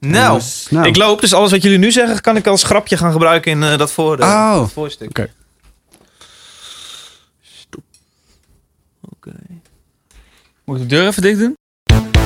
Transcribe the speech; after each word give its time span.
Nou, 0.00 0.38
Dus, 0.38 0.66
nou. 0.70 0.86
ik 0.86 0.96
loop, 0.96 1.20
dus 1.20 1.32
alles 1.32 1.50
wat 1.50 1.62
jullie 1.62 1.78
nu 1.78 1.90
zeggen, 1.90 2.20
kan 2.20 2.36
ik 2.36 2.46
als 2.46 2.62
grapje 2.62 2.96
gaan 2.96 3.12
gebruiken 3.12 3.50
in 3.50 3.62
eh, 3.62 3.78
dat 3.78 3.92
voor, 3.92 4.16
de, 4.16 4.22
Oh. 4.22 4.54
dat 4.58 4.72
voorstuk. 4.72 5.08
Oké. 5.08 5.30
Oké. 9.00 9.32
Moet 10.64 10.76
ik 10.76 10.82
de 10.82 10.88
deur 10.88 11.06
even 11.06 11.22
dicht 11.22 11.38
doen? 11.38 11.54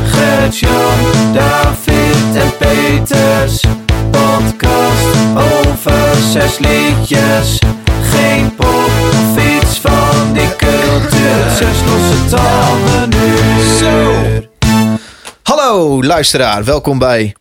Gert-Jan, 0.05 1.33
David 1.33 2.35
en 2.35 2.57
Peters. 2.57 3.65
Podcast 4.11 5.17
over 5.37 6.15
zes 6.33 6.59
liedjes. 6.59 7.59
Geen 8.03 8.55
pop 8.55 8.67
of 9.11 9.59
iets 9.61 9.79
van 9.81 10.33
die 10.33 10.57
cultuur. 10.57 11.51
Zes 11.57 11.79
losse 11.87 12.37
tanden 12.37 13.09
nu. 13.09 13.37
Zo. 13.79 14.13
Hallo 15.43 16.03
luisteraar, 16.03 16.65
welkom 16.65 16.99
bij 16.99 17.35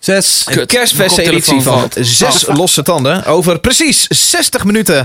Zes. 0.00 0.46
een 0.50 0.66
kerstfesteditie 0.66 1.60
van 1.60 1.90
Zes 2.00 2.46
Losse 2.46 2.82
Tanden. 2.82 3.24
Over 3.24 3.58
precies 3.60 4.06
60 4.08 4.64
minuten 4.64 5.04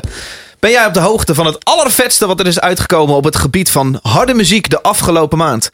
ben 0.60 0.72
jij 0.72 0.86
op 0.86 0.94
de 0.94 1.00
hoogte 1.00 1.36
van 1.36 1.46
het 1.46 1.66
allervetste 1.66 2.28
wat 2.28 2.40
er 2.40 2.48
is 2.48 2.60
uitgekomen 2.60 3.16
op 3.16 3.24
het 3.24 3.36
gebied 3.36 3.72
van 3.72 4.00
harde 4.02 4.34
muziek 4.34 4.70
de 4.70 4.82
afgelopen 4.82 5.38
maand. 5.38 5.70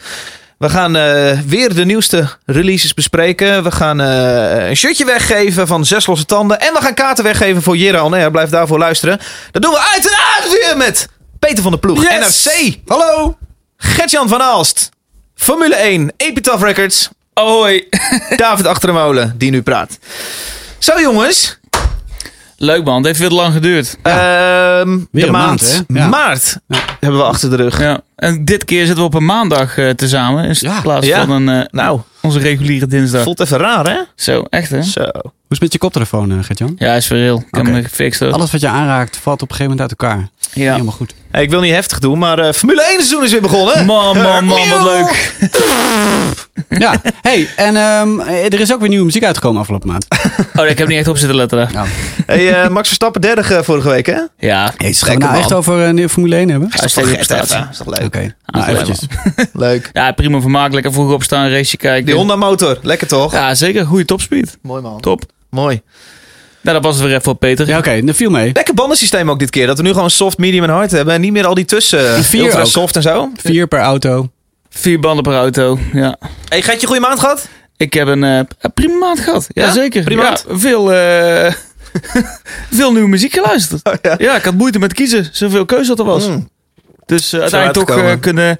We 0.58 0.70
gaan 0.70 0.96
eh, 0.96 1.40
weer 1.40 1.74
de 1.74 1.86
nieuwste 1.86 2.30
releases 2.46 2.94
bespreken. 2.94 3.64
We 3.64 3.72
gaan 3.72 4.02
eh, 4.02 4.70
een 4.70 4.76
shirtje 4.76 5.06
weggeven 5.06 5.68
van 5.68 5.86
Zes 5.86 6.06
Losse 6.06 6.26
Tanden. 6.26 6.60
En 6.60 6.74
we 6.74 6.82
gaan 6.82 6.94
kaarten 6.94 7.24
weggeven 7.24 7.62
voor 7.62 7.78
Jera 7.78 8.00
Alner. 8.00 8.32
Blijf 8.32 8.50
daarvoor 8.50 8.78
luisteren. 8.80 9.20
Dat 9.52 9.62
doen 9.62 9.72
we 9.72 9.90
uiteraard 9.94 10.50
weer 10.52 10.78
met 10.78 11.08
Peter 11.40 11.62
van 11.62 11.72
der 11.72 11.80
Ploeg, 11.80 12.04
Yes! 12.04 12.44
NRC, 12.46 12.78
Hallo. 12.86 13.38
Gertjan 13.78 14.28
van 14.30 14.42
Aalst, 14.42 14.90
Formule 15.36 15.76
1, 15.76 16.14
Epitaph 16.18 16.64
Records, 16.64 17.10
Hoi. 17.34 17.88
David 18.36 18.66
Achtermolen, 18.68 19.36
die 19.38 19.52
nu 19.52 19.62
praat. 19.62 20.00
Zo 20.78 21.00
jongens, 21.02 21.60
Leuk 22.58 22.84
man, 22.86 22.96
het 22.96 23.06
heeft 23.06 23.20
veel 23.20 23.30
te 23.30 23.36
lang 23.36 23.54
geduurd. 23.54 23.98
Ehm, 24.02 25.00
Weer 25.12 25.26
de 25.26 25.32
maand? 25.32 25.84
Ja. 25.88 26.08
maart 26.08 26.58
hebben 27.00 27.20
we 27.20 27.26
achter 27.26 27.50
de 27.50 27.56
rug. 27.56 27.80
Ja. 27.80 28.02
En 28.16 28.46
dit 28.46 28.66
keer 28.66 28.80
zitten 28.86 28.98
we 29.04 29.10
op 29.10 29.14
een 29.14 29.26
maandag 29.26 29.78
eh, 29.78 29.90
tezamen. 29.90 30.44
In 30.46 30.56
Ja. 30.60 30.82
plaats 30.82 31.08
Ja. 31.08 31.26
van 31.26 31.30
een, 31.48 31.62
eh, 31.62 31.66
Nou, 31.72 32.00
onze 32.22 32.40
reguliere 32.40 32.88
dinsdag. 32.88 33.24
voelt 33.24 33.40
even 33.40 33.58
raar 33.58 33.86
hè? 33.90 33.98
Zo, 34.16 34.44
echt 34.50 34.70
hè? 34.70 34.82
Zo. 34.82 35.02
Hoe 35.02 35.10
is 35.24 35.32
het 35.50 35.60
met 35.62 35.74
je 35.74 35.78
koptelefoon, 35.80 36.32
eh, 36.32 36.38
Gert-Jan? 36.44 36.76
Ja, 36.78 36.94
is 36.94 37.08
weer 37.08 37.22
heel. 37.22 37.38
Ik 37.38 37.56
heb 37.56 37.64
Oké. 37.66 37.74
hem 37.74 37.84
gefixt 37.84 38.20
hoor. 38.20 38.32
Alles 38.32 38.52
wat 38.52 38.62
je 38.62 38.68
aanraakt 38.68 39.18
valt 39.18 39.42
op 39.42 39.50
een 39.50 39.56
gegeven 39.56 39.78
moment 39.78 39.92
uit 39.92 40.02
elkaar. 40.02 40.30
Ja. 40.54 40.72
Helemaal 40.72 40.94
goed. 40.94 41.14
Hey, 41.32 41.44
ik 41.44 41.50
wil 41.50 41.62
niet 41.62 41.74
heftig 41.74 42.00
doen, 42.00 42.18
maar 42.20 42.40
eh, 42.40 42.54
Formule 42.54 42.82
1 42.84 42.92
seizoen 42.94 43.24
is 43.24 43.32
weer 43.32 43.42
begonnen. 43.42 43.86
Man, 43.86 44.18
man, 44.18 44.46
man, 44.46 44.70
wat 44.70 44.84
leuk. 44.84 45.34
Ja. 46.70 47.02
hey, 47.22 47.48
en 47.56 47.76
ehm, 47.76 48.20
er 48.20 48.60
is 48.60 48.74
ook 48.74 48.80
weer 48.80 48.90
nieuwe 48.90 49.06
muziek 49.06 49.24
uitgekomen 49.24 49.60
afgelopen 49.62 49.88
maand. 49.90 50.06
Oh, 50.60 50.68
ik 50.68 50.78
heb 50.78 50.88
niet 50.88 50.98
echt 50.98 51.08
op 51.08 51.18
zitten 51.18 51.36
letten. 51.38 51.70
Nou, 51.74 51.88
Hey, 52.26 52.62
eh, 52.64 52.70
Max 52.70 52.88
Verstappen 52.88 53.22
derde 53.22 53.44
ge- 53.44 53.64
vorige 53.64 53.90
week 53.90 54.06
hè? 54.06 54.20
Ja, 54.38 54.74
hey, 54.78 54.94
gaan 54.94 55.14
we 55.14 55.20
nou 55.20 55.32
man. 55.32 55.42
echt 55.42 55.54
over 55.54 55.78
een 55.80 55.96
nieuwe 55.96 56.10
Formule 56.10 56.36
1 56.36 56.50
hebben? 56.50 56.70
uitstekende 56.80 57.18
Echt 57.18 57.28
prestatie. 57.28 57.58
even, 57.58 57.70
Is 57.72 57.78
toch 57.78 57.88
leuk? 57.88 58.06
Oké. 58.06 58.36
Nou. 58.46 58.96
Leuk. 59.54 59.90
Ja, 59.94 60.12
prima 60.12 60.40
vermaak. 60.42 60.74
Lekker 60.74 60.94
vroeg 60.94 61.12
opstaan, 61.12 61.50
raceje 61.50 61.78
kijken. 61.78 62.06
Die 62.06 62.16
Honda 62.16 62.36
motor, 62.36 62.78
lekker 62.82 63.08
toch? 63.08 63.32
Ja, 63.34 63.56
zeker. 63.56 63.86
Goede 63.86 64.06
topspeed. 64.06 64.58
Mooi 64.62 64.82
man. 64.82 65.00
Top. 65.02 65.24
Mooi. 65.50 65.82
Nou, 66.62 66.76
dat 66.76 66.84
was 66.86 66.94
het 66.96 67.04
weer 67.04 67.12
even 67.12 67.24
voor 67.24 67.36
Peter. 67.36 67.68
Ja, 67.68 67.78
oké. 67.78 68.02
Dat 68.02 68.16
viel 68.16 68.30
mee. 68.30 68.50
Lekker 68.54 68.74
bandensysteem 68.74 69.30
ook 69.30 69.40
dit 69.40 69.50
keer. 69.50 69.68
Dat 69.68 69.78
we 69.78 69.84
nu 69.84 69.94
gewoon 69.94 70.10
soft, 70.10 70.38
medium 70.38 70.64
en 70.64 70.70
hard 70.70 70.92
hebben. 70.92 71.14
En 71.14 71.22
niet 71.22 71.32
meer 71.32 71.46
al 71.46 71.54
die 71.54 71.66
tussen. 71.66 72.24
Vier 72.24 72.44
ultra 72.44 72.60
ook. 72.60 72.66
soft 72.66 72.96
en 72.96 73.02
zo. 73.02 73.32
Vier 73.36 73.68
per 73.68 73.80
auto. 73.80 74.30
Vier 74.70 75.00
banden 75.00 75.24
per 75.24 75.34
auto. 75.34 75.80
Ja. 75.94 76.18
Hey, 76.48 76.62
gaat 76.62 76.82
je 76.82 76.88
goede 76.88 77.02
maand 77.02 77.20
gehad? 77.20 77.48
Ik 77.78 77.94
heb 77.94 78.08
een 78.08 78.24
eh, 78.24 78.40
prima 78.74 78.98
maand 78.98 79.20
gehad. 79.20 79.48
Ja, 79.50 79.66
Ja? 79.66 79.72
zeker. 79.72 80.04
Prima 80.04 80.24
Ja, 80.24 80.38
veel, 80.50 80.94
eh, 80.94 81.52
veel 82.80 82.92
nieuwe 82.92 83.08
muziek 83.10 83.34
geluisterd. 83.34 83.84
Oh, 83.84 83.94
ja. 84.02 84.16
Ja, 84.18 84.36
ik 84.36 84.44
had 84.44 84.54
moeite 84.54 84.80
met 84.80 84.94
kiezen. 84.94 85.30
Zoveel 85.32 85.66
keuze 85.66 85.88
dat 85.88 86.00
er 86.00 86.06
was. 86.06 86.28
Mm. 86.28 86.50
Dus 87.06 87.34
eh, 87.34 87.40
uiteindelijk 87.42 87.88
toch 87.88 87.98
eh, 87.98 88.12
kunnen, 88.20 88.60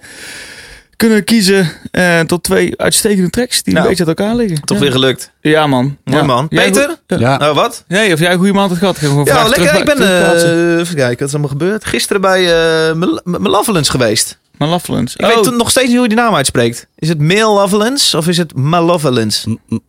kunnen 1.08 1.24
kiezen 1.24 1.72
eh, 1.92 2.20
tot 2.20 2.44
twee 2.44 2.74
uitstekende 2.80 3.30
tracks 3.30 3.64
die 3.64 3.74
Nou, 3.74 3.86
een 3.86 3.92
beetje 3.92 4.06
uit 4.08 4.18
elkaar 4.20 4.36
liggen. 4.36 4.62
Toch 4.62 4.78
ja. 4.78 4.84
weer 4.84 4.92
gelukt. 4.92 5.32
Ja, 5.42 5.68
man. 5.68 5.98
Mooi 6.04 6.20
Ja. 6.20 6.26
man. 6.26 6.48
Peter? 6.48 6.96
Ja. 7.08 7.18
Ja. 7.20 7.38
Nou, 7.38 7.56
wat? 7.56 7.84
Nee, 7.88 8.14
of 8.14 8.20
jij 8.20 8.32
een 8.32 8.38
goede 8.38 8.54
maand 8.54 8.70
had 8.70 8.78
gehad. 8.80 8.98
Gewoon 8.98 9.26
Ja, 9.26 9.44
lekker. 9.44 9.54
terug- 9.68 9.80
ik 9.80 9.86
ben, 9.86 9.98
eh 9.98 10.80
even 10.80 10.96
kijken, 10.96 11.18
wat 11.20 11.28
is 11.28 11.32
allemaal 11.34 11.50
gebeurd? 11.52 11.86
Gisteren 11.86 12.22
bij 12.22 12.42
eh 12.90 12.94
Mal- 12.96 13.22
Malevolence 13.24 13.92
geweest. 13.92 14.40
Malevolence. 14.58 15.18
Ik 15.18 15.26
Oh, 15.26 15.36
weet 15.36 15.56
nog 15.56 15.70
steeds 15.70 15.86
niet 15.88 15.96
hoe 15.96 16.04
je 16.04 16.10
die 16.16 16.24
naam 16.24 16.36
uitspreekt. 16.36 16.88
Is 16.96 17.10
het 17.10 17.20
Malevolence 17.22 18.18
of 18.18 18.28
is 18.28 18.38
het 18.38 18.56
Malevolence? 18.56 19.50
M- 19.50 19.58
m- 19.68 19.80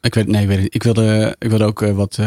Ik 0.00 0.14
weet, 0.14 0.26
nee, 0.26 0.42
ik 0.42 0.48
weet 0.48 0.58
het. 0.62 0.74
Ik 0.74 0.82
wilde, 0.82 1.36
ik 1.38 1.48
wilde 1.48 1.64
ook 1.64 1.82
eh, 1.82 1.92
wat... 1.92 2.18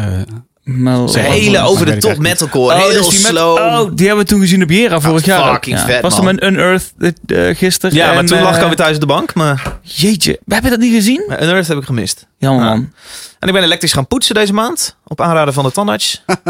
eh, 0.86 1.06
Ze 1.08 1.18
hele 1.18 1.60
over 1.60 1.86
de 1.86 1.96
top 1.96 2.18
metalcore. 2.18 2.74
Oh, 2.74 2.80
heel 2.80 2.92
dus 3.02 3.08
die 3.08 3.20
met- 3.22 3.30
slow. 3.30 3.56
oh, 3.56 3.90
die 3.94 4.06
hebben 4.06 4.24
we 4.24 4.30
toen 4.30 4.40
gezien 4.40 4.62
op 4.62 4.70
Jera 4.70 5.00
vorig 5.00 5.24
jaar. 5.24 5.46
ook. 5.46 5.52
fucking 5.52 5.78
Ja. 5.78 5.84
vet, 5.84 6.02
Was 6.02 6.16
er 6.18 6.24
met 6.24 6.42
Unearth 6.42 6.92
uh, 6.98 7.56
gisteren. 7.56 7.94
ja, 7.96 8.06
maar 8.06 8.16
en, 8.16 8.26
toen 8.26 8.40
lag 8.40 8.50
ik 8.50 8.56
eh, 8.56 8.62
alweer 8.62 8.76
thuis 8.76 8.94
op 8.94 9.00
de 9.00 9.06
bank. 9.06 9.34
Maar 9.34 9.78
Jeetje, 9.82 10.40
we 10.44 10.52
hebben 10.52 10.70
dat 10.70 10.80
niet 10.80 10.94
gezien? 10.94 11.24
maar 11.28 11.42
Unearth 11.42 11.68
heb 11.68 11.78
ik 11.78 11.84
gemist. 11.84 12.26
Jammer 12.38 12.64
Ja. 12.64 12.70
man. 12.70 12.92
En 13.38 13.48
ik 13.48 13.54
ben 13.54 13.62
elektrisch 13.62 13.92
gaan 13.92 14.06
poetsen 14.06 14.34
deze 14.34 14.52
maand. 14.52 14.96
Op 15.06 15.20
aanraden 15.20 15.54
van 15.54 15.64
de 15.64 15.72
tandarts. 15.72 16.22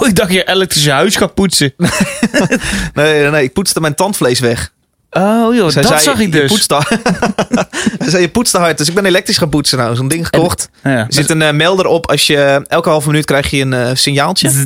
Oh, 0.00 0.08
ik 0.08 0.14
dacht 0.16 0.32
je 0.32 0.44
elektrische 0.48 0.90
huis 0.90 1.16
gaat 1.16 1.34
poetsen. 1.34 1.74
Nee, 2.94 3.20
nee, 3.20 3.30
nee, 3.30 3.42
ik 3.42 3.52
poetste 3.52 3.80
mijn 3.80 3.94
tandvlees 3.94 4.40
weg. 4.40 4.72
Oh 5.16 5.54
joh, 5.54 5.68
Zij 5.70 5.82
dat 5.82 5.90
zei, 5.90 6.02
zag 6.02 6.18
ik 6.20 6.34
Je 6.34 6.40
dus. 6.40 6.50
poetste, 6.50 6.74
Hij 7.98 8.10
zei, 8.10 8.22
je 8.22 8.28
poetste 8.28 8.58
hard. 8.58 8.78
Dus 8.78 8.88
ik 8.88 8.94
ben 8.94 9.04
elektrisch 9.04 9.38
gaan 9.38 9.48
poetsen 9.48 9.78
nou. 9.78 9.96
Zo'n 9.96 10.08
ding 10.08 10.26
gekocht. 10.26 10.68
Ja. 10.82 10.90
Er 10.90 11.06
zit 11.08 11.30
een 11.30 11.42
eh, 11.42 11.52
melder 11.52 11.86
op. 11.86 12.06
Als 12.10 12.26
je, 12.26 12.64
elke 12.66 12.88
halve 12.88 13.08
minuut 13.08 13.24
krijg 13.24 13.50
je 13.50 13.60
een 13.60 13.72
eh, 13.72 13.90
signaaltje. 13.94 14.50
Z- 14.50 14.64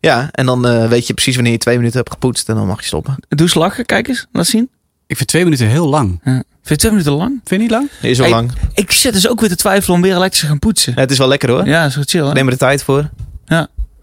Ja, 0.00 0.28
en 0.32 0.46
dan 0.46 0.66
eh, 0.68 0.88
weet 0.88 1.06
je 1.06 1.12
precies 1.14 1.34
wanneer 1.34 1.52
je 1.52 1.58
twee 1.58 1.76
minuten 1.76 1.96
hebt 1.98 2.10
gepoetst. 2.10 2.48
En 2.48 2.54
dan 2.54 2.66
mag 2.66 2.80
je 2.80 2.86
stoppen. 2.86 3.14
Doe 3.28 3.40
eens 3.40 3.54
lachen, 3.54 3.86
kijk 3.86 4.08
eens, 4.08 4.26
laat 4.32 4.46
zien. 4.46 4.70
ik 5.06 5.16
vind 5.16 5.28
twee 5.28 5.44
minuten 5.44 5.66
heel 5.66 5.88
lang. 5.88 6.20
Ja. 6.24 6.32
Vind 6.32 6.44
je 6.62 6.76
twee 6.76 6.90
minuten 6.90 7.12
lang? 7.12 7.30
Vind 7.44 7.48
je 7.50 7.56
niet 7.58 7.70
lang? 7.70 7.88
Is 8.02 8.18
wel 8.18 8.26
Hey, 8.26 8.36
lang. 8.36 8.52
Ik 8.74 8.90
zit 8.92 9.12
dus 9.12 9.28
ook 9.28 9.40
weer 9.40 9.48
te 9.48 9.56
twijfelen 9.56 9.96
om 9.96 10.02
weer 10.02 10.14
elektrisch 10.14 10.40
te 10.40 10.46
gaan 10.46 10.58
poetsen. 10.58 10.92
Ja, 10.96 11.00
het 11.00 11.10
is 11.10 11.18
wel 11.18 11.28
lekker 11.28 11.50
hoor. 11.50 11.66
Ja, 11.66 11.88
zo 11.88 12.00
chill 12.04 12.24
hè? 12.26 12.32
Neem 12.32 12.44
er 12.46 12.52
de 12.52 12.58
tijd 12.58 12.82
voor. 12.82 13.08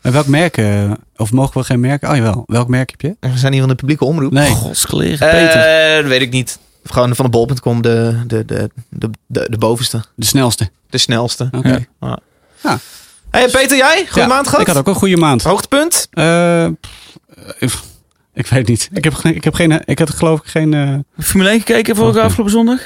En 0.06 0.12
welk 0.12 0.28
merk? 0.28 0.58
eh, 0.58 0.92
of 1.16 1.32
mogen 1.32 1.58
we 1.60 1.64
geen 1.66 1.80
merken? 1.80 2.10
Oh 2.10 2.16
jawel. 2.16 2.44
Welk 2.48 2.68
merk 2.68 2.90
heb 2.90 3.02
je? 3.02 3.16
We 3.32 3.38
zijn 3.38 3.52
hier 3.52 3.62
van 3.62 3.70
de 3.70 3.76
publieke 3.76 4.06
omroep. 4.06 4.32
Nee. 4.32 4.50
Godsgelegen, 4.50 5.30
Peter. 5.30 5.60
Eh, 5.62 5.96
dat 5.96 6.06
weet 6.06 6.22
ik 6.22 6.32
niet. 6.32 6.60
Gewoon 6.84 7.16
van 7.16 7.26
de 7.26 7.32
bol.com 7.32 7.82
de, 7.82 8.24
de, 8.28 8.46
de, 8.46 8.70
de, 8.90 9.10
de, 9.28 9.48
de 9.50 9.58
bovenste. 9.58 10.04
De 10.16 10.26
snelste. 10.26 10.70
De 10.90 10.98
snelste. 10.98 11.50
Oké. 11.52 11.86
Ja. 12.00 12.20
Hey 13.32 13.50
Peter, 13.50 13.78
jij? 13.78 14.06
Goeie 14.10 14.28
Ja, 14.28 14.34
maand 14.34 14.46
gehad? 14.48 14.62
Ik 14.62 14.68
had 14.68 14.78
ook 14.78 14.88
een 14.88 14.96
goede 14.96 15.18
maand. 15.18 15.44
Hoogtepunt? 15.44 16.08
Eh, 16.12 16.68
pff, 17.60 17.84
ik 18.34 18.48
weet 18.48 18.68
niet. 18.68 18.90
Ik 18.94 19.04
heb, 19.04 19.14
geen- 19.14 19.36
ik 19.36 19.44
heb 19.44 19.54
geen. 19.54 19.82
Ik 19.86 20.00
had 20.00 20.10
geloof 20.10 20.40
ik 20.40 20.46
geen. 20.46 20.74
eh, 20.74 21.24
Formule 21.24 21.50
1 21.50 21.60
gekeken 21.60 21.96
vorige 21.96 22.22
afgelopen 22.22 22.52
zondag? 22.54 22.80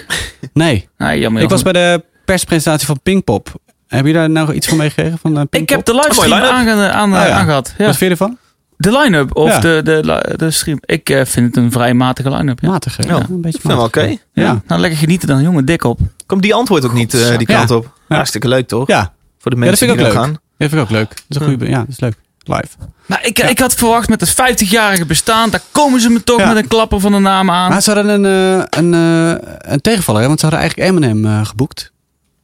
nee. 0.54 0.90
Nee, 0.98 1.20
jammer. 1.20 1.42
Ik 1.42 1.50
was 1.50 1.62
bij 1.62 1.74
de 1.74 2.04
perspresentatie 2.26 2.88
van 2.88 3.00
Pinkpop. 3.04 3.54
Heb 3.90 4.06
je 4.06 4.14
daar 4.14 4.30
nou 4.30 4.54
iets 4.54 4.68
van 4.68 4.78
meegekregen 4.78 5.18
van 5.18 5.38
uh, 5.38 5.42
Ik 5.50 5.70
heb 5.70 5.86
de 5.86 5.94
livestream 5.94 6.34
aange- 6.44 6.92
aan, 6.92 7.10
Oh, 7.14 7.18
ja. 7.18 7.30
aangehad. 7.30 7.74
Ja. 7.78 7.86
Wat 7.86 7.98
vind 7.98 8.00
je 8.00 8.10
ervan? 8.26 8.38
De 8.78 8.92
line-up 8.92 9.36
of 9.36 9.50
Ja. 9.50 9.60
de, 9.60 9.82
de, 9.84 10.34
de 10.36 10.52
stream. 10.52 10.78
Ik 10.82 11.10
eh, 11.10 11.26
vind 11.26 11.46
het 11.48 11.58
een 11.64 11.72
vrij 11.72 11.94
matige 11.94 12.30
line-up. 12.36 12.60
Ja. 12.62 12.70
Matig, 12.70 12.98
hè? 12.98 13.08
Ja. 13.08 13.16
Een 13.30 13.42
beetje 13.42 13.60
matig. 13.64 13.84
oké. 13.84 14.18
Ja. 14.34 14.62
Nou, 14.68 14.82
lekker 14.82 15.00
genieten 15.00 15.28
dan, 15.28 15.42
jongen. 15.42 15.66
Dik 15.66 15.84
op. 15.84 16.00
Komt 16.26 16.42
die 16.42 16.54
antwoord 16.54 16.86
ook 16.86 16.94
niet 16.94 17.14
eh, 17.14 17.38
die 17.38 17.52
Ja. 17.52 17.58
kant 17.58 17.72
op? 17.72 17.92
Ja. 18.10 18.16
Hartstikke 18.16 18.48
leuk 18.48 18.68
toch? 18.68 18.88
Ja, 18.88 19.14
Voor 19.40 19.52
de 19.52 19.58
Ja, 19.58 19.62
dat 19.62 19.70
mensen 19.70 19.78
vind 19.88 19.92
ik 19.92 19.98
die 19.98 20.06
ook 20.08 20.12
er 20.14 20.20
leuk. 20.20 20.24
gaan. 20.26 20.42
dat 20.58 20.70
vind 20.70 20.74
ik 20.74 20.80
ook 20.80 20.90
leuk. 20.90 21.08
Dat 21.10 21.24
is 21.28 21.36
een 21.38 21.44
goede. 21.58 21.70
Ja, 21.72 21.78
dat 21.80 21.88
is 21.90 22.00
leuk. 22.00 22.16
Live. 22.44 22.68
Maar 23.06 23.26
ik, 23.26 23.40
ik 23.40 23.60
had 23.60 23.74
verwacht 23.74 24.10
met 24.10 24.22
het 24.22 24.32
50-jarige 24.32 25.06
bestaan, 25.06 25.50
daar 25.50 25.62
komen 25.72 26.00
ze 26.02 26.10
me 26.10 26.24
toch 26.24 26.40
Ja. 26.40 26.48
met 26.48 26.58
een 26.58 26.68
klapper 26.68 27.00
van 27.00 27.12
de 27.12 27.18
naam 27.20 27.50
aan. 27.52 27.70
Maar 27.70 27.82
ze 27.82 27.92
hadden 27.92 28.24
een, 28.24 28.60
eh, 28.60 28.64
een, 28.70 28.94
eh, 28.94 29.48
een 29.74 29.82
tegenvaller, 29.82 30.22
hè? 30.22 30.28
want 30.28 30.40
ze 30.40 30.46
hadden 30.46 30.64
eigenlijk 30.64 30.92
Eminem 30.92 31.26
eh, 31.26 31.46
geboekt. 31.46 31.92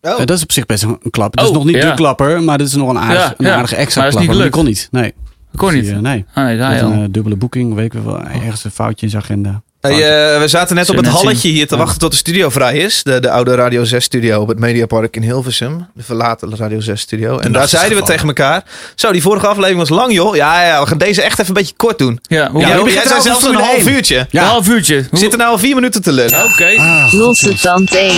Oh. 0.06 0.12
Eh, 0.20 0.26
dat 0.26 0.38
is 0.38 0.44
op 0.44 0.52
zich 0.52 0.66
best 0.66 0.84
een, 0.84 0.98
een 1.04 1.12
klapper. 1.12 1.40
Dat 1.42 1.50
Oh, 1.50 1.52
is 1.52 1.58
nog 1.64 1.74
niet 1.74 1.84
ja. 1.84 1.90
de 1.90 1.96
klapper, 1.96 2.44
maar 2.44 2.58
dat 2.58 2.68
is 2.68 2.74
nog 2.76 2.90
een 2.90 2.98
aardige, 2.98 3.20
Ja, 3.20 3.34
een 3.38 3.46
ja. 3.46 3.56
aardige 3.56 3.76
extra 3.76 4.02
Maar 4.02 4.12
dat 4.12 4.22
is 4.22 4.28
niet 4.28 4.38
klapper. 4.38 4.56
Maar 4.64 4.66
die 4.66 4.76
kon 4.92 4.92
niet. 5.02 5.04
Nee. 5.04 5.14
Kon 5.56 5.68
Dus 5.70 5.78
niet. 5.78 5.86
die, 5.88 5.96
eh, 5.96 6.02
nee. 6.02 6.26
Ah, 6.34 6.44
nee, 6.46 6.84
al. 6.84 6.92
een 6.92 7.02
eh, 7.04 7.08
dubbele 7.12 7.36
boeking, 7.36 7.74
weet 7.74 7.94
ik 7.94 8.02
wel. 8.04 8.20
Ergens 8.22 8.64
een 8.64 8.72
foutje 8.72 9.06
in 9.06 9.12
zijn 9.12 9.24
agenda. 9.24 9.62
Hey, 9.92 10.34
eh, 10.34 10.40
we 10.40 10.48
zaten 10.48 10.76
net 10.76 10.90
op 10.90 10.96
het 10.96 11.06
net 11.06 11.14
halletje 11.14 11.50
hier 11.50 11.68
te 11.68 11.76
Ja. 11.76 11.82
wachten 11.82 12.00
tot 12.00 12.12
de 12.12 12.18
studio 12.18 12.50
vrij 12.50 12.78
is. 12.78 13.04
De, 13.04 13.20
de 13.20 13.30
oude 13.30 13.56
Radio 13.56 13.84
6 13.84 14.04
studio 14.04 14.42
op 14.42 14.48
het 14.48 14.60
Mediapark 14.60 15.16
in 15.16 15.22
Hilversum. 15.22 15.88
De 15.94 16.04
verlaten 16.04 16.56
Radio 16.58 16.80
6 16.80 17.02
studio. 17.02 17.38
En 17.40 17.52
daar 17.52 17.68
zeiden 17.68 17.98
we 17.98 18.04
tegen 18.04 18.28
elkaar. 18.28 18.64
Zo, 18.96 19.12
die 19.12 19.22
vorige 19.22 19.48
aflevering 19.48 19.80
was 19.80 19.90
lang 19.90 20.14
joh. 20.14 20.36
Ja, 20.36 20.66
ja, 20.66 20.82
we 20.82 20.88
gaan 20.88 20.98
deze 20.98 21.22
echt 21.22 21.34
even 21.40 21.48
een 21.48 21.54
beetje 21.62 21.74
kort 21.78 21.98
doen. 21.98 22.20
Ja, 22.22 22.50
hoe 22.52 22.62
Ja, 22.62 22.68
ja, 22.68 22.74
jij 22.74 22.84
begint 22.84 23.08
zei 23.08 23.22
zelfs 23.22 23.44
een 23.46 23.56
half 23.56 23.86
1. 23.86 23.90
uurtje. 23.94 24.28
Een 24.32 24.40
half 24.44 24.68
uurtje. 24.68 25.06
We 25.12 25.18
zitten 25.18 25.40
nou 25.40 25.52
al 25.52 25.58
vier 25.58 25.76
minuten 25.76 26.02
te 26.02 26.12
lullen. 26.12 26.44
Oké. 26.44 26.74
Ah, 26.78 27.14
Losse 27.14 27.54
tand 27.60 27.96
1. 27.96 28.12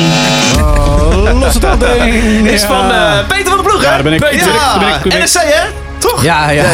Oh, 0.58 1.40
los 1.40 1.54
het 1.54 1.66
al 1.66 1.78
ding. 1.98 2.48
Is 2.50 2.64
van 2.64 2.92
eh, 2.92 3.28
Peter 3.28 3.46
van 3.46 3.56
der 3.58 3.66
Ploeg, 3.66 3.82
hè? 3.82 3.86
Ja, 3.88 3.94
daar 3.94 4.04
ben 4.04 4.14
ik. 4.14 4.20
Peter. 4.20 4.38
Ben 4.80 4.88
ik, 4.88 4.94
daar 4.94 5.02
ben. 5.04 5.24
NSC, 5.24 5.34
hè? 5.36 5.68
Toch? 5.98 6.24
Ja, 6.24 6.50
ja. 6.50 6.66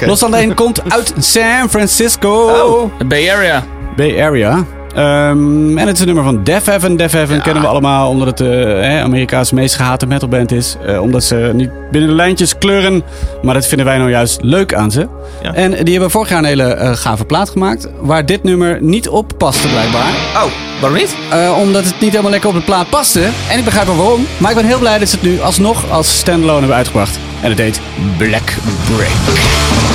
Los 0.00 0.22
alleen 0.22 0.54
komt 0.54 0.80
uit 0.88 1.12
San 1.18 1.70
Francisco. 1.70 2.30
Oh. 2.48 2.98
De 2.98 3.04
Bay 3.04 3.30
Area. 3.30 3.64
Bay 3.96 4.22
Area. 4.22 4.64
Ehm, 4.94 5.78
en 5.78 5.86
het 5.86 5.94
is 5.94 6.00
een 6.00 6.06
nummer 6.06 6.24
van 6.24 6.44
Def 6.44 6.64
Heaven. 6.64 6.96
Def 6.96 7.12
Heaven 7.12 7.42
kennen 7.42 7.62
we 7.62 7.68
allemaal 7.68 8.08
omdat 8.08 8.26
het 8.26 8.36
de 8.36 9.00
Amerika's 9.04 9.52
meest 9.52 9.74
gehate 9.74 10.06
metalband 10.06 10.52
is. 10.52 10.76
Eh, 10.86 11.02
omdat 11.02 11.24
ze 11.24 11.50
niet 11.54 11.70
binnen 11.90 12.10
de 12.10 12.16
lijntjes 12.16 12.58
kleuren. 12.58 13.02
Maar 13.42 13.54
dat 13.54 13.66
vinden 13.66 13.86
wij 13.86 13.98
nou 13.98 14.10
juist 14.10 14.38
leuk 14.42 14.74
aan 14.74 14.90
ze. 14.90 15.08
Ja. 15.42 15.54
En 15.54 15.70
die 15.84 15.92
hebben 15.92 16.10
vorig 16.10 16.28
jaar 16.28 16.38
een 16.38 16.44
hele 16.44 16.64
eh, 16.64 16.94
gave 16.94 17.24
plaat 17.24 17.50
gemaakt. 17.50 17.88
Waar 18.00 18.26
dit 18.26 18.42
nummer 18.42 18.82
niet 18.82 19.08
op 19.08 19.32
paste 19.36 19.68
blijkbaar. 19.68 20.10
Oh, 20.34 20.50
waarom 20.80 20.98
niet? 20.98 21.16
Eh, 21.30 21.58
omdat 21.60 21.84
het 21.84 22.00
niet 22.00 22.10
helemaal 22.10 22.30
lekker 22.30 22.48
op 22.48 22.54
de 22.54 22.62
plaat 22.62 22.88
paste. 22.88 23.28
En 23.50 23.58
ik 23.58 23.64
begrijp 23.64 23.86
wel 23.86 23.96
waarom. 23.96 24.26
Maar 24.38 24.50
ik 24.50 24.56
ben 24.56 24.66
heel 24.66 24.78
blij 24.78 24.98
dat 24.98 25.08
ze 25.08 25.16
het 25.16 25.24
nu 25.24 25.40
alsnog 25.40 25.90
als 25.90 26.18
standalone 26.18 26.58
hebben 26.58 26.76
uitgebracht. 26.76 27.18
En 27.42 27.50
het 27.50 27.58
heet 27.58 27.80
Black 28.18 28.52
Break. 28.94 29.91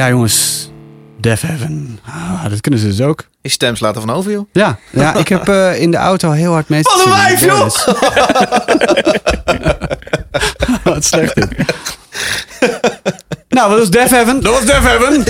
Ja, 0.00 0.08
jongens. 0.08 0.70
Death 1.18 1.42
Heaven. 1.42 2.00
Ah, 2.06 2.50
dat 2.50 2.60
kunnen 2.60 2.80
ze 2.80 2.86
dus 2.86 3.00
ook. 3.00 3.24
Je 3.40 3.48
stem 3.48 3.76
slaat 3.76 3.94
er 3.94 4.00
van 4.00 4.10
over, 4.10 4.30
joh. 4.30 4.48
Ja, 4.52 4.78
ja 4.90 5.14
ik 5.14 5.28
heb 5.28 5.48
eh, 5.48 5.80
in 5.80 5.90
de 5.90 5.96
auto 5.96 6.30
heel 6.30 6.52
hard 6.52 6.68
mee 6.68 6.82
Wat 6.82 7.04
een 7.04 7.10
wijf, 7.12 7.44
joh! 7.44 7.70
Wat 10.94 11.04
slecht 11.04 11.34
dit. 11.34 11.48
nou, 13.48 13.70
dat 13.70 13.78
was 13.78 13.90
Death 13.90 14.10
Heaven. 14.10 14.40
Dat 14.42 14.52
was 14.52 14.64
Death 14.64 14.82
Heaven. 14.82 15.24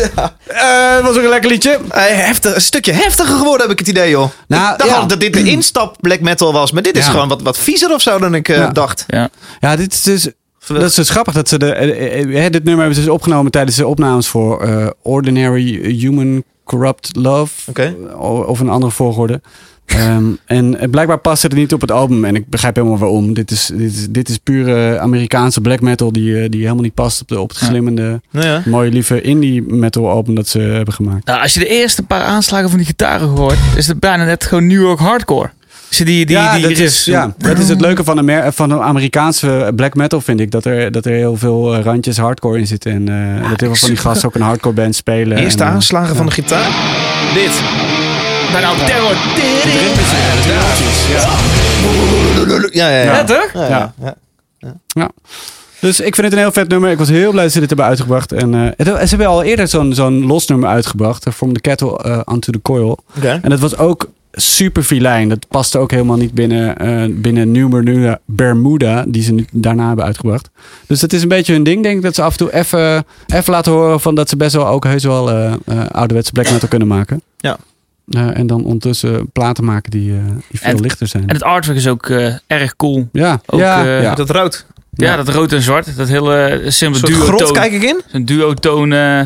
Eh, 0.47 0.95
dat 0.95 1.03
was 1.03 1.17
ook 1.17 1.23
een 1.23 1.29
lekker 1.29 1.50
liedje. 1.50 1.79
Eh, 1.89 2.03
heftig, 2.05 2.55
een 2.55 2.61
stukje 2.61 2.93
heftiger 2.93 3.37
geworden, 3.37 3.61
heb 3.61 3.71
ik 3.71 3.79
het 3.79 3.89
idee, 3.89 4.11
joh. 4.11 4.31
Nou, 4.49 4.73
ik 4.73 4.79
dacht 4.79 4.91
ja. 4.91 5.05
dat 5.05 5.21
dit 5.21 5.33
de 5.33 5.43
instap 5.45 5.97
black 6.00 6.21
metal 6.21 6.53
was. 6.53 6.73
Maar 6.73 6.83
dit 6.83 6.97
is 6.97 7.05
Ja. 7.05 7.11
gewoon 7.11 7.29
wat, 7.29 7.43
wat 7.43 7.59
viezer 7.59 7.93
of 7.93 8.03
zo 8.03 8.19
dan 8.19 8.35
ik 8.35 8.49
eh, 8.49 8.57
Ja. 8.57 8.69
dacht. 8.69 9.05
Ja. 9.07 9.29
Ja, 9.61 9.77
dit 9.77 9.93
is 9.93 10.03
dus... 10.03 10.29
Dat 10.67 10.83
is 10.83 10.95
dus 10.95 11.11
grappig 11.11 11.35
dat 11.35 11.49
ze 11.49 11.59
de, 11.59 11.73
eh, 11.73 12.21
eh, 12.21 12.45
eh, 12.45 12.52
dit 12.52 12.64
nummer 12.64 12.76
hebben 12.85 12.95
ze 12.95 13.00
dus 13.00 13.11
opgenomen 13.14 13.50
tijdens 13.50 13.76
de 13.76 13.87
opnames 13.87 14.26
voor 14.29 14.61
eh, 14.62 14.87
Ordinary 15.02 15.95
Human 15.99 16.43
Corrupt 16.64 17.17
Love. 17.17 17.71
Oké. 17.71 17.95
O- 18.19 18.40
Of 18.43 18.61
een 18.61 18.69
andere 18.69 18.93
volgorde. 18.93 19.40
Ehm, 19.87 20.25
en 20.47 20.90
blijkbaar 20.90 21.19
past 21.19 21.43
het 21.43 21.52
niet 21.55 21.73
op 21.73 21.81
het 21.81 21.90
album. 21.90 22.25
En 22.25 22.35
ik 22.35 22.49
begrijp 22.49 22.76
helemaal 22.76 22.99
waarom. 22.99 23.35
Dit 23.35 23.50
is, 23.50 23.71
dit 23.75 23.93
is, 23.93 24.07
dit 24.11 24.29
is 24.29 24.37
pure 24.38 24.99
Amerikaanse 24.99 25.61
black 25.61 25.81
metal 25.81 26.12
die, 26.12 26.49
die 26.49 26.61
helemaal 26.62 26.83
niet 26.83 26.95
past 26.95 27.21
op, 27.21 27.29
de, 27.29 27.40
op 27.40 27.49
het 27.50 27.59
Ja. 27.59 27.67
glimmende, 27.67 28.21
Nou 28.31 28.47
ja. 28.47 28.62
mooie, 28.67 28.90
lieve 28.90 29.21
indie 29.21 29.62
metal 29.62 30.09
album 30.11 30.35
dat 30.35 30.49
ze 30.49 30.59
hebben 30.59 30.95
gemaakt. 30.95 31.25
Nou, 31.26 31.43
als 31.43 31.55
je 31.55 31.61
de 31.61 31.67
eerste 31.69 32.02
paar 32.02 32.23
aanslagen 32.23 32.69
van 32.69 32.79
die 32.79 32.87
gitaren 32.87 33.29
hoort, 33.29 33.59
is 33.76 33.87
het 33.87 34.00
bijna 34.00 34.25
net 34.25 34.45
gewoon 34.45 34.67
New 34.67 34.81
York 34.81 34.99
hardcore. 34.99 35.50
Die, 35.97 36.05
die, 36.27 36.37
ja, 36.37 36.53
die 36.55 36.63
dat 36.63 36.71
is, 36.79 37.05
ja, 37.05 37.35
dat 37.39 37.59
is 37.59 37.69
het 37.69 37.81
leuke 37.81 38.05
van, 38.05 38.19
Amer 38.19 38.53
van 38.53 38.69
de 38.69 38.81
Amerikaanse 38.81 39.73
black 39.77 39.95
metal, 39.95 40.21
vind 40.21 40.41
ik. 40.41 40.51
Dat 40.51 40.65
er, 40.65 40.93
dat 40.93 41.05
er 41.05 41.13
heel 41.13 41.37
veel 41.37 41.75
eh, 41.75 41.83
randjes 41.85 42.17
hardcore 42.19 42.59
in 42.59 42.67
zitten. 42.67 42.93
En 42.93 43.09
eh, 43.09 43.49
dat 43.51 43.61
heel 43.61 43.69
veel 43.69 43.75
van 43.77 43.89
die 43.89 43.97
gasten 43.99 44.29
ook 44.29 44.35
een 44.35 44.41
hardcore 44.41 44.75
band 44.75 44.95
spelen. 44.95 45.39
Eerste 45.39 45.63
en, 45.63 45.69
eh, 45.69 45.75
aanslagen 45.75 46.17
van 46.17 46.27
de 46.27 46.33
gitaar. 46.33 46.69
Dit. 47.35 47.51
Bijna 48.53 48.67
al 48.69 48.75
terror. 48.87 49.15
Ja, 52.73 52.89
ja, 52.89 53.03
ja. 53.03 53.17
Ja, 53.17 53.25
toch? 53.25 53.53
Ja, 53.53 53.93
ja. 54.87 55.09
Dus 55.81 56.01
ik 56.01 56.15
vind 56.15 56.27
het 56.27 56.33
een 56.33 56.39
heel 56.43 56.53
vet 56.53 56.69
nummer. 56.69 56.91
Ik 56.91 56.99
was 56.99 57.09
heel 57.09 57.31
blij 57.31 57.43
dat 57.43 57.53
ze 57.53 57.59
dit 57.61 57.69
hebben 57.69 57.87
uitgebracht. 57.87 58.33
En 58.33 58.55
eh, 58.55 58.61
het- 58.77 58.87
ze 58.87 59.09
hebben 59.09 59.27
al 59.27 59.43
eerder 59.43 59.69
zo'n 59.69 59.95
zo'n 59.95 60.27
los 60.27 60.47
nummer 60.47 60.69
uitgebracht. 60.69 61.27
From 61.35 61.53
the 61.53 61.61
Kettle 61.61 61.99
eh, 62.03 62.21
Onto 62.25 62.53
the 62.53 62.63
Coil. 62.63 62.99
En 63.43 63.51
dat 63.51 63.59
was 63.61 63.77
ook 63.77 64.11
super 64.33 64.83
filijn. 64.83 65.29
Dat 65.29 65.49
paste 65.49 65.79
ook 65.79 65.91
helemaal 65.91 66.17
niet 66.17 66.35
binnen, 66.35 66.77
eh 66.79 67.05
binnen 67.11 67.51
New 67.53 67.69
Bermuda, 67.71 68.19
Bermuda, 68.25 69.05
die 69.09 69.23
ze 69.23 69.33
nu 69.33 69.45
daarna 69.53 69.87
hebben 69.87 70.05
uitgebracht. 70.05 70.51
Dus 70.87 71.01
dat 71.01 71.13
is 71.13 71.23
een 71.23 71.29
beetje 71.29 71.53
hun 71.53 71.63
ding. 71.63 71.83
Denk 71.83 71.97
ik 71.97 72.03
dat 72.03 72.15
ze 72.15 72.23
af 72.23 72.33
en 72.33 72.39
toe 72.39 72.53
even, 72.55 73.05
even 73.27 73.53
laten 73.53 73.73
horen 73.73 74.01
van 74.01 74.15
dat 74.15 74.29
ze 74.29 74.37
best 74.37 74.55
wel 74.55 74.67
ook 74.67 74.85
heus 74.85 75.05
wel 75.05 75.31
eh 75.31 75.53
eh, 75.67 75.87
ouderwetse 75.91 76.33
black 76.33 76.51
metal 76.51 76.69
kunnen 76.69 76.89
maken. 76.89 77.23
Ja. 77.37 77.57
Eh, 78.09 78.39
en 78.39 78.47
dan 78.47 78.65
ondertussen 78.65 79.31
platen 79.33 79.65
maken 79.65 79.91
die, 79.91 80.13
eh, 80.13 80.19
die 80.51 80.61
veel 80.61 80.71
En- 80.73 80.81
lichter 80.81 81.07
zijn. 81.07 81.29
En 81.29 81.35
het 81.35 81.43
artwork 81.45 81.77
is 81.79 81.89
ook 81.89 82.09
eh, 82.09 82.35
erg 82.47 82.77
cool. 82.77 83.09
ja, 83.13 83.41
ook, 83.47 83.61
ja, 83.61 84.01
eh, 84.01 84.15
dat 84.17 84.31
rood. 84.31 84.67
Ja, 84.93 85.17
dat 85.17 85.29
rood 85.29 85.53
en 85.53 85.63
zwart. 85.63 85.97
Dat 85.97 86.09
hele 86.09 86.63
simpele 86.67 87.07
duo-toon. 87.07 87.53
kijk 87.53 87.73
ik 87.73 87.83
in. 87.83 88.01
Een 88.13 88.25
duo-toon. 88.25 88.93
eh, 88.93 89.21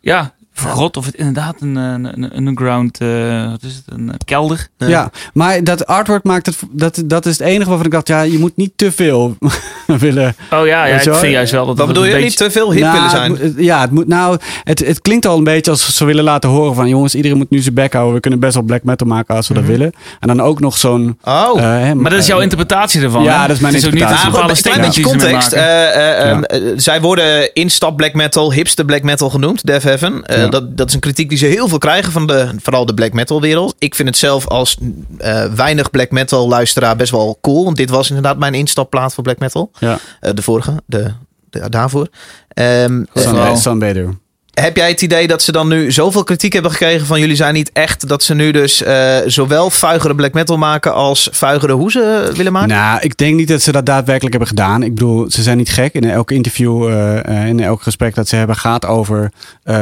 ja, 0.00 0.34
grot 0.58 0.96
of 0.96 1.06
het 1.06 1.14
inderdaad 1.14 1.54
een, 1.60 1.76
eh, 1.76 1.82
een, 1.82 2.04
een 2.22 2.36
underground, 2.36 2.98
eh, 3.00 3.50
wat 3.50 3.62
is 3.62 3.74
het, 3.74 3.84
een 3.86 4.12
kelder. 4.24 4.68
Ja, 4.76 5.10
maar 5.32 5.64
dat 5.64 5.86
artwork 5.86 6.24
maakt 6.24 6.46
het. 6.46 6.56
Dat, 6.70 7.02
dat 7.04 7.26
is 7.26 7.38
het 7.38 7.46
enige 7.48 7.68
waarvan 7.68 7.86
ik 7.86 7.92
dacht, 7.92 8.08
ja, 8.08 8.20
je 8.22 8.38
moet 8.38 8.56
niet 8.56 8.72
te 8.76 8.92
veel 8.92 9.36
willen. 9.86 10.36
Oh 10.50 10.66
ja, 10.66 10.84
ja 10.84 10.94
ik 11.00 11.14
vind 11.14 11.32
juist 11.32 11.52
wel 11.52 11.66
dat 11.66 11.76
Wat 11.76 11.86
het 11.86 11.86
bedoel 11.86 12.04
je? 12.04 12.10
een 12.14 12.16
Niet 12.22 12.28
beetje- 12.28 12.44
te 12.44 12.50
veel 12.50 12.72
hip 12.72 12.82
Nou, 12.82 12.94
willen 12.94 13.10
zijn? 13.10 13.36
het 13.36 13.54
ja, 13.56 13.80
het 13.80 13.90
moet 13.90 14.08
nou. 14.08 14.38
Het, 14.64 14.78
het 14.86 15.00
klinkt 15.00 15.26
al 15.26 15.36
een 15.38 15.44
beetje 15.44 15.70
alsof 15.70 15.94
ze 15.94 16.04
willen 16.04 16.24
laten 16.24 16.50
horen 16.50 16.74
van 16.74 16.88
jongens, 16.88 17.14
iedereen 17.14 17.36
moet 17.36 17.50
nu 17.50 17.58
zijn 17.58 17.74
bek 17.74 17.92
houden. 17.92 18.14
We 18.14 18.20
kunnen 18.20 18.40
best 18.40 18.54
wel 18.54 18.62
black 18.62 18.82
metal 18.82 19.06
maken 19.06 19.34
als 19.36 19.48
we 19.48 19.54
dat 19.54 19.64
willen. 19.64 19.92
En 20.20 20.28
dan 20.28 20.40
ook 20.40 20.60
nog 20.60 20.76
zo'n. 20.78 21.18
Oh. 21.24 21.60
eh, 21.60 21.64
hè, 21.64 21.94
Maar 21.94 22.10
dat 22.10 22.20
is 22.20 22.26
jouw 22.26 22.40
interpretatie 22.40 23.02
ervan. 23.02 23.22
Ja, 23.22 23.40
hè? 23.40 23.46
dat 23.46 23.56
is 23.56 23.62
mijn 23.62 23.74
Het 23.74 23.86
ook 23.86 23.92
interpretatie. 23.92 24.40
niet 24.40 24.50
een 24.56 24.62
klein 24.62 24.80
beetje 24.80 25.02
ze 25.02 25.08
context. 25.08 25.52
Eh, 25.52 25.94
eh, 26.22 26.30
eh, 26.30 26.62
zij 26.76 27.00
worden 27.00 27.54
instap 27.54 27.96
black 27.96 28.14
metal, 28.14 28.52
hipster 28.52 28.84
black 28.84 29.02
metal 29.02 29.30
genoemd, 29.30 29.66
Death 29.66 29.82
Heaven. 29.82 30.22
Ja. 30.52 30.60
dat, 30.60 30.76
dat 30.76 30.88
is 30.88 30.94
een 30.94 31.00
kritiek 31.00 31.28
die 31.28 31.38
ze 31.38 31.46
heel 31.46 31.68
veel 31.68 31.78
krijgen 31.78 32.12
van 32.12 32.26
de, 32.26 32.50
vooral 32.62 32.86
de 32.86 32.94
black 32.94 33.12
metal 33.12 33.40
wereld. 33.40 33.74
Ik 33.78 33.94
vind 33.94 34.08
het 34.08 34.16
zelf 34.18 34.46
als 34.48 34.76
eh, 35.18 35.44
weinig 35.44 35.90
black 35.90 36.10
metal 36.10 36.48
luisteraar 36.48 36.96
best 36.96 37.10
wel 37.10 37.38
cool. 37.40 37.64
Want 37.64 37.76
dit 37.76 37.90
was 37.90 38.08
inderdaad 38.08 38.38
mijn 38.38 38.54
instapplaat 38.54 39.14
voor 39.14 39.22
black 39.24 39.38
metal. 39.38 39.70
Ja, 39.78 39.98
Eh, 40.20 40.30
de 40.34 40.42
vorige, 40.42 40.74
de, 40.86 41.12
de- 41.50 41.68
daarvoor. 41.68 42.08
Ehm, 42.48 43.02
Sun- 43.14 43.34
wel. 43.34 43.56
Sunbather. 43.56 44.18
Heb 44.60 44.76
jij 44.76 44.88
het 44.88 45.02
idee 45.02 45.26
dat 45.26 45.42
ze 45.42 45.52
dan 45.52 45.68
nu 45.68 45.92
zoveel 45.92 46.24
kritiek 46.24 46.52
hebben 46.52 46.70
gekregen 46.70 47.06
van 47.06 47.20
jullie 47.20 47.36
zijn 47.36 47.54
niet 47.54 47.70
echt, 47.72 48.08
dat 48.08 48.22
ze 48.22 48.34
nu 48.34 48.50
dus 48.50 48.82
eh, 48.82 49.16
zowel 49.26 49.70
vuigere 49.70 50.14
black 50.14 50.32
metal 50.32 50.58
maken 50.58 50.94
als 50.94 51.28
vuigere 51.32 51.72
hoezen 51.72 52.34
willen 52.36 52.52
maken? 52.52 52.68
Nou, 52.68 53.00
ik 53.00 53.16
denk 53.16 53.36
niet 53.36 53.48
dat 53.48 53.62
ze 53.62 53.72
dat 53.72 53.86
daadwerkelijk 53.86 54.34
hebben 54.34 54.56
gedaan. 54.56 54.82
Ik 54.82 54.94
bedoel, 54.94 55.30
ze 55.30 55.42
zijn 55.42 55.56
niet 55.56 55.70
gek. 55.70 55.94
In 55.94 56.10
elk 56.10 56.30
interview, 56.30 56.88
eh, 56.88 57.46
in 57.46 57.60
elk 57.60 57.82
gesprek 57.82 58.14
dat 58.14 58.28
ze 58.28 58.36
hebben, 58.36 58.56
gaat 58.56 58.86
over 58.86 59.32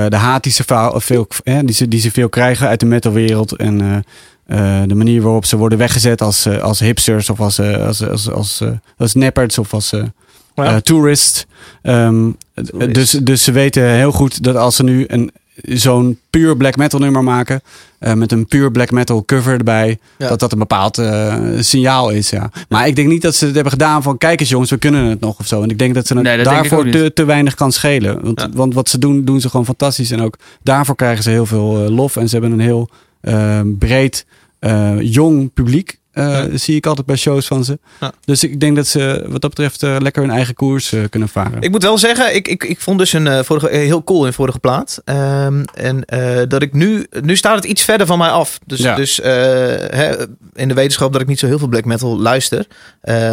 de 0.09 0.17
haat 0.17 0.43
die 0.43 0.53
ze, 0.53 0.65
veel, 0.95 1.29
die, 1.45 1.75
ze, 1.75 1.89
die 1.89 2.01
ze 2.01 2.11
veel 2.11 2.29
krijgen 2.29 2.69
uit 2.69 2.81
de 2.81 2.87
metalwereld. 2.87 3.53
En 3.53 4.05
de 4.87 4.95
manier 4.95 5.23
waarop 5.23 5.45
ze 5.45 5.57
worden 5.57 5.79
weggezet 5.79 6.23
als, 6.23 6.49
als 6.61 6.81
hipsters 6.81 7.31
of 7.31 7.41
als, 7.41 7.61
als, 7.61 8.09
als, 8.09 8.31
als, 8.31 8.61
eh, 8.61 8.69
als 8.97 9.15
nepperds 9.15 9.59
of 9.59 9.75
als 9.75 9.93
Ja. 10.57 10.65
eh, 10.65 10.77
tourists. 10.77 11.47
Ehm, 11.83 12.31
Tourist. 12.65 12.95
Dus, 12.95 13.11
dus 13.11 13.45
ze 13.45 13.53
weten 13.53 13.91
heel 13.91 14.13
goed 14.13 14.43
dat 14.43 14.57
als 14.57 14.77
ze 14.77 14.83
nu 14.83 15.05
een, 15.09 15.31
zo'n 15.63 16.19
puur 16.31 16.57
black 16.57 16.77
metal 16.77 17.01
nummer 17.01 17.25
maken. 17.25 17.61
eh, 17.99 18.13
met 18.13 18.33
een 18.33 18.47
puur 18.47 18.71
black 18.71 18.91
metal 18.91 19.25
cover 19.25 19.53
erbij. 19.53 19.99
Ja. 20.19 20.29
Dat 20.29 20.39
dat 20.41 20.53
een 20.53 20.59
bepaald 20.59 20.99
eh, 20.99 21.35
signaal 21.59 22.11
is. 22.11 22.31
Ja. 22.31 22.51
Maar 22.69 22.87
ik 22.87 22.97
denk 22.97 23.09
niet 23.09 23.23
dat 23.23 23.35
ze 23.35 23.45
het 23.45 23.55
hebben 23.55 23.73
gedaan 23.73 24.03
van. 24.03 24.19
Kijk 24.19 24.41
eens 24.41 24.49
jongens, 24.49 24.71
we 24.71 24.77
kunnen 24.79 25.05
het 25.05 25.21
nog 25.21 25.39
of 25.39 25.47
zo. 25.47 25.63
En 25.63 25.71
ik 25.71 25.79
denk 25.79 25.95
dat 25.95 26.07
ze 26.07 26.15
Nee, 26.15 26.37
dat 26.37 26.45
daarvoor 26.45 26.89
te, 26.91 27.13
te 27.15 27.25
weinig 27.25 27.55
kan 27.55 27.73
schelen. 27.73 28.23
Want, 28.23 28.41
Ja. 28.41 28.49
want 28.55 28.75
wat 28.75 28.89
ze 28.89 28.99
doen, 28.99 29.25
doen 29.25 29.41
ze 29.41 29.49
gewoon 29.51 29.65
fantastisch. 29.67 30.11
En 30.11 30.21
ook 30.21 30.37
daarvoor 30.63 30.97
krijgen 30.97 31.23
ze 31.23 31.31
heel 31.31 31.47
veel 31.47 31.85
eh, 31.85 31.91
lof. 31.91 32.17
En 32.17 32.29
ze 32.29 32.35
hebben 32.39 32.53
een 32.53 32.61
heel 32.61 32.89
breed, 33.79 34.27
eh, 34.59 34.95
jong 35.01 35.53
publiek. 35.53 35.99
Eh, 36.17 36.45
Zie 36.53 36.77
ik 36.77 36.87
altijd 36.87 37.07
bij 37.07 37.17
shows 37.17 37.47
van 37.47 37.65
ze. 37.65 37.79
Ja. 38.01 38.13
Dus 38.25 38.45
ik 38.45 38.61
denk 38.61 38.77
dat 38.77 38.87
ze 38.87 39.25
wat 39.27 39.41
dat 39.41 39.51
betreft 39.51 39.83
eh, 39.83 39.97
lekker 39.99 40.23
hun 40.23 40.31
eigen 40.31 40.55
koers 40.55 40.93
eh, 40.93 41.01
kunnen 41.11 41.29
varen. 41.29 41.63
Ik 41.63 41.71
moet 41.71 41.83
wel 41.83 41.99
zeggen, 41.99 42.35
ik, 42.35 42.49
ik, 42.49 42.65
ik 42.65 42.81
vond 42.81 42.99
dus 42.99 43.13
een 43.13 43.45
vorige, 43.45 43.69
heel 43.69 44.05
cool 44.05 44.27
in 44.27 44.33
vorige 44.33 44.59
plaat. 44.59 45.03
Ehm, 45.05 45.65
en 45.75 46.05
dat 46.49 46.63
ik 46.63 46.73
nu, 46.73 47.07
nu 47.21 47.37
staat 47.37 47.55
het 47.55 47.65
iets 47.65 47.83
verder 47.83 48.07
van 48.07 48.19
mij 48.19 48.29
af. 48.29 48.59
Dus, 48.67 48.79
Ja. 48.79 48.95
dus 48.95 49.17
hè, 49.17 50.27
in 50.55 50.69
de 50.69 50.75
wetenschap 50.75 51.13
dat 51.13 51.21
ik 51.21 51.27
niet 51.27 51.39
zo 51.39 51.47
heel 51.47 51.59
veel 51.59 51.69
black 51.69 51.85
metal 51.85 52.19
luister, 52.19 52.67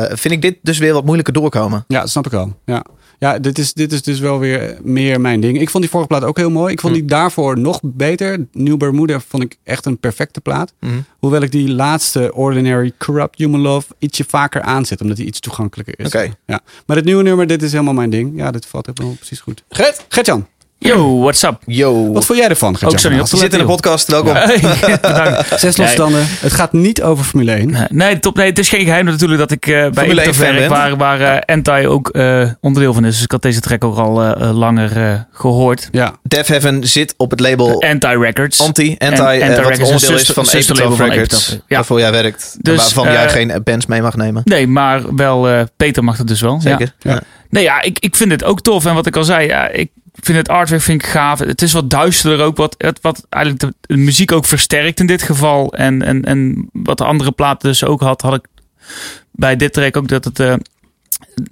vind 0.10 0.34
ik 0.34 0.42
dit 0.42 0.58
dus 0.62 0.78
weer 0.78 0.94
wat 0.94 1.04
moeilijker 1.04 1.34
doorkomen. 1.34 1.86
Ja, 1.88 2.00
dat 2.00 2.10
snap 2.10 2.26
ik 2.26 2.32
wel. 2.32 2.56
Ja, 2.66 2.86
ja 3.24 3.40
dit, 3.40 3.58
is, 3.58 3.74
dit 3.74 3.92
is 3.92 4.02
dus 4.02 4.20
wel 4.20 4.40
weer 4.40 4.78
meer 4.82 5.22
mijn 5.22 5.40
ding. 5.40 5.60
Ik 5.60 5.70
vond 5.70 5.84
die 5.84 5.92
vorige 5.92 6.10
plaat 6.10 6.24
ook 6.24 6.38
heel 6.38 6.50
mooi. 6.50 6.74
Ik 6.74 6.80
vond 6.80 6.94
die 6.94 7.06
daarvoor 7.06 7.60
nog 7.60 7.80
beter. 7.84 8.46
New 8.52 8.78
Bermuda 8.78 9.20
vond 9.20 9.44
ik 9.44 9.58
echt 9.64 9.86
een 9.86 9.98
perfecte 9.98 10.42
plaat. 10.42 10.74
Mhm. 10.80 10.94
Hoewel 11.20 11.42
ik 11.42 11.52
die 11.52 11.70
laatste 11.70 12.34
Ordinary 12.34 12.94
Corrupt 12.98 13.38
Human 13.38 13.62
Love 13.62 13.88
ietsje 14.00 14.26
vaker 14.28 14.62
aanzet. 14.62 15.02
Omdat 15.02 15.18
die 15.18 15.26
iets 15.26 15.40
toegankelijker 15.40 16.00
is. 16.00 16.08
Oké. 16.08 16.34
Ja. 16.46 16.60
Maar 16.86 16.96
het 16.96 17.06
nieuwe 17.06 17.24
nummer, 17.24 17.48
dit 17.48 17.62
is 17.62 17.72
helemaal 17.72 17.94
mijn 17.94 18.10
ding. 18.10 18.32
Ja, 18.36 18.52
dit 18.52 18.66
valt 18.66 18.86
helemaal 18.86 19.16
precies 19.16 19.40
goed. 19.40 19.64
Gert? 19.70 20.06
Gertjan, 20.10 20.48
Yo, 20.84 21.20
what's 21.20 21.44
up? 21.44 21.62
Yo. 21.66 22.12
wat 22.12 22.26
vond 22.26 22.40
jij 22.40 22.48
ervan? 22.48 22.78
Ook 22.86 23.00
zo 23.00 23.10
niet 23.10 23.20
op 23.22 23.28
Je 23.28 23.38
zit 23.38 23.54
in 23.54 23.60
de 23.60 23.66
podcast, 23.66 24.08
welkom. 24.08 24.34
Bedankt. 25.02 25.60
Zes 25.60 25.78
losstanden. 25.78 26.26
Het 26.28 26.54
gaat 26.54 26.74
niet 26.74 27.02
over 27.02 27.26
Formule 27.26 27.52
1. 27.52 27.72
Nee, 27.72 27.86
Nee, 27.90 28.20
top, 28.20 28.36
nee, 28.36 28.50
het 28.50 28.60
is 28.60 28.70
geen 28.70 28.86
geheim 28.86 29.06
natuurlijk 29.06 29.40
dat 29.40 29.52
ik 29.52 29.68
eh, 29.68 29.74
bij 29.74 29.92
Formule 29.94 30.22
1 30.22 30.30
Inter 30.30 30.54
werk, 30.54 30.70
waar, 30.70 30.98
waar 30.98 31.44
Anti 31.46 31.88
ook 31.88 32.10
eh, 32.10 32.50
onderdeel 32.62 32.94
van 32.94 33.06
is. 33.06 33.14
Dus 33.14 33.24
ik 33.24 33.32
had 33.32 33.42
deze 33.42 33.60
track 33.60 33.84
ook 33.84 33.98
al 33.98 34.14
langer 34.54 34.98
eh, 34.98 35.20
gehoord. 35.32 35.88
Ja. 35.92 36.14
Death 36.24 36.48
Heaven 36.48 36.88
zit 36.88 37.14
op 37.18 37.32
het 37.32 37.40
label 37.40 37.82
Anti 37.82 38.08
Records. 38.08 38.62
Anti, 38.62 38.96
En- 38.98 39.10
Anti, 39.10 39.22
Anti 39.22 39.40
wat 39.40 39.58
Records, 39.58 39.80
onderdeel 39.80 40.16
is 40.16 40.30
van 40.30 40.46
Epitaph 40.52 41.00
Records, 41.00 41.50
ja. 41.68 41.76
waarvoor 41.76 42.00
jij 42.00 42.12
werkt. 42.12 42.58
Dus, 42.62 42.76
waarvan 42.76 43.14
jij 43.14 43.30
geen 43.30 43.62
bands 43.64 43.86
mee 43.86 44.02
mag 44.02 44.16
nemen. 44.16 44.42
Nee, 44.46 44.68
maar 44.68 45.16
wel 45.16 45.50
eh, 45.50 45.62
Peter 45.78 46.04
mag 46.04 46.18
het 46.18 46.28
dus 46.28 46.42
wel. 46.42 46.54
Ja. 46.54 46.70
Zeker. 46.70 46.94
Ja. 47.00 47.22
Nee, 47.50 47.64
ja, 47.64 47.82
ik, 47.82 48.00
ik 48.00 48.16
vind 48.16 48.32
het 48.32 48.44
ook 48.44 48.62
tof. 48.62 48.86
En 48.86 48.94
wat 48.94 49.06
ik 49.06 49.16
al 49.16 49.24
zei, 49.24 49.48
ja, 49.48 49.68
ik 49.68 49.90
vind 50.22 50.38
het 50.38 50.50
artwork 50.50 50.82
vind 50.82 51.04
ik 51.04 51.10
gaaf. 51.10 51.40
Het 51.40 51.62
is 51.62 51.74
wat 51.74 51.90
duisterder 51.90 52.46
ook, 52.46 52.58
wat, 52.58 52.76
het- 52.78 53.00
wat 53.02 53.26
eigenlijk 53.30 53.64
de, 53.64 53.74
de 53.96 53.98
muziek 54.02 54.32
ook 54.32 54.46
versterkt 54.46 55.00
in 55.00 55.06
dit 55.08 55.22
geval. 55.22 55.74
En, 55.74 56.02
en, 56.02 56.24
en 56.24 56.70
wat 56.74 56.98
de 56.98 57.06
andere 57.06 57.32
platen 57.32 57.70
dus 57.70 57.84
ook 57.84 58.02
had, 58.02 58.22
had 58.22 58.34
ik 58.34 58.46
bij 59.32 59.56
dit 59.56 59.74
track 59.74 59.98
ook 59.98 60.08
dat 60.08 60.24
het... 60.26 60.40
eh, 60.40 60.54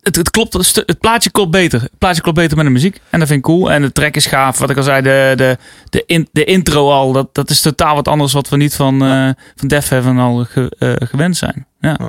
het, 0.02 0.16
het, 0.16 0.30
klopt, 0.30 0.54
het 0.76 1.00
plaatje 1.00 1.30
klopt 1.32 1.52
beter. 1.52 1.82
Het 1.82 1.98
plaatje 1.98 2.22
klopt 2.22 2.38
beter 2.38 2.58
met 2.58 2.66
de 2.66 2.72
muziek. 2.72 3.00
En 3.10 3.20
dat 3.20 3.28
vind 3.28 3.40
ik 3.40 3.46
cool. 3.46 3.72
En 3.72 3.82
de 3.82 3.92
track 3.92 4.16
is 4.16 4.26
gaaf. 4.26 4.58
Wat 4.58 4.70
ik 4.70 4.78
al 4.78 4.84
zei, 4.84 5.02
de, 5.02 5.34
de, 5.36 5.58
de, 5.90 6.04
in, 6.06 6.28
de 6.32 6.44
intro 6.44 6.92
al. 6.92 7.12
Dat, 7.12 7.34
dat 7.36 7.50
is 7.50 7.62
totaal 7.62 7.96
wat 7.96 8.08
anders 8.08 8.34
wat 8.34 8.50
we 8.50 8.58
niet 8.58 8.76
van, 8.76 9.04
eh 9.04 9.30
van 9.56 9.68
Def 9.68 9.90
Heaven 9.90 10.18
al 10.18 10.46
ge- 10.50 10.76
eh, 10.80 11.08
gewend 11.08 11.38
zijn. 11.38 11.66
Ja. 11.80 12.00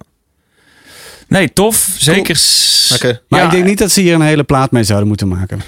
Nee, 1.29 1.53
tof. 1.53 1.95
Zeker. 2.89 3.21
Maar 3.29 3.41
Ja, 3.41 3.47
ik 3.47 3.53
denk 3.53 3.65
niet 3.65 3.79
dat 3.79 3.91
ze 3.93 4.01
hier 4.01 4.15
een 4.15 4.21
hele 4.21 4.45
plaat 4.45 4.71
mee 4.71 4.85
zouden 4.85 5.09
moeten 5.09 5.29
maken. 5.29 5.61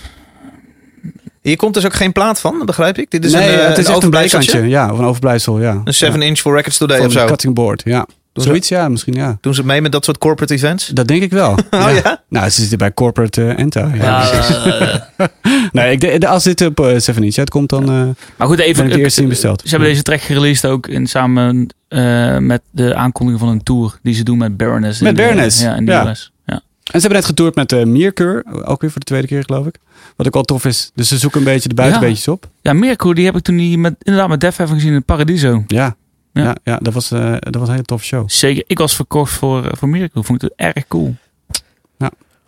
Hier 1.42 1.56
komt 1.56 1.74
dus 1.74 1.84
ook 1.84 1.94
geen 1.94 2.12
plaat 2.12 2.40
van, 2.40 2.62
begrijp 2.66 2.98
ik? 2.98 3.10
Dit 3.10 3.24
is 3.24 3.32
nee, 3.32 3.52
een, 3.52 3.58
eh, 3.58 3.66
het 3.66 3.70
is 3.72 3.78
echt 3.78 3.88
een 3.88 3.94
overblijfseltje? 3.94 4.50
bijkantje. 4.50 4.78
Ja, 4.78 4.92
of 4.92 4.98
een 4.98 5.04
overblijfsel, 5.04 5.60
ja. 5.60 5.80
Een 5.84 5.94
7 5.94 6.22
inch 6.22 6.38
voor 6.38 6.54
Records 6.56 6.78
Today 6.78 6.96
Van 6.96 7.06
of 7.06 7.12
zo. 7.12 7.26
Cutting 7.26 7.54
board, 7.54 7.82
ja. 7.84 8.06
Doen 8.32 8.42
ze- 8.44 8.48
Zoiets, 8.50 8.68
ja, 8.68 8.88
misschien 8.88 9.14
ja. 9.14 9.38
Doen 9.40 9.54
ze 9.54 9.64
mee 9.64 9.80
met 9.80 9.92
dat 9.92 10.04
soort 10.04 10.18
corporate 10.18 10.54
events? 10.54 10.86
Dat 10.86 11.08
denk 11.08 11.22
ik 11.22 11.30
wel. 11.30 11.50
Oh 11.70 11.90
ja? 12.02 12.22
Nou, 12.28 12.48
ze 12.50 12.60
zitten 12.60 12.78
bij 12.78 12.94
Corporate 12.94 13.46
eh, 13.46 13.58
Enta. 13.58 13.90
Ja. 13.94 14.02
Ja, 14.32 15.08
Nee, 15.72 15.92
ik, 15.92 16.00
denk- 16.00 16.24
als 16.24 16.44
dit 16.44 16.60
op 16.66 16.80
uh, 16.80 16.98
7 16.98 17.22
inch 17.24 17.36
uitkomt, 17.36 17.68
dan 17.68 17.82
eh 17.82 17.88
maar 18.36 18.46
goed, 18.48 18.56
ben 18.56 18.66
even. 18.66 18.84
ik 18.86 18.92
de 18.92 18.98
eerste 18.98 19.20
die 19.20 19.28
besteld. 19.28 19.60
Ze 19.64 19.68
hebben 19.68 19.88
deze 19.88 20.02
track 20.02 20.20
gereleased 20.20 20.70
ook 20.70 20.86
in 20.86 21.06
samen 21.06 21.74
eh, 21.88 22.38
met 22.38 22.62
de 22.70 22.94
aankondiging 22.94 23.42
van 23.44 23.52
een 23.52 23.62
tour 23.62 23.98
die 24.02 24.14
ze 24.14 24.22
doen 24.24 24.38
met 24.38 24.56
Baroness. 24.56 24.98
in 25.00 25.04
Met 25.06 25.16
Baroness, 25.16 25.60
Ja, 25.60 25.74
in 25.74 25.84
de 25.84 25.92
ja. 25.92 26.10
US. 26.10 26.32
Ja. 26.85 26.92
En 26.92 27.01
ze 27.01 27.07
hebben 27.07 27.18
net 27.18 27.25
getoerd 27.25 27.55
met 27.55 27.73
uh, 27.73 27.85
Mierkeur, 27.85 28.44
ook 28.64 28.81
weer 28.81 28.90
voor 28.90 29.01
de 29.01 29.07
tweede 29.07 29.27
keer 29.27 29.44
geloof 29.44 29.66
ik. 29.66 29.79
Wat 30.16 30.27
ook 30.27 30.35
al 30.37 30.42
tof 30.42 30.64
is. 30.64 30.90
Dus 30.94 31.09
ze 31.09 31.18
zoeken 31.18 31.38
een 31.38 31.44
beetje 31.47 31.68
de 31.68 31.75
buitenbeetjes 31.75 32.29
op. 32.29 32.49
ja, 32.62 32.73
Mirko, 32.73 33.14
die 33.14 33.25
heb 33.25 33.37
ik 33.37 33.42
toen 33.42 33.57
die 33.57 33.79
met, 33.79 33.94
inderdaad 34.03 34.29
met 34.31 34.40
Def 34.40 34.59
even 34.59 34.75
gezien 34.75 34.92
in 34.92 35.05
Paradiso. 35.05 35.64
Ja, 35.66 35.97
Ja. 36.33 36.42
ja. 36.42 36.57
ja, 36.64 36.79
dat, 36.83 36.94
was, 36.94 37.11
eh, 37.11 37.33
dat 37.40 37.55
was 37.55 37.66
een 37.66 37.75
hele 37.75 37.85
toffe 37.87 38.07
show. 38.07 38.25
Zeker, 38.31 38.64
ik 38.66 38.79
was 38.79 38.94
verkocht 38.94 39.33
voor, 39.33 39.64
eh, 39.64 39.70
voor. 39.77 40.09
Vond 40.25 40.42
ik 40.42 40.51
het 40.51 40.53
erg 40.57 40.87
cool. 40.88 41.14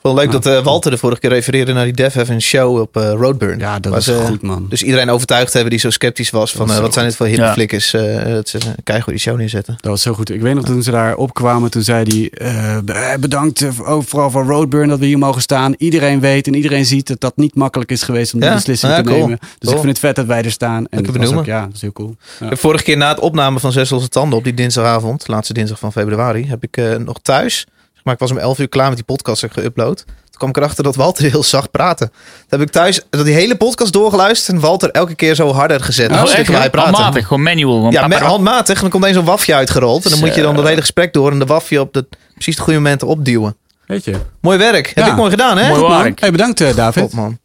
Wel 0.07 0.15
leuk 0.15 0.33
dat 0.33 0.47
eh, 0.47 0.63
Walter 0.65 0.91
de 0.91 0.99
vorige 0.99 1.21
keer 1.21 1.31
refereerde 1.31 1.73
naar 1.73 1.85
die 1.85 1.93
Def 1.93 2.15
Heaven 2.15 2.43
show 2.43 2.81
op 2.81 2.97
eh, 2.97 3.11
Roadburn. 3.13 3.59
Ja, 3.59 3.79
dat 3.79 3.93
was 3.93 4.09
goed 4.09 4.43
man. 4.43 4.67
Dus 4.69 4.83
iedereen 4.83 5.11
overtuigd 5.11 5.53
hebben 5.53 5.71
die 5.71 5.81
zo 5.81 5.91
sceptisch 5.91 6.31
was 6.31 6.53
van 6.53 6.67
was 6.67 6.77
eh, 6.77 6.83
wat 6.83 6.93
zijn 6.93 7.07
dit 7.07 7.17
voor 7.17 7.27
hippe 7.27 7.43
Ja. 7.43 7.53
flikkers. 7.53 7.91
dat 7.91 8.49
ze 8.49 8.59
een 8.85 9.03
die 9.07 9.19
show 9.19 9.37
neerzetten. 9.37 9.75
Dat 9.81 9.91
was 9.91 10.03
zo 10.03 10.13
goed. 10.13 10.31
Ik 10.31 10.41
weet 10.41 10.55
nog 10.55 10.65
toen 10.65 10.83
ze 10.83 10.91
daar 10.91 11.17
opkwamen, 11.17 11.71
toen 11.71 11.83
zei 11.83 12.31
hij... 12.39 12.83
be- 12.85 13.17
bedankt 13.21 13.65
vooral 13.75 14.31
voor 14.31 14.45
Roadburn 14.45 14.89
dat 14.89 14.99
we 14.99 15.07
hier 15.07 15.19
mogen 15.19 15.43
staan. 15.43 15.75
Iedereen 15.79 16.21
weet 16.21 16.47
en 16.47 16.55
iedereen 16.55 16.87
ziet 16.87 17.07
dat 17.07 17.21
dat 17.21 17.37
niet 17.37 17.55
makkelijk 17.55 17.91
is 17.91 18.03
geweest 18.03 18.35
om 18.35 18.41
die 18.41 18.49
Ja? 18.49 18.55
beslissing 18.55 18.93
Ja, 18.93 19.03
te 19.03 19.09
cool. 19.09 19.19
nemen. 19.21 19.39
Dus 19.41 19.49
Cool. 19.59 19.73
ik 19.73 19.79
vind 19.81 19.89
het 19.93 19.99
vet 19.99 20.17
dat 20.17 20.27
wij 20.27 20.43
er 20.43 20.51
staan. 20.51 20.87
En 20.91 21.03
dat 21.03 21.35
ook, 21.35 21.45
ja, 21.47 21.61
dat 21.67 21.75
is 21.75 21.81
heel 21.81 21.93
cool. 21.93 22.17
De 22.49 22.57
vorige 22.57 22.85
keer 22.85 22.97
na 22.97 23.09
het 23.09 23.21
opname 23.21 23.59
van 23.61 23.73
Zes 23.73 23.91
Losse 23.91 24.09
Tanden 24.09 24.39
op 24.39 24.45
die 24.45 24.55
dinsdagavond, 24.55 25.29
laatste 25.29 25.53
dinsdag 25.53 25.79
van 25.79 25.93
februari, 25.93 26.47
heb 26.49 26.63
ik 26.65 26.99
nog 27.05 27.19
thuis. 27.23 27.67
Maar 28.07 28.15
ik 28.15 28.21
was 28.21 28.31
om 28.31 28.39
11 28.39 28.59
uur 28.59 28.69
klaar 28.69 28.87
met 28.89 28.97
die 28.97 29.05
podcast 29.05 29.43
en 29.43 29.51
geüpload. 29.51 30.05
Toen 30.05 30.37
kwam 30.39 30.49
ik 30.49 30.57
erachter 30.57 30.85
dat 30.85 30.97
Walter 30.97 31.31
heel 31.31 31.43
zacht 31.43 31.71
praatte. 31.71 32.07
Toen 32.07 32.59
heb 32.59 32.61
ik 32.61 32.71
thuis 32.71 33.01
dat 33.11 33.25
die 33.25 33.35
hele 33.35 33.57
podcast 33.57 33.93
doorgeluisterd 33.93 34.57
en 34.57 34.63
Walter 34.63 34.91
elke 34.91 35.15
keer 35.15 35.35
zo 35.35 35.53
harder 35.53 35.81
gezet. 35.81 36.11
Oh, 36.13 36.33
echt, 36.35 36.45
praatte. 36.51 36.79
Handmatig, 36.79 37.27
gewoon 37.27 37.43
manual. 37.43 37.75
Gewoon 37.75 37.93
Ja, 37.93 38.01
met, 38.01 38.11
papara- 38.11 38.29
handmatig. 38.31 38.75
En 38.75 38.81
dan 38.81 38.91
komt 38.91 39.05
eens 39.05 39.15
zo'n 39.17 39.25
wafje 39.25 39.55
uitgerold. 39.55 40.05
En 40.05 40.11
dan 40.11 40.19
moet 40.21 40.35
je 40.35 40.43
dan 40.43 40.55
dat 40.57 40.67
hele 40.67 40.81
gesprek 40.81 41.13
door 41.13 41.31
en 41.31 41.39
de 41.39 41.45
wafje 41.47 41.81
op 41.81 41.93
de 41.93 42.07
precies 42.35 42.57
de 42.57 42.63
goede 42.63 42.79
momenten 42.79 43.09
opduwen. 43.09 43.57
Weet 43.87 44.05
je. 44.05 44.15
Mooi 44.41 44.59
werk. 44.59 44.87
Heb 44.95 45.05
Ja. 45.05 45.11
ik 45.11 45.17
mooi 45.17 45.31
gedaan, 45.31 45.59
hè? 45.59 45.69
Mooi 45.69 46.03
werk. 46.03 46.21
Hey, 46.21 46.31
bedankt 46.31 46.61
eh, 46.61 46.75
David. 46.75 47.03
Top, 47.03 47.13
man. 47.13 47.39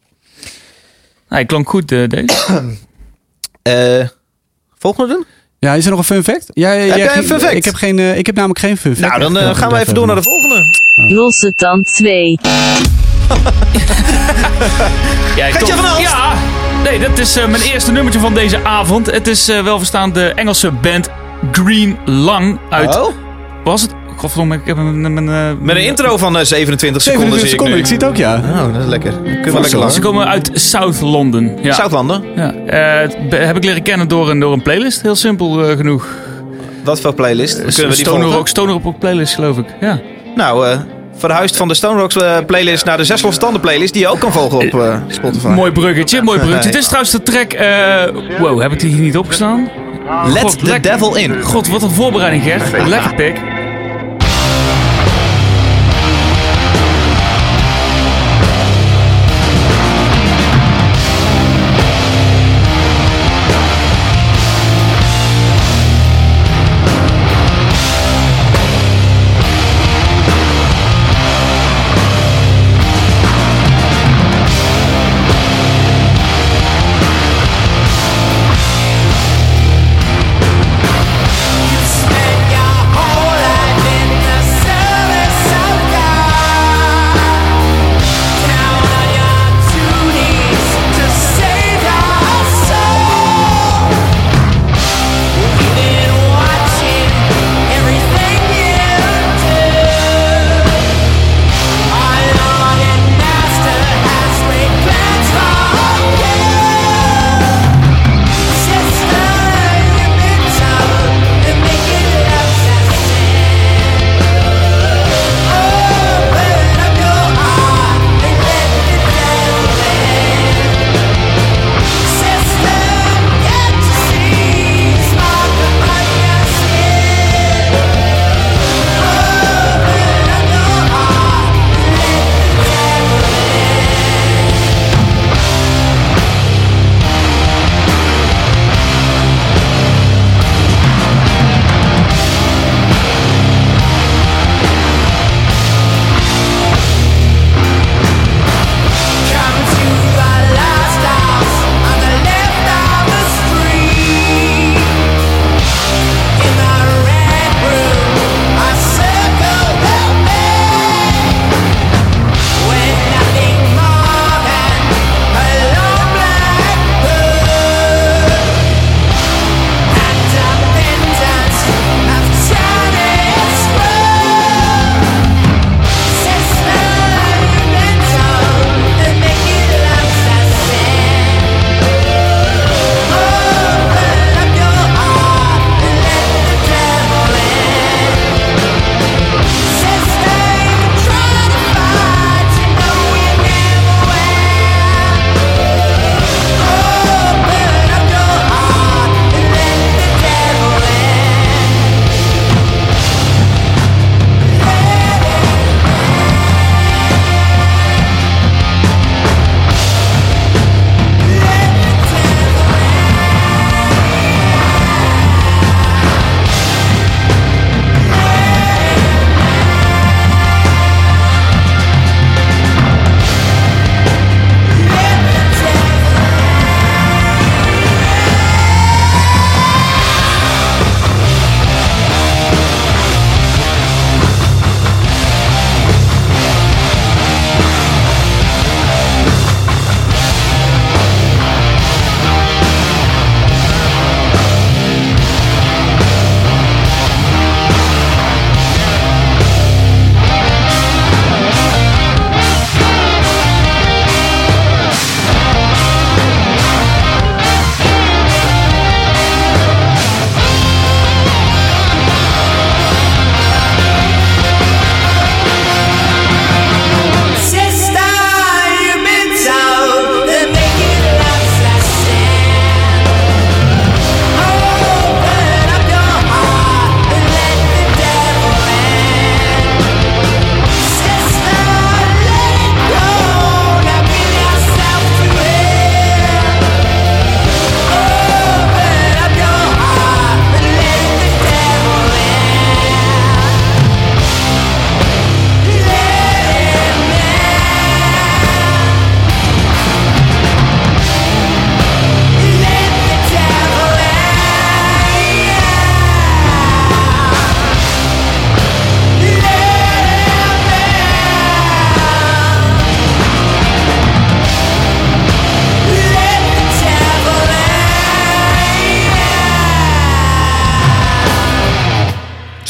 Hij 1.28 1.44
klonk 1.46 1.68
goed, 1.68 1.92
eh, 1.92 2.08
deze. 2.08 2.34
Eh, 3.62 4.06
volgende 4.78 5.14
doen? 5.14 5.24
Ja, 5.58 5.74
is 5.74 5.84
er 5.84 5.90
nog 5.90 5.98
een 5.98 6.04
fun 6.04 6.24
fact? 6.24 6.46
Ja, 6.52 6.72
ja, 6.72 6.84
jij 6.84 6.98
ja, 6.98 7.04
een 7.04 7.10
geen- 7.10 7.24
fun 7.24 7.40
fact? 7.40 7.52
Ik 7.54 7.64
heb, 7.64 7.74
geen, 7.74 7.98
ik 7.98 8.26
heb 8.26 8.34
namelijk 8.34 8.58
geen 8.60 8.76
fun 8.76 8.96
fact. 8.96 9.18
Nou, 9.18 9.32
dan 9.32 9.56
gaan 9.56 9.70
we 9.72 9.78
even 9.78 9.94
door 9.94 10.06
naar 10.06 10.16
de 10.16 10.22
volgende. 10.22 10.41
Losse 10.94 11.52
tand 11.54 11.92
2. 11.94 12.38
Ja, 15.36 15.46
ik 15.46 15.52
Geetje 15.52 15.58
toch- 15.58 15.76
van 15.76 15.84
Aalst. 15.84 16.00
Ja, 16.00 16.32
nee, 16.84 16.98
dat 16.98 17.18
is 17.18 17.36
eh, 17.36 17.46
mijn 17.48 17.62
eerste 17.62 17.92
nummertje 17.92 18.20
van 18.20 18.34
deze 18.34 18.64
avond. 18.64 19.10
Het 19.10 19.26
is 19.26 19.48
eh, 19.48 19.62
wel 19.62 19.78
verstaan 19.78 20.12
de 20.12 20.24
Engelse 20.34 20.70
band 20.70 21.08
Green 21.52 21.98
Lang 22.04 22.58
uit... 22.70 22.96
Oh, 22.98 23.12
Was 23.64 23.82
het? 23.82 23.94
Godverdomme, 24.16 24.54
ik 24.54 24.60
heb 24.66 24.76
een... 24.76 25.00
mijn, 25.14 25.28
eh, 25.28 25.50
met 25.60 25.76
een 25.76 25.84
intro 25.84 26.16
van 26.16 26.38
eh, 26.38 26.44
27 26.44 27.02
seconden 27.02 27.30
27 27.30 27.38
zie 27.38 27.44
ik 27.44 27.48
seconden, 27.50 27.78
ik 27.78 27.86
zie 27.86 27.96
het 27.96 28.04
ook, 28.04 28.16
ja. 28.16 28.64
Oh, 28.66 28.72
dat 28.74 28.82
is 28.82 28.88
lekker. 28.88 29.12
Kunnen 29.12 29.44
we 29.54 29.60
lekker 29.60 29.78
lang. 29.78 29.92
Ze 29.92 30.00
komen 30.00 30.26
uit 30.28 30.50
South 30.54 31.00
London. 31.00 31.58
Ja. 31.62 31.88
Ja. 32.36 32.52
Eh, 32.66 33.00
het 33.00 33.28
be- 33.28 33.36
heb 33.36 33.56
ik 33.56 33.64
leren 33.64 33.82
kennen 33.82 34.08
door 34.08 34.30
een, 34.30 34.40
door 34.40 34.52
een 34.52 34.62
playlist. 34.62 35.02
Heel 35.02 35.14
simpel 35.16 35.68
eh, 35.68 35.76
genoeg. 35.76 36.06
Wat 36.84 37.00
voor 37.00 37.14
playlist? 37.14 37.56
Kunnen 37.56 37.74
we 37.76 37.86
die 37.86 37.94
Stoner? 37.94 38.26
Rock, 38.28 38.48
Stoner 38.48 38.80
Rock 38.82 38.98
playlist, 38.98 39.34
geloof 39.34 39.58
ik. 39.58 39.66
Ja. 39.80 40.00
Nou, 40.34 40.66
eh 40.66 40.78
verhuisd 41.16 41.56
van 41.56 41.68
de 41.68 41.74
Stone 41.74 42.00
Rocks 42.00 42.16
eh, 42.16 42.36
playlist 42.46 42.84
naar 42.84 42.96
de 42.96 43.04
Zes 43.04 43.22
Losse 43.22 43.40
Tanden 43.40 43.60
playlist. 43.60 43.92
Die 43.92 44.02
je 44.02 44.08
ook 44.08 44.18
kan 44.20 44.32
volgen 44.32 44.58
op 44.58 44.80
eh, 44.80 44.96
Spotify. 45.08 45.46
Mooi 45.46 45.72
bruggetje, 45.72 46.22
mooi 46.22 46.38
bruggetje. 46.44 46.70
Dit 46.70 46.78
is 46.80 46.84
trouwens 46.86 47.12
de 47.12 47.22
track... 47.22 47.52
eh, 47.52 48.02
wow, 48.38 48.60
heb 48.62 48.72
ik 48.72 48.80
die 48.80 48.92
hier 48.92 49.02
niet 49.02 49.16
opgestaan? 49.16 49.70
Let 50.26 50.42
God, 50.42 50.58
the 50.58 50.64
lekker. 50.64 50.90
devil 50.92 51.14
in. 51.16 51.42
God, 51.42 51.68
wat 51.68 51.82
een 51.82 51.90
voorbereiding, 51.90 52.42
Gert. 52.42 52.88
Lekker 52.88 53.14
pik. 53.14 53.40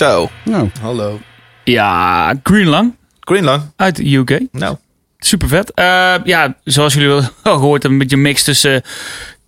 Zo, 0.03 0.31
Nou, 0.45 0.71
hallo. 0.81 1.21
Ja, 1.65 2.35
Greenlang 2.43 2.95
Greenlang. 3.21 3.63
uit 3.77 3.97
de 3.97 4.15
UK. 4.17 4.41
Nou, 4.53 4.77
Super 5.19 5.49
vet. 5.49 5.73
Eh, 5.75 6.15
ja, 6.25 6.57
zoals 6.65 6.95
jullie 6.95 7.09
wel 7.09 7.23
gehoord 7.43 7.83
hebben, 7.83 7.91
een 7.91 7.99
beetje 7.99 8.17
een 8.17 8.23
mix 8.23 8.43
tussen 8.43 8.75
eh, 8.75 8.91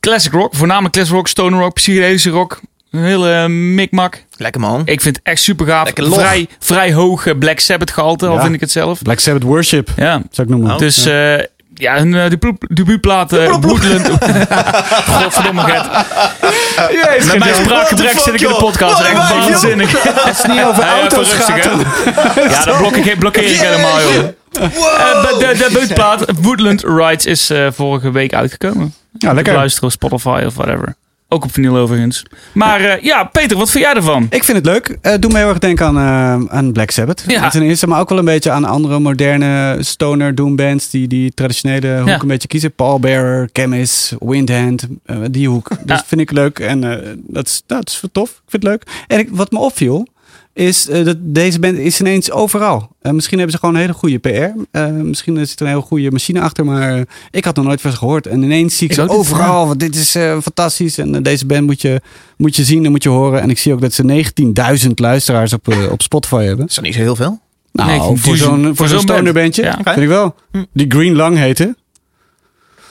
classic 0.00 0.32
rock, 0.32 0.54
voornamelijk 0.54 0.94
classic 0.94 1.14
rock, 1.14 1.28
stoner 1.28 1.60
rock, 1.60 1.74
psychedelische 1.74 2.30
rock. 2.30 2.60
Een 2.90 3.02
hele 3.04 3.32
eh, 3.32 3.46
mikmak. 3.48 4.24
lekker 4.36 4.60
man. 4.60 4.82
Ik 4.84 5.00
vind 5.00 5.16
het 5.16 5.24
echt 5.24 5.40
super 5.42 5.66
gaaf. 5.66 5.84
Lekker 5.84 6.04
log. 6.04 6.18
Vrij, 6.18 6.48
vrij 6.58 6.92
hoog 6.92 7.38
Black 7.38 7.58
Sabbath 7.58 7.90
gehalte, 7.90 8.26
al 8.26 8.40
vind 8.40 8.54
ik 8.54 8.60
het 8.60 8.70
zelf. 8.70 9.02
Black 9.02 9.18
Sabbath 9.18 9.42
Worship, 9.42 9.90
Ja, 9.96 10.22
zou 10.30 10.48
ik 10.48 10.54
noemen. 10.54 10.72
Oh. 10.72 10.78
dus 10.78 11.06
eh, 11.06 11.38
ja, 11.74 11.96
hun 11.96 12.12
uh, 12.12 12.24
debuutplaat 12.68 13.32
uh, 13.32 13.54
Woodland. 13.60 14.08
Godverdomme 15.20 15.62
Gert. 15.62 15.86
Met 17.26 17.38
mijn 17.38 17.54
spraakgebrek 17.54 18.18
zit 18.18 18.34
ik 18.34 18.40
in 18.40 18.48
de 18.48 18.54
podcast. 18.54 19.00
Echt 19.00 19.28
waanzinnig. 19.28 20.06
Als 20.28 20.42
het 20.42 20.52
niet 20.52 20.62
over 20.62 20.84
Ja, 20.84 21.00
auto's 21.00 21.32
gaat. 21.32 21.64
Ja, 22.50 22.64
dat 22.64 22.78
blokkeer 22.78 23.06
ik, 23.06 23.18
blokkeer 23.18 23.50
ik 23.50 23.60
helemaal, 23.60 24.00
joh. 24.00 24.24
Eh, 24.54 25.22
de, 25.22 25.36
de 25.38 25.56
debuutplaat 25.68 26.24
Woodland 26.40 26.82
Rides 26.82 27.26
is 27.26 27.52
vorige 27.74 28.10
week 28.10 28.34
uitgekomen. 28.34 28.94
Ja, 29.18 29.32
lekker. 29.32 29.54
luisteren 29.54 29.88
op 29.88 29.94
Spotify 29.94 30.42
of 30.46 30.54
whatever. 30.54 30.94
Ook 31.34 31.44
op 31.44 31.52
vinyl 31.52 31.76
overigens. 31.76 32.22
Maar 32.52 32.80
eh, 32.80 33.02
ja, 33.02 33.24
Peter, 33.24 33.56
wat 33.56 33.70
vind 33.70 33.84
jij 33.84 33.94
ervan? 33.94 34.26
Ik 34.30 34.44
vind 34.44 34.56
het 34.56 34.66
leuk. 34.66 34.96
Het 35.00 35.22
doet 35.22 35.32
me 35.32 35.38
heel 35.38 35.48
erg 35.48 35.58
denken 35.58 35.86
aan, 35.86 35.96
eh, 35.96 36.56
aan 36.56 36.72
Black 36.72 36.90
Sabbath. 36.90 37.24
Ja. 37.26 37.48
Ten 37.50 37.62
eerste, 37.62 37.86
maar 37.86 38.00
ook 38.00 38.08
wel 38.08 38.18
een 38.18 38.24
beetje 38.24 38.50
aan 38.50 38.64
andere 38.64 38.98
moderne 38.98 39.76
stoner 39.80 40.34
doom 40.34 40.56
bands 40.56 40.90
die 40.90 41.08
die 41.08 41.34
traditionele 41.34 41.98
hoek 41.98 42.08
Ja. 42.08 42.20
een 42.20 42.28
beetje 42.28 42.48
kiezen. 42.48 42.72
Paul 42.72 43.00
Bearer, 43.00 43.48
Chemist, 43.52 44.14
Windhand, 44.18 44.86
eh, 45.04 45.16
die 45.30 45.48
hoek. 45.48 45.68
Dat 45.84 45.98
Ja. 45.98 46.04
vind 46.06 46.20
ik 46.20 46.30
leuk 46.30 46.58
en 46.58 46.84
eh, 47.02 47.08
dat, 47.16 47.46
is, 47.46 47.62
dat 47.66 47.88
is 47.88 48.02
tof. 48.12 48.28
Ik 48.30 48.36
vind 48.48 48.62
het 48.62 48.72
leuk. 48.72 48.82
En 49.06 49.18
ik, 49.18 49.28
wat 49.30 49.50
me 49.52 49.58
opviel 49.58 50.06
is 50.54 50.88
eh, 50.88 51.04
dat 51.04 51.16
deze 51.20 51.58
band 51.58 51.78
is 51.78 52.00
ineens 52.00 52.30
overal. 52.30 52.88
Eh, 53.02 53.12
misschien 53.12 53.36
hebben 53.38 53.54
ze 53.54 53.60
gewoon 53.60 53.74
een 53.74 53.80
hele 53.80 53.92
goede 53.92 54.18
PR. 54.18 54.58
Eh, 54.70 54.86
misschien 54.90 55.46
zit 55.46 55.60
er 55.60 55.66
een 55.66 55.72
hele 55.72 55.84
goede 55.84 56.10
machine 56.10 56.40
achter, 56.40 56.64
maar 56.64 57.04
ik 57.30 57.44
had 57.44 57.56
nog 57.56 57.64
nooit 57.64 57.80
van 57.80 57.90
ze 57.90 57.96
gehoord. 57.96 58.26
En 58.26 58.42
ineens 58.42 58.76
zie 58.76 58.88
ik, 58.90 58.96
Ik 58.96 59.02
ze 59.04 59.08
overal. 59.08 59.66
Want 59.66 59.80
dit 59.80 59.96
is 59.96 60.14
eh, 60.14 60.38
fantastisch. 60.40 60.98
En 60.98 61.22
deze 61.22 61.46
band 61.46 61.66
moet 61.66 61.82
je, 61.82 62.00
moet 62.36 62.56
je 62.56 62.64
zien 62.64 62.84
en 62.84 62.90
moet 62.90 63.02
je 63.02 63.08
horen. 63.08 63.40
En 63.40 63.50
ik 63.50 63.58
zie 63.58 63.72
ook 63.72 63.80
dat 63.80 63.92
ze 63.92 64.22
19.000 64.86 64.90
luisteraars 64.94 65.52
op, 65.52 65.74
op 65.90 66.02
Spotify 66.02 66.44
hebben. 66.44 66.66
is 66.66 66.74
dat 66.74 66.84
niet 66.84 66.94
zo 66.94 67.00
heel 67.00 67.16
veel? 67.16 67.40
Nou, 67.72 68.16
19.000 68.16 68.22
voor 68.22 68.36
zo'n 68.36 68.62
voor 68.62 68.74
zo'n 68.76 68.76
zo'n 68.76 68.88
band. 68.88 69.00
stonerbandje, 69.02 69.62
Ja. 69.62 69.78
vind 69.84 69.96
ik 69.96 70.08
wel. 70.08 70.34
Die 70.72 70.86
Green 70.88 71.14
Lang 71.14 71.36
heette. 71.36 71.76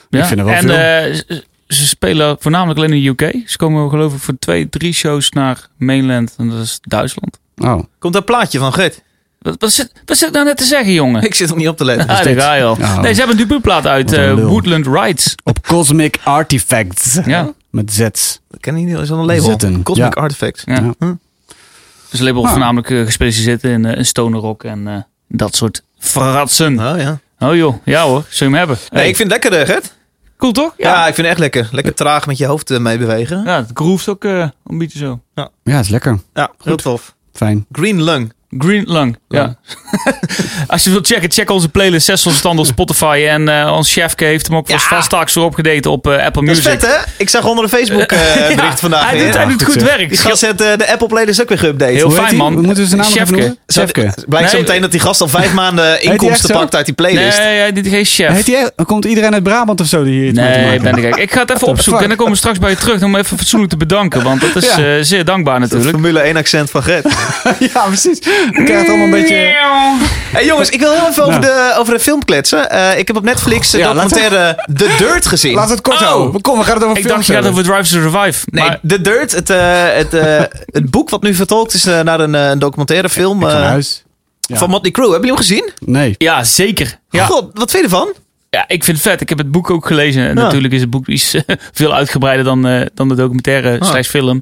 Ik 0.10 0.24
vind 0.24 0.40
er 0.40 0.46
wel 0.46 0.54
en 0.54 0.62
veel. 0.62 0.72
eh, 0.72 1.14
ze- 1.14 1.44
ze 1.68 1.88
spelen 1.88 2.38
voornamelijk 2.40 2.78
alleen 2.80 2.94
in 2.94 3.16
de 3.16 3.26
UK. 3.26 3.42
Ze 3.50 3.58
komen 3.58 3.90
geloof 3.90 4.14
ik 4.14 4.20
voor 4.20 4.34
twee, 4.40 4.70
drie 4.70 4.94
shows 4.94 5.30
naar 5.30 5.68
mainland. 5.78 6.34
En 6.38 6.50
dat 6.50 6.62
is 6.64 6.80
Duitsland. 6.82 7.40
Oh, 7.58 7.84
Komt 8.00 8.14
dat 8.14 8.26
plaatje 8.26 8.60
van 8.60 8.74
Gert? 8.74 9.02
Wat, 9.40 9.56
wat, 9.60 9.72
zit, 9.72 9.92
wat 10.06 10.18
zit 10.18 10.28
ik 10.28 10.34
nou 10.34 10.46
net 10.46 10.58
te 10.58 10.64
zeggen, 10.64 10.94
jongen? 10.94 11.22
Ik 11.30 11.36
zit 11.36 11.48
nog 11.48 11.58
niet 11.58 11.68
op 11.68 11.78
te 11.78 11.86
letten. 11.86 12.08
Ah, 12.10 12.24
daar 12.24 12.36
ga 12.36 12.54
je 12.54 12.64
al. 12.64 12.72
Oh. 12.72 13.00
Nee, 13.02 13.14
ze 13.14 13.18
hebben 13.20 13.38
een 13.40 13.48
debuutplaat 13.48 13.88
uit 13.88 14.12
eh. 14.14 14.34
Woodland 14.34 14.88
Rides. 14.88 15.36
op 15.44 15.68
Cosmic 15.68 16.18
Artifacts. 16.24 17.20
Ja. 17.26 17.54
Met 17.70 17.94
Z's. 17.94 18.40
Dat 18.50 18.60
ken 18.60 18.76
ik 18.76 18.86
niet. 18.86 18.98
Is 18.98 19.08
dat 19.08 19.18
een 19.18 19.26
label? 19.26 19.44
Zitten. 19.44 19.84
Cosmic 19.84 20.16
Ja. 20.16 20.22
Artifact. 20.22 20.62
Ja. 20.66 20.74
Ja. 20.74 20.94
Hm. 21.00 21.14
Dus 22.10 22.20
label 22.20 22.44
Ah. 22.44 22.50
voornamelijk 22.50 22.90
uh, 22.90 23.06
gespecialiseerd 23.06 23.64
in, 23.64 23.86
in 23.86 24.06
stoner 24.06 24.40
rock 24.40 24.64
en 24.64 24.88
eh, 24.88 24.96
dat 25.28 25.56
soort 25.56 25.84
fratsen. 26.00 26.80
Oh 26.80 27.00
ja. 27.00 27.20
Oh 27.40 27.56
joh, 27.56 27.76
ja 27.86 28.04
hoor, 28.04 28.24
zul 28.30 28.48
je 28.48 28.54
hem 28.54 28.54
hebben. 28.54 28.78
Nee, 28.90 29.02
Hey, 29.02 29.10
ik 29.10 29.16
vind 29.16 29.32
het 29.32 29.44
lekker, 29.44 29.66
Gert. 29.66 29.94
Cool 30.38 30.52
toch? 30.52 30.74
Ja. 30.78 30.90
Ja. 30.94 31.00
ik 31.08 31.14
vind 31.14 31.18
het 31.18 31.26
echt 31.26 31.40
lekker. 31.40 31.70
Lekker 31.72 31.94
traag 31.94 32.26
met 32.28 32.38
je 32.38 32.46
hoofd 32.46 32.80
mee 32.80 32.98
bewegen. 32.98 33.44
Ja, 33.46 33.56
het 33.56 33.70
groeft 33.74 34.10
ook 34.10 34.24
een 34.24 34.52
beetje 34.66 34.98
zo. 35.00 35.22
Ja, 35.64 35.80
is 35.80 35.90
lekker. 35.90 36.20
Ja, 36.34 36.52
heel 36.64 36.76
tof. 36.76 37.16
Fijn. 37.34 37.66
Green 37.72 38.02
Lung. 38.02 38.32
Green 38.58 38.84
Lung. 38.88 39.18
Ja. 39.30 39.56
Als 40.68 40.84
je 40.84 40.90
wilt 40.90 41.08
checken, 41.08 41.32
check 41.32 41.50
onze 41.50 41.70
playlist. 41.70 42.06
Zes 42.06 42.28
stand 42.38 42.60
op 42.60 42.66
Spotify. 42.66 43.26
En 43.30 43.50
eh 43.50 43.74
ons 43.76 43.92
chefke 43.94 44.26
heeft 44.26 44.48
hem 44.48 44.56
ook 44.58 44.68
Ja. 44.68 44.80
vast 44.80 45.06
straks 45.06 45.34
weer 45.34 45.44
opgedate 45.44 45.90
op 45.90 46.08
eh, 46.08 46.26
Apple 46.26 46.46
Dat 46.46 46.58
is 46.58 46.64
Music. 46.64 46.80
vet, 46.80 46.82
hè? 46.92 46.98
Ik 47.18 47.30
zag 47.30 47.46
onder 47.46 47.64
de 47.64 47.70
Facebook 47.70 48.02
eh 48.12 48.36
Ja, 48.50 48.56
bericht 48.56 48.80
vandaag 48.80 49.10
Hij 49.10 49.26
doet, 49.26 49.36
hij 49.38 49.46
doet 49.48 49.64
goed 49.64 49.82
werk. 49.82 50.10
Die 50.10 50.18
gast 50.18 50.42
heeft 50.42 50.62
eh, 50.62 50.78
de 50.78 50.92
Apple 50.92 51.08
playlist 51.08 51.42
ook 51.42 51.50
weer 51.50 51.58
geüpdate. 51.58 51.92
Heel 51.94 52.08
Hoe 52.08 52.16
fijn, 52.16 52.36
man. 52.36 52.56
We 52.56 52.62
moeten 52.62 52.88
zijn 52.88 53.00
naam 53.02 53.10
Chefke. 53.12 53.32
noemen. 53.36 53.58
Chefke. 53.68 54.14
Blijkt 54.28 54.50
zo 54.50 54.56
Nee. 54.56 54.66
meteen 54.66 54.82
dat 54.82 54.92
die 54.92 55.00
gast 55.00 55.22
al 55.22 55.28
vijf 55.28 55.54
maanden 55.64 56.02
inkomsten 56.02 56.48
zo? 56.48 56.60
pakt 56.60 56.76
uit 56.76 56.86
die 56.86 56.96
playlist. 56.96 57.38
Nee, 57.38 57.58
hij 57.60 57.72
dit 57.74 57.86
is 57.86 57.92
geen 57.92 58.06
chef. 58.06 58.30
Heet 58.36 58.46
die, 58.46 58.56
echt- 58.58 58.72
komt 58.86 59.06
iedereen 59.06 59.34
uit 59.34 59.44
Brabant 59.44 59.82
of 59.82 59.88
zo 59.88 60.04
die 60.04 60.22
hier 60.24 60.34
Nee, 60.34 60.80
ben 60.80 60.96
ik. 60.98 61.16
Ik 61.16 61.32
ga 61.34 61.40
het 61.40 61.50
even 61.54 61.68
opzoeken 61.68 62.02
en 62.04 62.08
dan 62.08 62.18
komen 62.18 62.34
we 62.34 62.38
straks 62.40 62.60
bij 62.60 62.70
je 62.70 62.76
terug 62.76 63.04
om 63.04 63.16
even 63.16 63.38
fatsoenlijk 63.38 63.72
te 63.72 63.78
bedanken. 63.78 64.24
Want 64.24 64.42
dat 64.42 64.56
is 64.64 64.76
Ja. 64.76 64.78
eh, 64.98 65.02
zeer 65.02 65.26
dankbaar 65.26 65.60
natuurlijk. 65.60 65.90
Formule 65.90 66.20
1 66.20 66.38
accent 66.38 66.70
van 66.70 66.84
Gert. 66.84 67.06
ja, 67.74 67.86
precies. 67.88 68.20
Ik 68.52 68.66
krijg 68.66 68.80
het 68.80 68.88
allemaal 68.88 69.06
een 69.06 69.12
beetje... 69.12 69.36
hey 70.32 70.46
jongens, 70.46 70.70
ik 70.70 70.80
wil 70.80 70.92
heel 70.94 71.08
even 71.10 71.24
over, 71.26 71.42
de, 71.42 71.74
over 71.78 71.94
de 71.94 72.00
film 72.00 72.26
kletsen. 72.26 72.70
Eh, 72.70 72.98
ik 73.00 73.08
heb 73.08 73.16
op 73.18 73.24
Netflix 73.24 73.70
de 73.72 73.78
we- 73.78 73.84
documentaire 73.84 74.66
The 74.74 74.96
Dirt 74.98 75.26
gezien. 75.26 75.54
Laat 75.54 75.70
het 75.70 75.82
kort 75.82 76.00
Oh. 76.00 76.04
houden. 76.08 76.42
Kom, 76.42 76.58
we 76.58 76.64
gaan 76.64 76.74
het 76.76 76.84
over 76.84 76.98
Ik 76.98 77.08
dacht 77.08 77.26
je 77.26 77.34
gaat 77.34 77.46
over 77.48 77.64
Drive 77.64 77.82
to 77.82 78.02
Survive. 78.02 78.46
Nee, 78.52 78.64
Maar, 78.68 78.80
The 78.88 79.02
Dirt, 79.02 79.32
het, 79.32 79.50
eh, 79.50 79.84
het, 79.94 80.14
eh, 80.14 80.42
het 80.80 80.92
boek 80.92 81.10
wat 81.10 81.22
nu 81.22 81.34
vertolkt 81.34 81.74
is 81.74 81.86
eh, 81.86 82.00
naar 82.02 82.20
een, 82.20 82.36
eh, 82.36 82.50
een 82.50 82.60
documentaire 82.60 83.10
film 83.10 83.44
eh, 83.44 83.54
huis. 83.54 84.04
Ja. 84.40 84.58
van 84.58 84.70
Motley 84.70 84.92
Crue. 84.92 85.12
Hebben 85.12 85.30
jullie 85.30 85.46
hem 85.46 85.48
gezien? 85.50 85.92
Nee. 85.94 86.16
ja, 86.18 86.44
zeker. 86.44 87.00
Ja. 87.10 87.26
God, 87.26 87.50
wat 87.54 87.72
vind 87.72 87.84
je 87.84 87.90
ervan? 87.90 88.14
ja, 88.50 88.64
ik 88.68 88.84
vind 88.84 88.98
het 88.98 89.06
vet. 89.08 89.22
Ik 89.22 89.30
heb 89.30 89.38
het 89.38 89.52
boek 89.52 89.70
ook 89.70 89.86
gelezen. 89.88 90.22
En 90.28 90.36
Ja. 90.36 90.42
natuurlijk 90.44 90.74
is 90.74 90.82
het 90.82 90.90
boek 90.90 91.08
iets 91.08 91.34
eh, 91.34 91.42
veel 91.74 91.94
uitgebreider 91.94 92.46
dan, 92.46 92.68
eh, 92.68 92.86
dan 92.94 93.08
de 93.08 93.16
documentaire 93.16 93.80
Ah. 93.80 93.90
slash 93.90 94.08
film. 94.08 94.42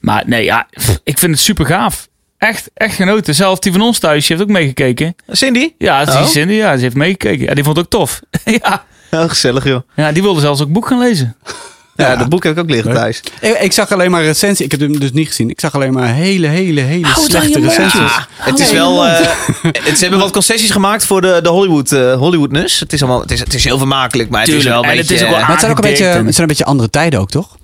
Maar 0.00 0.22
nee, 0.26 0.44
ja, 0.44 0.66
pff, 0.70 0.98
ik 1.04 1.18
vind 1.18 1.32
het 1.32 1.40
super 1.40 1.66
gaaf. 1.66 2.07
Echt, 2.38 2.70
echt 2.74 2.94
genoten. 2.94 3.34
Zelf 3.34 3.58
die 3.58 3.72
van 3.72 3.80
ons 3.80 3.98
thuis, 3.98 4.26
die 4.26 4.36
heeft 4.36 4.48
ook 4.48 4.54
meegekeken. 4.56 5.14
Cindy? 5.28 5.72
Ja, 5.78 6.04
die 6.04 6.14
Oh. 6.14 6.26
Cindy, 6.26 6.52
ja, 6.54 6.76
ze 6.76 6.82
heeft 6.82 6.94
meegekeken. 6.96 7.44
Ja, 7.46 7.54
die 7.54 7.64
vond 7.64 7.76
het 7.76 7.84
ook 7.84 7.90
tof. 8.00 8.20
ja. 8.62 8.84
Ja, 9.10 9.28
gezellig 9.28 9.64
joh. 9.64 9.80
ja, 9.96 10.12
die 10.12 10.22
wilde 10.22 10.40
zelfs 10.40 10.62
ook 10.62 10.72
boek 10.72 10.86
gaan 10.86 10.98
lezen. 10.98 11.36
Ja, 11.96 12.16
dat 12.16 12.28
boek 12.28 12.42
heb 12.44 12.52
ik 12.52 12.58
ook 12.58 12.70
liggen 12.70 12.94
thuis. 12.94 13.20
Ik, 13.40 13.58
ik 13.60 13.72
zag 13.72 13.92
alleen 13.92 14.10
maar 14.10 14.22
recensies. 14.22 14.64
Ik 14.64 14.70
heb 14.70 14.80
hem 14.80 14.98
dus 14.98 15.12
niet 15.12 15.26
gezien. 15.28 15.50
Ik 15.50 15.60
zag 15.60 15.74
alleen 15.74 15.92
maar 15.92 16.08
hele, 16.14 16.46
hele, 16.46 16.80
hele 16.80 17.06
slechte 17.14 17.60
recensies. 17.60 18.18
Het 18.36 18.58
is 18.58 18.70
wel. 18.72 19.06
eh, 19.06 19.26
het, 19.62 19.96
ze 19.96 20.02
hebben 20.02 20.18
wat 20.18 20.30
concessies 20.30 20.70
gemaakt 20.70 21.04
voor 21.06 21.20
de, 21.20 21.40
de 21.42 21.48
Hollywood, 21.48 21.92
eh, 21.92 22.14
Hollywoodness. 22.14 22.80
Het 22.80 22.92
is, 22.92 23.02
allemaal, 23.02 23.20
het, 23.20 23.30
is, 23.30 23.40
het 23.40 23.54
is 23.54 23.64
heel 23.64 23.78
vermakelijk, 23.78 24.30
maar 24.30 24.40
het 24.40 24.50
is 24.50 24.64
wel 24.64 24.78
een 24.84 24.90
En 24.90 24.96
het 24.96 24.98
beetje. 24.98 25.14
is 25.14 25.22
ook 25.22 25.28
wel 25.28 25.36
eh, 25.38 25.42
Maar 25.42 25.50
het 25.50 25.60
zijn 25.60 25.72
ook 25.72 25.78
een 25.78 25.90
beetje, 25.90 26.04
het 26.04 26.22
zijn 26.22 26.40
een 26.40 26.46
beetje 26.46 26.64
andere 26.64 26.90
tijden 26.90 27.20
ook, 27.20 27.30
toch? 27.30 27.56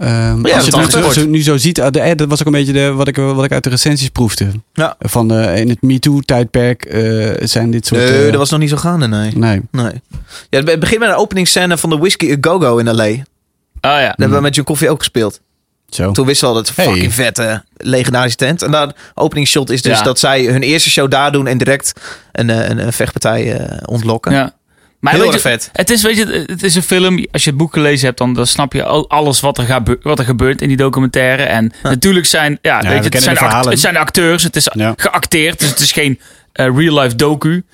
Ehm, 0.00 0.46
Ja, 0.46 0.54
als 0.56 0.64
je 0.64 0.70
dat 0.70 0.92
het 0.92 1.04
nu, 1.06 1.12
zo, 1.12 1.26
nu 1.26 1.42
zo 1.42 1.56
ziet, 1.56 1.78
eh, 1.78 1.90
de, 1.90 2.00
eh, 2.00 2.16
dat 2.16 2.28
was 2.28 2.40
ook 2.40 2.46
een 2.46 2.52
beetje 2.52 2.72
de, 2.72 2.92
wat, 2.92 3.08
ik, 3.08 3.16
wat 3.16 3.44
ik 3.44 3.52
uit 3.52 3.64
de 3.64 3.70
recensies 3.70 4.08
proefde. 4.08 4.46
Ja. 4.72 4.96
Van 4.98 5.28
de, 5.28 5.52
in 5.56 5.68
het 5.68 5.82
MeToo-tijdperk 5.82 6.84
eh, 6.84 7.46
zijn 7.46 7.70
dit 7.70 7.86
soort... 7.86 8.00
nee, 8.00 8.18
eh, 8.24 8.24
dat 8.30 8.34
was 8.38 8.50
nog 8.50 8.60
niet 8.60 8.68
zo 8.70 8.76
gaande, 8.76 9.08
nee. 9.08 9.36
Nee. 9.36 9.60
nee. 9.70 9.92
Ja, 10.50 10.62
het 10.62 10.80
begint 10.80 11.00
met 11.00 11.08
een 11.08 11.14
openingsscène 11.14 11.78
van 11.78 11.90
de 11.90 11.96
Whiskey 11.98 12.32
A 12.32 12.36
Go-Go 12.40 12.76
in 12.78 12.90
L.A. 12.90 12.94
Daar 13.04 13.16
Ah 13.80 14.00
ja. 14.00 14.14
hebben 14.16 14.36
we 14.36 14.42
met 14.42 14.54
John 14.54 14.66
Koffie 14.68 14.90
ook 14.90 14.98
gespeeld. 14.98 15.40
Zo. 15.88 16.12
Toen 16.12 16.26
wisten 16.26 16.48
we 16.48 16.54
al 16.54 16.62
dat 16.62 16.72
Hey. 16.76 16.84
fucking 16.86 17.14
vette, 17.14 17.64
legendarische 17.76 18.36
tent. 18.36 18.62
En 18.62 18.70
de 18.70 18.94
openingsshot 19.14 19.70
is 19.70 19.82
dus 19.82 19.98
Ja. 19.98 20.04
dat 20.04 20.18
zij 20.18 20.44
hun 20.44 20.62
eerste 20.62 20.90
show 20.90 21.10
daar 21.10 21.32
doen 21.32 21.46
en 21.46 21.58
direct 21.58 21.92
een, 22.32 22.50
eh, 22.50 22.68
een, 22.68 22.78
een 22.78 22.92
vechtpartij 22.92 23.56
eh, 23.58 23.76
ontlokken. 23.84 24.32
ja. 24.32 24.52
Maar 25.00 25.12
Heel 25.14 25.32
erg 25.32 25.40
vet. 25.40 25.68
Het 25.72 25.90
is, 25.90 26.02
weet 26.02 26.16
je, 26.16 26.44
het 26.46 26.62
is 26.62 26.74
een 26.74 26.82
film. 26.82 27.26
Als 27.32 27.44
je 27.44 27.50
het 27.50 27.58
boek 27.58 27.72
gelezen 27.72 28.06
hebt, 28.06 28.18
dan, 28.18 28.34
dan 28.34 28.46
snap 28.46 28.72
je 28.72 28.84
al- 28.84 29.08
alles 29.10 29.40
wat 29.40 29.58
er, 29.58 29.64
gebe- 29.64 29.98
wat 30.02 30.18
er 30.18 30.24
gebeurt 30.24 30.62
in 30.62 30.68
die 30.68 30.76
documentaire. 30.76 31.42
En 31.42 31.72
natuurlijk 31.82 32.26
zijn, 32.26 32.58
ja, 32.62 32.76
weet 32.76 32.88
we 32.88 32.94
je, 32.94 32.94
het, 33.02 33.22
zijn 33.22 33.22
de 33.22 33.30
act- 33.30 33.38
verhalen. 33.38 33.70
het 33.70 33.80
zijn 33.80 33.96
acteurs. 33.96 34.42
Het 34.42 34.56
is 34.56 34.68
Ja. 34.72 34.94
geacteerd. 34.96 35.58
Dus 35.58 35.68
het 35.68 35.80
is 35.80 35.92
geen 35.92 36.20
eh, 36.52 36.66
real-life 36.76 37.16
docu. 37.16 37.64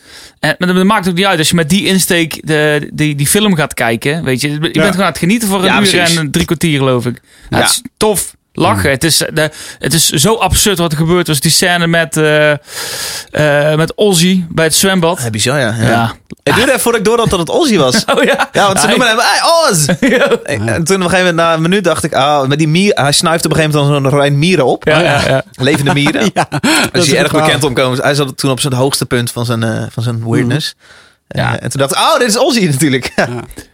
En, 0.40 0.54
maar 0.58 0.74
dat 0.74 0.84
maakt 0.84 1.08
ook 1.08 1.14
niet 1.14 1.24
uit. 1.24 1.38
Als 1.38 1.48
je 1.48 1.54
met 1.54 1.68
die 1.68 1.86
insteek 1.86 2.46
de, 2.46 2.90
die, 2.92 3.14
die 3.14 3.26
film 3.26 3.54
gaat 3.54 3.74
kijken, 3.74 4.24
weet 4.24 4.40
je. 4.40 4.50
Je 4.50 4.58
bent 4.58 4.76
gewoon 4.76 4.96
aan 5.00 5.06
het 5.06 5.18
genieten 5.18 5.48
voor 5.48 5.64
een 5.64 5.72
uur 5.82 5.88
precies. 5.90 6.16
en 6.16 6.30
drie 6.30 6.44
kwartier, 6.46 6.78
geloof 6.78 7.06
ik. 7.06 7.20
Nou, 7.50 7.62
Ja. 7.62 7.68
Het 7.68 7.70
is 7.70 7.82
tof. 7.96 8.35
Lachen. 8.58 8.90
Het, 8.90 9.04
is, 9.04 9.16
de, 9.32 9.50
het 9.78 9.94
is 9.94 10.08
zo 10.08 10.34
absurd 10.34 10.78
wat 10.78 10.92
er 10.92 10.98
gebeurt. 10.98 11.26
Was 11.26 11.40
die 11.40 11.50
scène 11.50 11.86
met, 11.86 12.16
eh, 12.16 13.74
met 13.74 13.92
Ozzy 13.94 14.44
bij 14.48 14.64
het 14.64 14.74
zwembad. 14.74 15.20
Ja, 15.22 15.30
bizar, 15.30 15.58
ja. 15.58 15.74
ja. 15.80 15.88
Ja. 15.88 16.14
Het 16.42 16.54
duurde 16.54 16.70
even 16.70 16.80
voordat 16.80 17.24
ik 17.24 17.30
dat 17.30 17.38
het 17.38 17.50
Ozzy 17.50 17.76
was. 17.76 18.04
Oh 18.16 18.22
ja. 18.22 18.48
Ja, 18.52 18.66
want 18.66 18.80
ze 18.80 18.86
Ja, 18.86 18.90
noemen 18.90 19.08
hem, 19.08 19.18
hey, 19.18 19.40
Oz! 19.70 19.86
En 20.76 20.84
toen 20.84 20.96
op 20.96 21.02
een 21.02 21.10
gegeven 21.10 21.18
moment, 21.18 21.36
na 21.36 21.54
een 21.54 21.62
minuut, 21.62 21.84
dacht 21.84 22.04
ik, 22.04 22.14
ah, 22.14 22.46
met 22.46 22.58
die 22.58 22.68
mier, 22.68 22.92
hij 22.94 23.12
snuift 23.12 23.44
op 23.44 23.50
een 23.50 23.56
gegeven 23.56 23.78
moment 23.78 24.02
dan 24.02 24.10
zo'n 24.10 24.20
rijn 24.20 24.38
mieren 24.38 24.64
op. 24.64 24.84
Ja, 24.84 25.00
ja, 25.00 25.20
ja. 25.28 25.42
Levende 25.52 25.94
mieren. 26.02 26.30
Ja, 26.34 26.46
hij 26.50 27.08
een 27.08 27.16
erg 27.16 27.32
bekend 27.32 27.64
om 27.64 27.74
komen. 27.74 27.98
Hij 28.02 28.14
zat 28.14 28.36
toen 28.36 28.50
op 28.50 28.60
zijn 28.60 28.72
hoogste 28.72 29.06
punt 29.06 29.30
van 29.30 29.44
zijn, 29.44 29.62
eh, 29.62 29.82
van 29.90 30.02
zijn 30.02 30.28
weirdness. 30.28 30.74
Mhm. 30.78 31.40
Ja. 31.40 31.58
En 31.58 31.70
toen 31.70 31.80
dacht 31.80 31.92
ik, 31.92 31.98
oh, 31.98 32.18
dit 32.18 32.28
is 32.28 32.38
Ozzy 32.38 32.66
natuurlijk. 32.66 33.12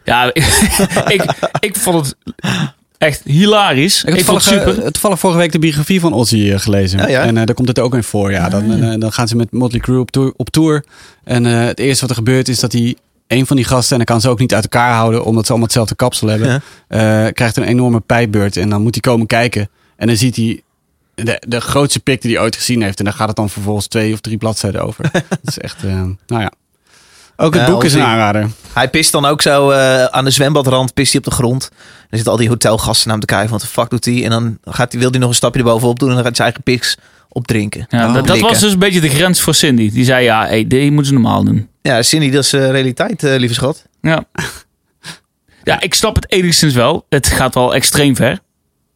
Ja, 0.05 0.31
ik, 1.07 1.25
ik 1.61 1.77
vond 1.77 2.07
het 2.07 2.17
echt 3.03 3.21
hilarisch. 3.25 4.05
Ik 4.05 4.25
vond 4.25 4.45
het 4.45 4.55
super. 4.55 4.93
toevallig 4.93 5.19
vorige 5.19 5.39
week 5.39 5.53
de 5.53 5.59
biografie 5.59 6.01
van 6.01 6.13
Ozzy 6.13 6.51
eh, 6.51 6.59
gelezen. 6.59 6.99
Ja, 6.99 7.09
ja. 7.09 7.23
En 7.23 7.37
eh, 7.37 7.47
daar 7.47 7.55
komt 7.55 7.69
het 7.69 7.79
ook 7.79 7.95
in 7.95 8.05
voor. 8.05 8.31
Ja, 8.33 8.49
dan, 8.49 8.73
eh, 8.73 9.01
dan 9.01 9.13
gaan 9.13 9.29
ze 9.29 9.37
met 9.37 9.53
Motley 9.53 9.81
Crue 9.81 10.01
op 10.01 10.11
tour. 10.11 10.33
Op 10.37 10.51
tour. 10.51 10.85
En 11.25 11.47
eh, 11.47 11.65
het 11.65 11.79
eerste 11.79 12.01
wat 12.01 12.11
er 12.11 12.17
gebeurt 12.17 12.49
is 12.49 12.61
dat 12.61 12.73
hij... 12.73 12.97
Een 13.27 13.47
van 13.47 13.57
die 13.57 13.65
gasten, 13.65 13.91
en 13.91 13.97
dan 13.97 14.07
kan 14.07 14.21
ze 14.21 14.29
ook 14.29 14.39
niet 14.39 14.55
uit 14.55 14.63
elkaar 14.63 14.95
houden... 14.95 15.25
omdat 15.25 15.43
ze 15.43 15.49
allemaal 15.49 15.67
hetzelfde 15.67 15.95
kapsel 15.95 16.29
hebben... 16.29 16.49
Ja. 16.89 17.27
eh, 17.27 17.33
krijgt 17.33 17.57
een 17.57 17.63
enorme 17.63 18.01
pijpbeurt. 18.01 18.57
En 18.57 18.69
dan 18.69 18.83
moet 18.83 18.95
hij 18.95 19.01
komen 19.01 19.27
kijken. 19.27 19.71
En 19.97 20.07
dan 20.07 20.17
ziet 20.17 20.37
hij 20.37 20.63
de, 21.15 21.43
de 21.49 21.61
grootste 21.61 22.01
pik 22.01 22.23
die 22.23 22.35
hij 22.35 22.43
ooit 22.43 22.57
gezien 22.57 22.83
heeft. 22.83 22.99
En 22.99 23.05
daar 23.05 23.15
gaat 23.15 23.29
het 23.29 23.37
dan 23.37 23.51
vervolgens 23.51 23.87
twee 23.87 24.13
of 24.13 24.21
drie 24.21 24.37
bladzijden 24.37 24.83
over. 24.83 25.11
dat 25.13 25.39
is 25.45 25.59
echt, 25.59 25.85
eh, 25.85 26.03
nou 26.27 26.43
ja. 26.43 26.53
Ook 27.37 27.55
het 27.55 27.67
Ja, 27.67 27.71
boek 27.71 27.85
is 27.85 27.95
een 27.95 28.03
aanrader. 28.03 28.51
Hij 28.73 28.89
pist 28.89 29.13
dan 29.13 29.25
ook 29.25 29.43
zo 29.43 29.71
eh, 29.71 30.05
aan 30.05 30.25
de 30.25 30.31
zwembadrand, 30.31 30.95
pist 30.95 31.13
hij 31.13 31.21
op 31.25 31.31
de 31.31 31.35
grond. 31.35 31.69
Dan 31.71 32.09
zitten 32.11 32.33
al 32.33 32.39
die 32.39 32.49
hotelgasten 32.49 33.09
naar 33.09 33.17
hem 33.17 33.27
te 33.27 33.35
kijken, 33.35 33.51
wat 33.51 33.61
de 33.61 33.67
fuck 33.67 33.91
doet 33.91 34.05
hij? 34.05 34.25
En 34.25 34.31
dan 34.31 34.59
gaat 34.65 34.93
hij, 34.93 35.01
wil 35.01 35.11
hij 35.11 35.19
nog 35.19 35.29
een 35.29 35.35
stapje 35.35 35.61
erbovenop 35.61 35.99
doen 35.99 36.09
en 36.09 36.15
dan 36.15 36.25
gaat 36.25 36.37
hij 36.37 36.47
zijn 36.47 36.65
eigen 36.65 36.81
piks 36.81 36.97
opdrinken. 37.29 37.87
Ja, 37.89 38.23
dat, 38.23 38.41
was 38.41 38.61
dus 38.61 38.73
een 38.73 38.79
beetje 38.79 39.01
de 39.01 39.09
grens 39.09 39.41
voor 39.41 39.55
Cindy. 39.55 39.93
Die 39.93 40.05
zei, 40.05 40.25
ja, 40.25 40.47
hey, 40.47 40.67
die 40.67 40.89
moeten 40.91 41.07
ze 41.07 41.13
normaal 41.13 41.45
doen. 41.45 41.69
Ja, 41.83 42.03
Cindy, 42.03 42.31
dat 42.31 42.45
is 42.45 42.53
eh, 42.53 42.71
realiteit, 42.71 43.23
eh, 43.23 43.37
lieve 43.37 43.55
schat. 43.55 43.85
Ja. 44.01 44.25
ja, 45.65 45.81
ik 45.81 45.95
snap 45.95 46.15
het 46.15 46.31
enigszins 46.31 46.75
wel. 46.75 47.07
Het 47.09 47.27
gaat 47.27 47.55
wel 47.55 47.75
extreem 47.75 48.17
ver. 48.17 48.39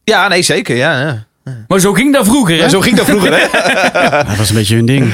Ja, 0.03 0.27
nee, 0.27 0.41
zeker, 0.41 0.75
ja. 0.75 1.01
ja. 1.01 1.25
Maar 1.67 1.79
zo 1.79 1.93
ging 1.93 2.13
dat 2.13 2.25
vroeger, 2.25 2.55
hè? 2.55 2.63
Ja, 2.63 2.69
zo 2.69 2.81
ging 2.81 2.95
dat 2.95 3.05
vroeger, 3.05 3.39
hè? 3.39 3.47
Dat 4.27 4.37
was 4.37 4.49
een 4.49 4.55
beetje 4.55 4.75
hun 4.75 4.85
ding. 4.85 5.13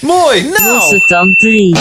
Mooi, 0.00 0.42
nou! 0.58 0.74
Losse 0.74 1.00
tand 1.06 1.38
3. 1.38 1.74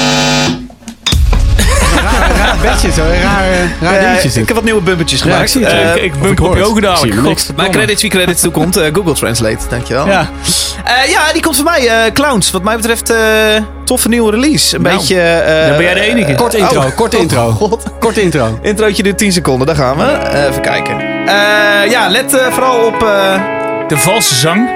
Raar, 2.03 2.31
raar 2.37 2.57
bedje, 2.61 2.91
zo 2.91 3.01
rare, 3.21 3.67
raar 3.81 3.99
dingetjes. 3.99 4.37
ik 4.37 4.45
heb 4.47 4.55
wat 4.55 4.63
nieuwe 4.65 4.81
bumpertjes 4.81 5.19
Ja, 5.19 5.25
gemaakt. 5.25 5.41
ik 5.43 5.49
zie 5.49 5.65
het. 5.65 5.73
Eh, 5.97 6.03
ik, 6.03 6.13
ik 6.15 6.41
op 6.41 6.55
je 6.55 6.61
niks. 6.61 6.67
Godverdomme. 6.67 7.35
mijn 7.55 7.71
credits 7.71 8.01
wie 8.01 8.11
credits 8.11 8.41
toekomt, 8.41 8.77
eh, 8.77 8.93
Google 8.93 9.13
Translate, 9.13 9.57
dankjewel. 9.69 10.07
Ja. 10.07 10.29
Eh, 10.85 11.09
ja, 11.11 11.33
die 11.33 11.41
komt 11.41 11.55
van 11.55 11.65
mij. 11.65 12.11
Clowns, 12.13 12.51
wat 12.51 12.63
mij 12.63 12.75
betreft 12.75 13.09
eh, 13.09 13.17
toffe 13.85 14.07
nieuwe 14.09 14.31
release. 14.31 14.75
Een 14.75 14.81
Nou, 14.81 14.97
beetje... 14.97 15.21
eh, 15.21 15.67
dan 15.67 15.75
ben 15.75 15.85
jij 15.85 15.93
de 15.93 15.99
enige. 16.01 16.35
Kort 16.35 16.53
intro, 16.53 16.79
Oh, 16.81 16.95
kort 16.95 17.15
oh, 17.15 17.21
intro. 17.21 17.49
God. 17.51 17.83
Kort 17.99 18.17
intro. 18.17 18.59
Introotje 18.61 19.03
duurt 19.03 19.17
10 19.17 19.31
seconden, 19.31 19.67
daar 19.67 19.75
gaan 19.75 19.97
we. 19.97 20.29
Even 20.49 20.61
kijken. 20.61 20.99
Eh, 20.99 21.91
ja, 21.91 22.09
let 22.09 22.37
vooral 22.51 22.85
op 22.85 23.03
eh, 23.03 23.41
De 23.87 23.97
valse 23.97 24.35
zang. 24.35 24.69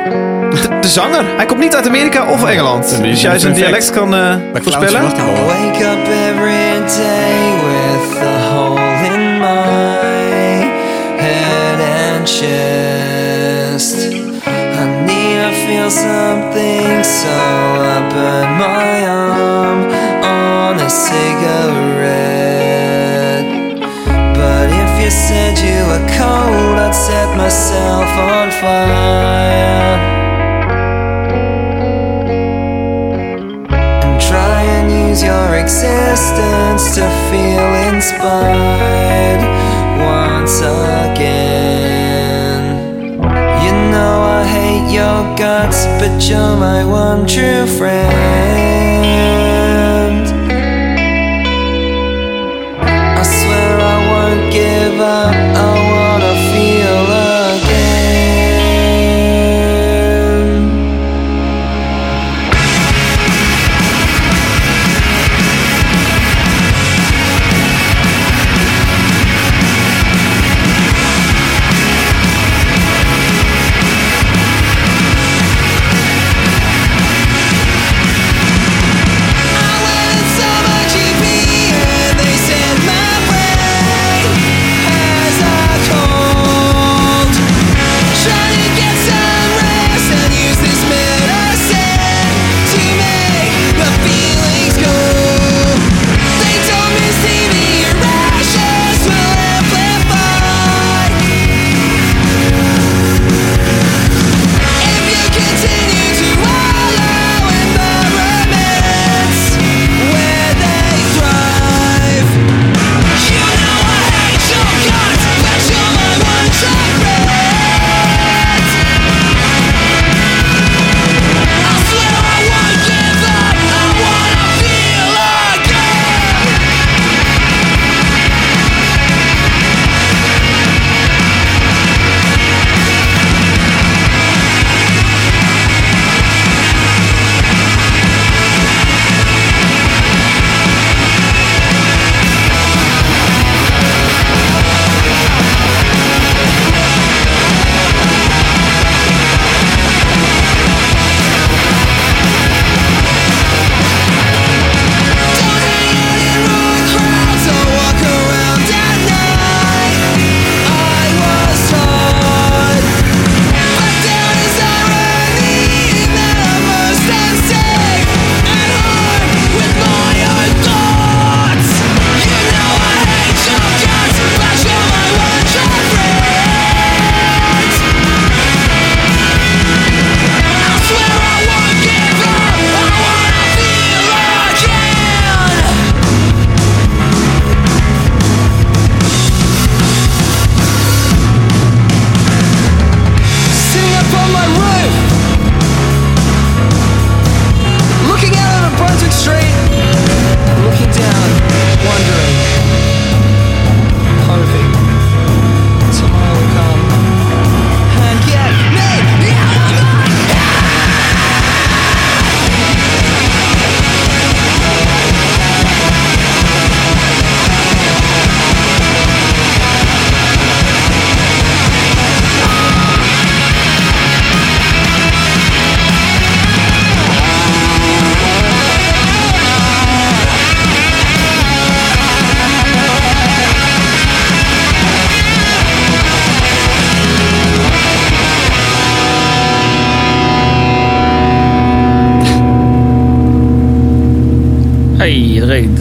De, 0.51 0.79
de 0.82 0.88
zanger. 0.88 1.23
Hij 1.36 1.45
komt 1.45 1.60
niet 1.60 1.75
uit 1.75 1.88
Amerika 1.88 2.25
of 2.32 2.43
Engeland. 2.45 2.89
Dat 2.89 3.01
Dus 3.01 3.21
jij 3.21 3.39
zijn 3.39 3.53
dialect 3.53 3.89
kan 3.91 4.15
eh, 4.15 4.36
Clowns 4.36 4.60
voorspellen. 4.63 5.01
Wake 5.01 5.86
up 5.86 6.08
every 6.08 6.82
day 6.97 7.51
with 7.65 8.17
a 8.21 8.49
hole 8.49 8.79
in 9.13 9.39
my 9.39 10.71
head 11.17 11.79
and 12.12 12.29
chest. 12.29 13.95
I 14.45 14.86
need 15.06 15.41
to 15.41 15.51
feel 15.65 15.89
something, 15.89 17.06
so 17.06 17.29
I 17.82 18.01
burn 18.13 18.58
my 18.58 19.08
arm 19.08 19.79
on 20.23 20.79
a 20.79 20.89
cigarette. 20.89 22.41
But 24.34 24.69
if 24.84 25.01
you 25.01 25.10
said 25.12 25.58
you 25.60 25.86
were 25.88 26.06
cold, 26.17 26.79
I'd 26.79 26.93
set 26.95 27.36
myself 27.38 28.10
on 28.17 28.51
fire. 28.51 29.33
Your 35.23 35.55
existence 35.55 36.95
to 36.95 37.05
feel 37.29 37.69
inspired 37.93 39.41
once 39.97 40.59
again. 40.59 41.83
You 43.63 43.73
know 43.91 44.15
I 44.39 44.43
hate 44.57 44.88
your 44.93 45.19
guts, 45.38 45.86
but 45.99 46.13
you're 46.27 46.57
my 46.57 46.83
one 46.86 47.25
true 47.25 47.65
friend. 47.65 48.13
I 53.21 53.23
swear 53.23 53.79
I 53.79 53.97
won't 54.12 54.43
give 54.51 54.99
up. 54.99 55.36
I 55.36 55.92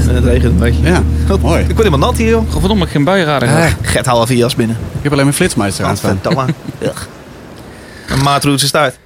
En 0.09 0.15
het 0.15 0.25
regent 0.25 0.45
een 0.45 0.59
beetje. 0.59 0.83
Ja, 0.83 1.03
mooi. 1.41 1.61
Ik 1.61 1.67
word 1.67 1.77
helemaal 1.87 1.99
nat 2.09 2.17
hier, 2.19 2.29
joh. 2.29 2.51
Godverdomme, 2.51 2.87
geen 2.87 3.05
buienradar 3.05 3.49
gehad. 3.49 3.65
Ah, 3.65 3.73
Gert, 3.83 4.07
haal 4.07 4.23
even 4.23 4.35
je 4.35 4.41
jas 4.41 4.55
binnen. 4.55 4.77
ik 4.97 5.03
heb 5.03 5.13
alleen 5.13 5.25
mijn 5.25 5.37
flitsmeister 5.37 5.85
aan 5.85 5.97
staan. 5.97 6.21
Een 8.09 8.23
maatroetse 8.23 8.67
staart. 8.67 8.99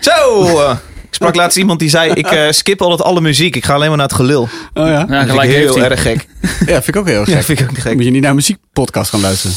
Zo! 0.00 0.44
eh, 0.58 0.70
ik 1.08 1.14
sprak 1.14 1.34
laatst 1.34 1.58
iemand 1.58 1.78
die 1.78 1.88
zei, 1.88 2.10
ik 2.12 2.26
eh, 2.26 2.50
skip 2.50 2.82
altijd 2.82 3.02
alle 3.08 3.20
muziek. 3.20 3.56
Ik 3.56 3.64
ga 3.64 3.74
alleen 3.74 3.88
maar 3.88 3.96
naar 3.96 4.06
het 4.06 4.16
gelul. 4.16 4.42
Oh 4.74 4.86
ja? 4.86 5.06
Ja, 5.08 5.20
ik 5.22 5.28
gelijk 5.28 5.50
heel 5.50 5.78
erg 5.78 6.02
gek. 6.02 6.26
Ja, 6.40 6.82
vind 6.82 6.88
ik 6.88 6.96
ook 6.96 7.06
heel 7.08 7.18
Ja, 7.26 7.34
gek. 7.36 7.42
vind 7.44 7.60
ik 7.60 7.70
ook 7.70 7.78
gek. 7.78 7.94
Moet 7.94 8.04
je 8.04 8.10
niet 8.10 8.20
naar 8.20 8.30
een 8.30 8.36
muziekpodcast 8.36 9.10
gaan 9.10 9.20
luisteren. 9.20 9.56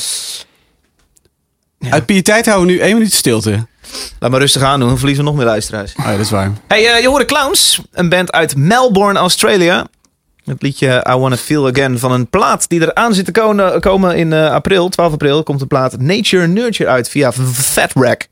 Ja. 1.79 1.89
Uit 1.89 2.05
pietijd 2.05 2.45
houden 2.45 2.67
we 2.67 2.73
nu 2.73 2.79
één 2.79 2.93
minuut 2.93 3.13
stilte. 3.13 3.65
Laat 4.19 4.31
maar 4.31 4.39
rustig 4.39 4.61
aan 4.61 4.79
doen, 4.79 4.87
dan 4.87 4.97
verliezen 4.97 5.23
we 5.23 5.29
nog 5.29 5.39
meer 5.39 5.47
luisteraars. 5.49 5.93
Oh 5.99 6.05
ja, 6.05 6.11
dat 6.11 6.19
is 6.19 6.29
waar. 6.29 6.51
Hey, 6.67 6.93
eh, 6.93 7.01
je 7.01 7.07
hoorde 7.07 7.25
Clowns, 7.25 7.81
een 7.91 8.09
band 8.09 8.31
uit 8.31 8.55
Melbourne, 8.55 9.19
Australia. 9.19 9.85
Het 10.45 10.61
liedje 10.61 11.05
I 11.09 11.13
Wanna 11.15 11.37
Feel 11.37 11.67
Again 11.67 11.99
van 11.99 12.11
een 12.11 12.27
plaat 12.29 12.69
die 12.69 12.81
eraan 12.81 13.13
zit 13.13 13.25
te 13.25 13.31
komen, 13.31 13.81
komen 13.81 14.15
in 14.15 14.33
eh, 14.33 14.49
april, 14.51 14.89
12 14.89 15.11
april, 15.13 15.43
komt 15.43 15.59
de 15.59 15.65
plaat 15.65 15.99
Nature 15.99 16.47
Nurture 16.47 16.89
uit 16.89 17.09
via 17.09 17.31
Fat 17.53 17.91
Rack. 17.93 18.27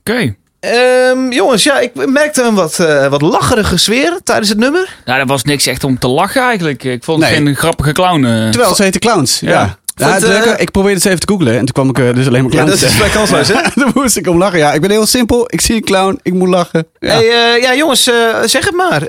Oké. 0.00 0.34
Ehm, 0.60 1.30
jongens, 1.32 1.62
ja, 1.62 1.78
ik 1.80 2.06
merkte 2.06 2.42
een 2.42 2.54
wat, 2.54 2.78
eh, 2.78 3.06
wat 3.08 3.22
lacherige 3.22 3.76
sfeer 3.76 4.18
tijdens 4.24 4.48
het 4.48 4.58
nummer. 4.58 4.96
Nou, 5.04 5.18
dat 5.18 5.28
was 5.28 5.42
niks 5.44 5.66
echt 5.66 5.84
om 5.84 5.98
te 5.98 6.08
lachen 6.08 6.42
eigenlijk. 6.42 6.84
Ik 6.84 7.04
vond 7.04 7.22
het 7.22 7.30
Nee. 7.30 7.42
geen 7.42 7.56
grappige 7.56 7.92
clown. 7.92 8.22
Terwijl 8.50 8.74
ze 8.74 8.82
heten 8.82 9.00
clowns. 9.00 9.40
Ja. 9.40 9.50
Ja. 9.50 9.78
Ja, 9.94 10.12
het 10.12 10.24
eh, 10.24 10.52
ik 10.56 10.70
probeerde 10.70 10.96
het 10.96 11.06
even 11.06 11.20
te 11.20 11.26
googlen 11.32 11.52
en 11.52 11.58
toen 11.58 11.72
kwam 11.72 11.88
ik 11.88 11.98
eh, 11.98 12.14
dus 12.14 12.26
alleen 12.26 12.42
maar 12.44 12.52
Ja, 12.52 12.58
clowns 12.62 12.80
dat 12.80 12.90
is 12.90 12.96
vrij 12.96 13.08
kansloos, 13.10 13.48
hè? 13.48 13.54
Toen 13.80 13.90
moest 13.94 14.16
ik 14.16 14.26
om 14.28 14.38
lachen. 14.38 14.58
Ja, 14.58 14.72
ik 14.72 14.80
ben 14.80 14.90
heel 14.90 15.06
simpel. 15.06 15.44
Ik 15.46 15.60
zie 15.60 15.74
een 15.74 15.84
clown, 15.84 16.18
ik 16.22 16.32
moet 16.32 16.48
lachen. 16.48 16.86
Ja. 17.00 17.08
Hey, 17.08 17.28
eh, 17.54 17.62
ja, 17.62 17.74
jongens, 17.74 18.08
eh, 18.08 18.14
zeg 18.44 18.64
het 18.64 18.74
maar. 18.74 19.02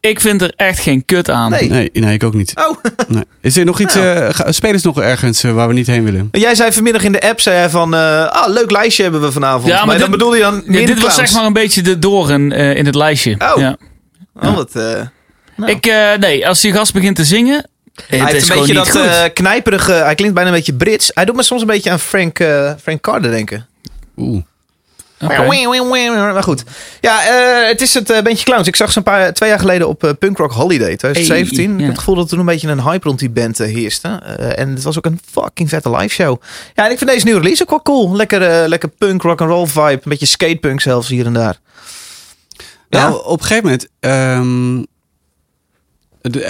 Ik 0.00 0.20
vind 0.20 0.42
er 0.42 0.52
echt 0.56 0.78
geen 0.78 1.04
kut 1.04 1.30
aan. 1.30 1.50
Nee. 1.50 1.68
Nee, 1.68 1.90
nee, 1.92 2.14
ik 2.14 2.24
ook 2.24 2.34
niet. 2.34 2.52
Oh, 2.68 2.76
Nee. 3.14 3.24
Is 3.40 3.56
er 3.56 3.64
nog 3.64 3.80
iets, 3.80 3.94
eh, 3.94 4.28
spelen 4.48 4.80
ze 4.80 4.86
nog 4.86 5.00
ergens 5.00 5.42
waar 5.42 5.68
we 5.68 5.74
niet 5.74 5.86
heen 5.86 6.04
willen? 6.04 6.28
jij 6.32 6.54
zei 6.54 6.72
vanmiddag 6.72 7.02
in 7.04 7.12
de 7.12 7.20
app, 7.22 7.40
zei 7.40 7.56
jij 7.56 7.70
van, 7.70 7.94
eh, 7.94 8.26
ah, 8.26 8.52
leuk 8.52 8.70
lijstje 8.70 9.02
hebben 9.02 9.20
we 9.20 9.32
vanavond. 9.32 9.66
Ja, 9.66 9.76
maar, 9.76 9.86
maar 9.86 9.98
dan 9.98 10.10
dit- 10.10 10.18
bedoelde 10.18 10.36
je 10.36 10.42
dan 10.42 10.62
Ja, 10.66 10.86
dit 10.86 11.00
was 11.02 11.14
zeg 11.14 11.32
maar 11.32 11.44
een 11.44 11.52
beetje 11.52 11.82
de 11.82 11.98
doorn 11.98 12.52
in 12.52 12.86
het 12.86 12.94
lijstje. 12.94 13.34
Oh. 13.38 13.52
Ja. 13.56 13.76
Oh, 14.42 14.54
wat, 14.54 14.70
eh, 14.74 14.82
nou. 15.56 15.70
Ik, 15.72 15.86
eh, 15.86 16.12
nee, 16.20 16.48
als 16.48 16.60
die 16.60 16.72
gast 16.72 16.92
begint 16.92 17.16
te 17.16 17.24
zingen. 17.24 17.68
Het 17.94 18.04
Hij 18.08 18.18
is 18.18 18.24
heeft 18.24 18.34
een 18.34 18.52
gewoon 18.52 18.66
beetje 18.84 19.02
dat 19.02 19.06
eh, 19.06 19.32
knijperige, 19.32 19.92
hij 19.92 20.14
klinkt 20.14 20.34
bijna 20.34 20.50
een 20.50 20.56
beetje 20.56 20.74
Brits. 20.74 21.10
Hij 21.14 21.24
doet 21.24 21.36
me 21.36 21.42
soms 21.42 21.60
een 21.60 21.66
beetje 21.66 21.90
aan 21.90 22.00
Frank, 22.00 22.38
eh, 22.38 22.72
Frank 22.82 23.00
Carter 23.00 23.30
denken. 23.30 23.66
Oeh. 24.16 24.42
Oké. 25.20 25.42
Maar 26.32 26.42
goed. 26.42 26.64
Ja, 27.00 27.22
eh, 27.24 27.68
het 27.68 27.80
is 27.80 27.94
het 27.94 28.10
eh, 28.10 28.22
bandje 28.22 28.44
Clowns. 28.44 28.68
Ik 28.68 28.76
zag 28.76 28.92
ze 28.92 28.98
een 28.98 29.04
paar, 29.04 29.32
twee 29.32 29.48
jaar 29.48 29.58
geleden 29.58 29.88
op 29.88 30.14
Punk 30.18 30.38
Rock 30.38 30.52
Holiday 30.52 30.96
2017. 30.96 31.64
Hey, 31.64 31.74
Ik 31.74 31.80
heb 31.80 31.88
het 31.88 31.98
gevoel 31.98 32.14
dat 32.14 32.28
toen 32.28 32.38
een 32.38 32.44
beetje 32.44 32.68
een 32.68 32.82
hype 32.82 33.06
rond 33.06 33.18
die 33.18 33.30
band 33.30 33.58
heerste. 33.58 34.08
En 34.56 34.68
het 34.74 34.82
was 34.82 34.98
ook 34.98 35.04
een 35.04 35.20
fucking 35.30 35.68
vette 35.68 35.90
live 35.90 36.08
show. 36.14 36.40
Ja, 36.74 36.84
en 36.84 36.90
ik 36.90 36.98
vind 36.98 37.10
deze 37.10 37.24
nieuwe 37.24 37.40
release 37.40 37.62
ook 37.62 37.70
wel 37.70 37.82
cool. 37.82 38.16
Lekker, 38.16 38.68
lekker 38.68 38.88
punk, 38.88 39.22
rock 39.22 39.40
and 39.40 39.50
roll 39.50 39.66
vibe. 39.66 39.90
Een 39.90 40.00
beetje 40.04 40.26
skatepunk 40.26 40.80
zelfs 40.80 41.08
hier 41.08 41.26
en 41.26 41.32
daar. 41.32 41.58
Ja. 42.88 43.08
Nou, 43.08 43.24
op 43.24 43.40
een 43.40 43.46
gegeven 43.46 43.64
moment... 43.64 43.88
ehm, 44.00 44.82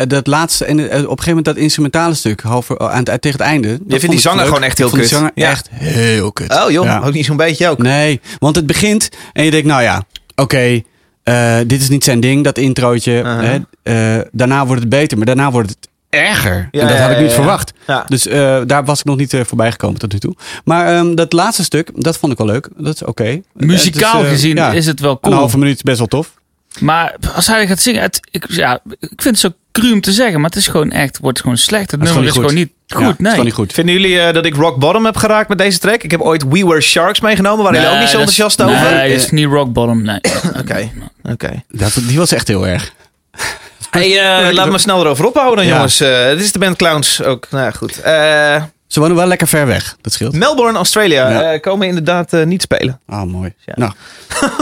dat 0.08 0.26
laatste, 0.26 0.64
en 0.64 0.78
eh, 0.78 0.84
op 0.84 0.90
een 0.92 1.00
gegeven 1.08 1.26
moment 1.26 1.44
dat 1.44 1.56
instrumentale 1.56 2.14
stuk, 2.14 2.40
halver, 2.40 2.78
aan 2.78 2.96
het, 2.96 3.04
tegen 3.22 3.30
het 3.38 3.40
einde. 3.40 3.68
dat 3.68 3.98
vindt 3.98 4.10
die 4.10 4.20
zanger 4.20 4.38
leuk. 4.38 4.46
gewoon 4.46 4.62
echt 4.62 4.72
Ik 4.72 4.78
heel 4.78 4.88
vond 4.88 5.00
die 5.00 5.10
kut. 5.10 5.18
zanger 5.18 5.32
Ja. 5.34 5.50
echt 5.50 5.68
heel 5.72 6.32
kut. 6.32 6.52
Oh 6.64 6.70
joh, 6.70 6.84
Ja. 6.84 7.00
ook 7.04 7.12
niet 7.12 7.24
zo'n 7.24 7.36
beetje 7.36 7.68
ook. 7.68 7.78
Nee, 7.78 8.20
want 8.38 8.56
het 8.56 8.66
begint 8.66 9.08
en 9.32 9.44
je 9.44 9.50
denkt, 9.50 9.66
nou 9.66 9.82
ja, 9.82 10.02
oké, 10.34 10.82
eh, 11.22 11.56
dit 11.66 11.80
is 11.80 11.88
niet 11.88 12.04
zijn 12.04 12.20
ding, 12.20 12.44
dat 12.44 12.58
introotje. 12.58 13.12
Hè. 13.12 13.58
Eh, 13.82 14.22
daarna 14.32 14.66
wordt 14.66 14.80
het 14.80 14.90
beter, 14.90 15.16
maar 15.16 15.26
daarna 15.26 15.50
wordt 15.50 15.68
het 15.68 15.88
erger. 16.10 16.68
Ja, 16.70 16.80
en 16.80 16.88
dat 16.88 16.98
had 16.98 17.10
ik 17.10 17.16
ja, 17.16 17.20
niet 17.22 17.30
ja. 17.30 17.36
verwacht. 17.36 17.72
Ja. 17.86 18.04
Dus 18.08 18.26
eh, 18.26 18.60
daar 18.66 18.84
was 18.84 18.98
ik 18.98 19.04
nog 19.04 19.16
niet 19.16 19.32
eh, 19.34 19.40
voorbij 19.44 19.70
gekomen 19.70 19.98
tot 19.98 20.12
nu 20.12 20.18
toe. 20.18 20.34
Maar 20.64 20.86
ehm, 20.96 21.14
dat 21.14 21.32
laatste 21.32 21.64
stuk, 21.64 21.90
dat 21.94 22.18
vond 22.18 22.32
ik 22.32 22.38
wel 22.38 22.46
leuk. 22.46 22.68
Dat 22.76 22.94
is 22.94 23.02
oké. 23.02 23.40
Muzikaal 23.52 24.20
is, 24.20 24.24
eh, 24.26 24.32
gezien 24.32 24.56
ja, 24.56 24.72
is 24.72 24.86
het 24.86 25.00
wel 25.00 25.10
Een 25.10 25.18
cool. 25.20 25.34
halve 25.34 25.58
minuut 25.58 25.74
is 25.74 25.82
best 25.82 25.98
wel 25.98 26.06
tof. 26.06 26.34
Maar 26.80 27.14
als 27.34 27.46
hij 27.46 27.66
gaat 27.66 27.80
zingen, 27.80 28.02
het, 28.02 28.20
ik, 28.30 28.44
ja, 28.50 28.80
ik 29.00 29.22
vind 29.22 29.24
het 29.24 29.38
zo 29.38 29.48
cru 29.80 29.92
om 29.92 30.00
te 30.00 30.12
zeggen, 30.12 30.40
maar 30.40 30.50
het 30.50 30.58
is 30.58 30.66
gewoon 30.68 30.90
echt, 30.90 31.18
wordt 31.18 31.40
gewoon 31.40 31.56
slecht. 31.56 31.90
Het 31.90 32.00
is 32.02 32.06
nummer 32.06 32.24
is 32.26 32.32
gewoon 32.32 32.48
gewoon 32.50 32.62
niet 32.64 32.72
Ja, 32.86 32.96
goed. 32.96 33.06
is 33.14 33.18
nee. 33.18 33.30
gewoon 33.30 33.44
niet 33.44 33.54
goed. 33.54 33.72
Vinden 33.72 33.94
jullie 33.94 34.20
eh, 34.20 34.32
dat 34.34 34.44
ik 34.46 34.54
rock 34.54 34.76
bottom 34.78 35.04
heb 35.04 35.16
geraakt 35.16 35.48
met 35.48 35.58
deze 35.58 35.78
track? 35.78 36.02
Ik 36.02 36.10
heb 36.10 36.20
ooit 36.20 36.42
We 36.48 36.66
Were 36.66 36.80
Sharks 36.80 37.20
meegenomen. 37.20 37.64
Waren 37.64 37.78
jullie 37.80 37.94
ook 37.94 38.00
niet 38.00 38.08
zo 38.10 38.18
is- 38.18 38.38
enthousiast 38.38 38.62
over? 38.62 38.94
Nee, 38.94 39.14
is 39.14 39.30
niet 39.30 39.46
rock 39.46 39.72
bottom. 39.72 40.02
Nee. 40.02 40.20
Oké, 40.60 40.90
oké. 41.22 41.62
Dat, 41.68 41.92
die 42.06 42.18
was 42.18 42.32
echt 42.32 42.48
heel 42.48 42.66
erg. 42.66 42.92
Hey, 43.90 44.18
eh, 44.46 44.52
laat 44.58 44.70
me 44.70 44.78
snel 44.78 45.00
erover 45.00 45.24
ophouden 45.26 45.56
dan, 45.56 45.66
Ja. 45.66 45.74
jongens. 45.74 46.00
Eh, 46.00 46.24
Het 46.24 46.40
is 46.40 46.52
de 46.52 46.58
band 46.58 46.76
Clowns 46.76 47.22
ook. 47.22 47.46
Nou 47.50 47.64
ja, 47.64 47.70
goed. 47.70 48.00
Eh, 48.00 48.62
Ze 48.86 49.00
wonen 49.00 49.16
wel 49.16 49.26
lekker 49.26 49.48
ver 49.48 49.66
weg. 49.66 49.96
Dat 50.00 50.12
scheelt. 50.12 50.32
Melbourne, 50.34 50.76
Australia. 50.76 51.30
Ja. 51.30 51.52
eh, 51.52 51.60
komen 51.60 51.88
inderdaad 51.88 52.32
niet 52.32 52.62
spelen. 52.62 53.00
Oh, 53.08 53.22
mooi. 53.22 53.52
Ja. 53.64 53.72
Nou, 53.76 53.92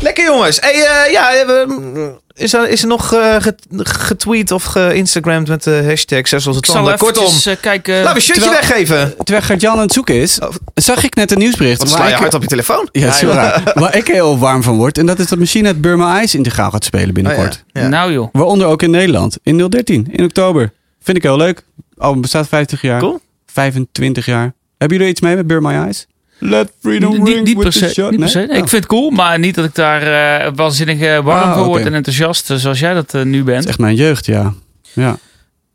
Lekker 0.00 0.24
jongens. 0.24 0.58
Hey, 0.60 0.72
eh, 0.72 1.12
ja, 1.12 1.34
eh, 1.34 1.46
we- 1.46 2.16
is, 2.34 2.52
er, 2.54 2.68
is 2.68 2.82
er 2.82 2.88
nog 2.88 3.14
eh, 3.14 3.34
get- 3.38 3.66
getweet 3.82 4.50
of 4.50 4.62
geïnstagramd 4.64 5.48
met 5.48 5.62
de 5.64 5.82
hashtag 5.86 6.28
zes 6.28 6.46
als 6.46 6.56
het 6.56 6.64
Ik 6.64 6.64
zal 6.64 6.74
tanden? 6.74 6.92
even 6.94 7.06
Kortom, 7.06 7.56
kijken. 7.60 7.94
laten 7.94 8.08
we 8.10 8.14
een 8.14 8.20
shirtje 8.22 8.42
terwijl- 8.42 8.66
weggeven. 8.66 9.14
terwijl 9.16 9.46
Gert-Jan 9.46 9.72
aan 9.74 9.80
het 9.80 9.92
zoeken 9.92 10.14
is, 10.14 10.40
Oh. 10.40 10.48
zag 10.74 11.04
ik 11.04 11.14
net 11.14 11.30
een 11.30 11.38
nieuwsbericht. 11.38 11.78
Wat 11.78 11.88
sla 11.88 12.06
je 12.06 12.12
ik- 12.12 12.18
hard 12.18 12.34
op 12.34 12.42
je 12.42 12.48
telefoon? 12.48 12.88
Ja, 12.92 13.20
raar. 13.22 13.72
Waar 13.74 13.96
ik 13.96 14.06
heel 14.06 14.38
warm 14.38 14.62
van 14.62 14.76
word. 14.76 14.98
En 14.98 15.06
dat 15.06 15.18
is 15.18 15.26
dat 15.26 15.38
Machine 15.38 15.68
het 15.68 15.80
Burma 15.80 16.22
Ice 16.22 16.36
integraal 16.36 16.70
gaat 16.70 16.84
spelen 16.84 17.14
binnenkort. 17.14 17.54
Oh, 17.54 17.60
ja. 17.72 17.80
Ja. 17.80 17.88
Nou 17.88 18.12
joh. 18.12 18.28
Waaronder 18.32 18.66
ook 18.66 18.82
in 18.82 18.90
Nederland. 18.90 19.36
In 19.42 19.68
013, 19.68 20.08
in 20.10 20.24
oktober. 20.24 20.72
Vind 21.02 21.16
ik 21.16 21.22
heel 21.22 21.36
leuk. 21.36 21.62
Album 21.96 22.20
bestaat 22.20 22.48
50 22.48 22.82
jaar. 22.82 23.00
Cool. 23.00 23.20
25 23.46 24.26
jaar. 24.26 24.54
Hebben 24.78 24.96
jullie 24.98 25.02
er 25.04 25.08
iets 25.08 25.20
mee 25.20 25.36
met 25.36 25.46
Burma 25.46 25.88
Ice? 25.88 26.04
Let 26.38 26.72
freedom 26.80 27.24
ring 27.24 27.44
niet 27.44 27.56
with 27.56 27.72
the 27.72 27.78
se. 27.78 27.88
shot. 27.88 28.10
Niet 28.10 28.20
per 28.20 28.28
se. 28.28 28.38
Nee? 28.38 28.46
Nee, 28.46 28.56
Ik 28.56 28.62
Oh. 28.62 28.68
vind 28.68 28.82
het 28.82 28.92
cool, 28.92 29.10
maar 29.10 29.38
niet 29.38 29.54
dat 29.54 29.64
ik 29.64 29.74
daar 29.74 30.02
eh 30.02 30.52
waanzinnig 30.54 31.00
eh, 31.00 31.18
warm 31.18 31.48
Ah, 31.50 31.56
voor 31.56 31.66
word 31.66 31.84
en 31.86 31.94
enthousiast 31.94 32.50
eh, 32.50 32.56
zoals 32.56 32.78
jij 32.78 32.94
dat 32.94 33.12
nu 33.24 33.42
bent. 33.44 33.62
is 33.64 33.68
echt 33.68 33.78
mijn 33.78 33.94
jeugd, 33.94 34.26
ja. 34.26 34.52
ja. 34.92 35.16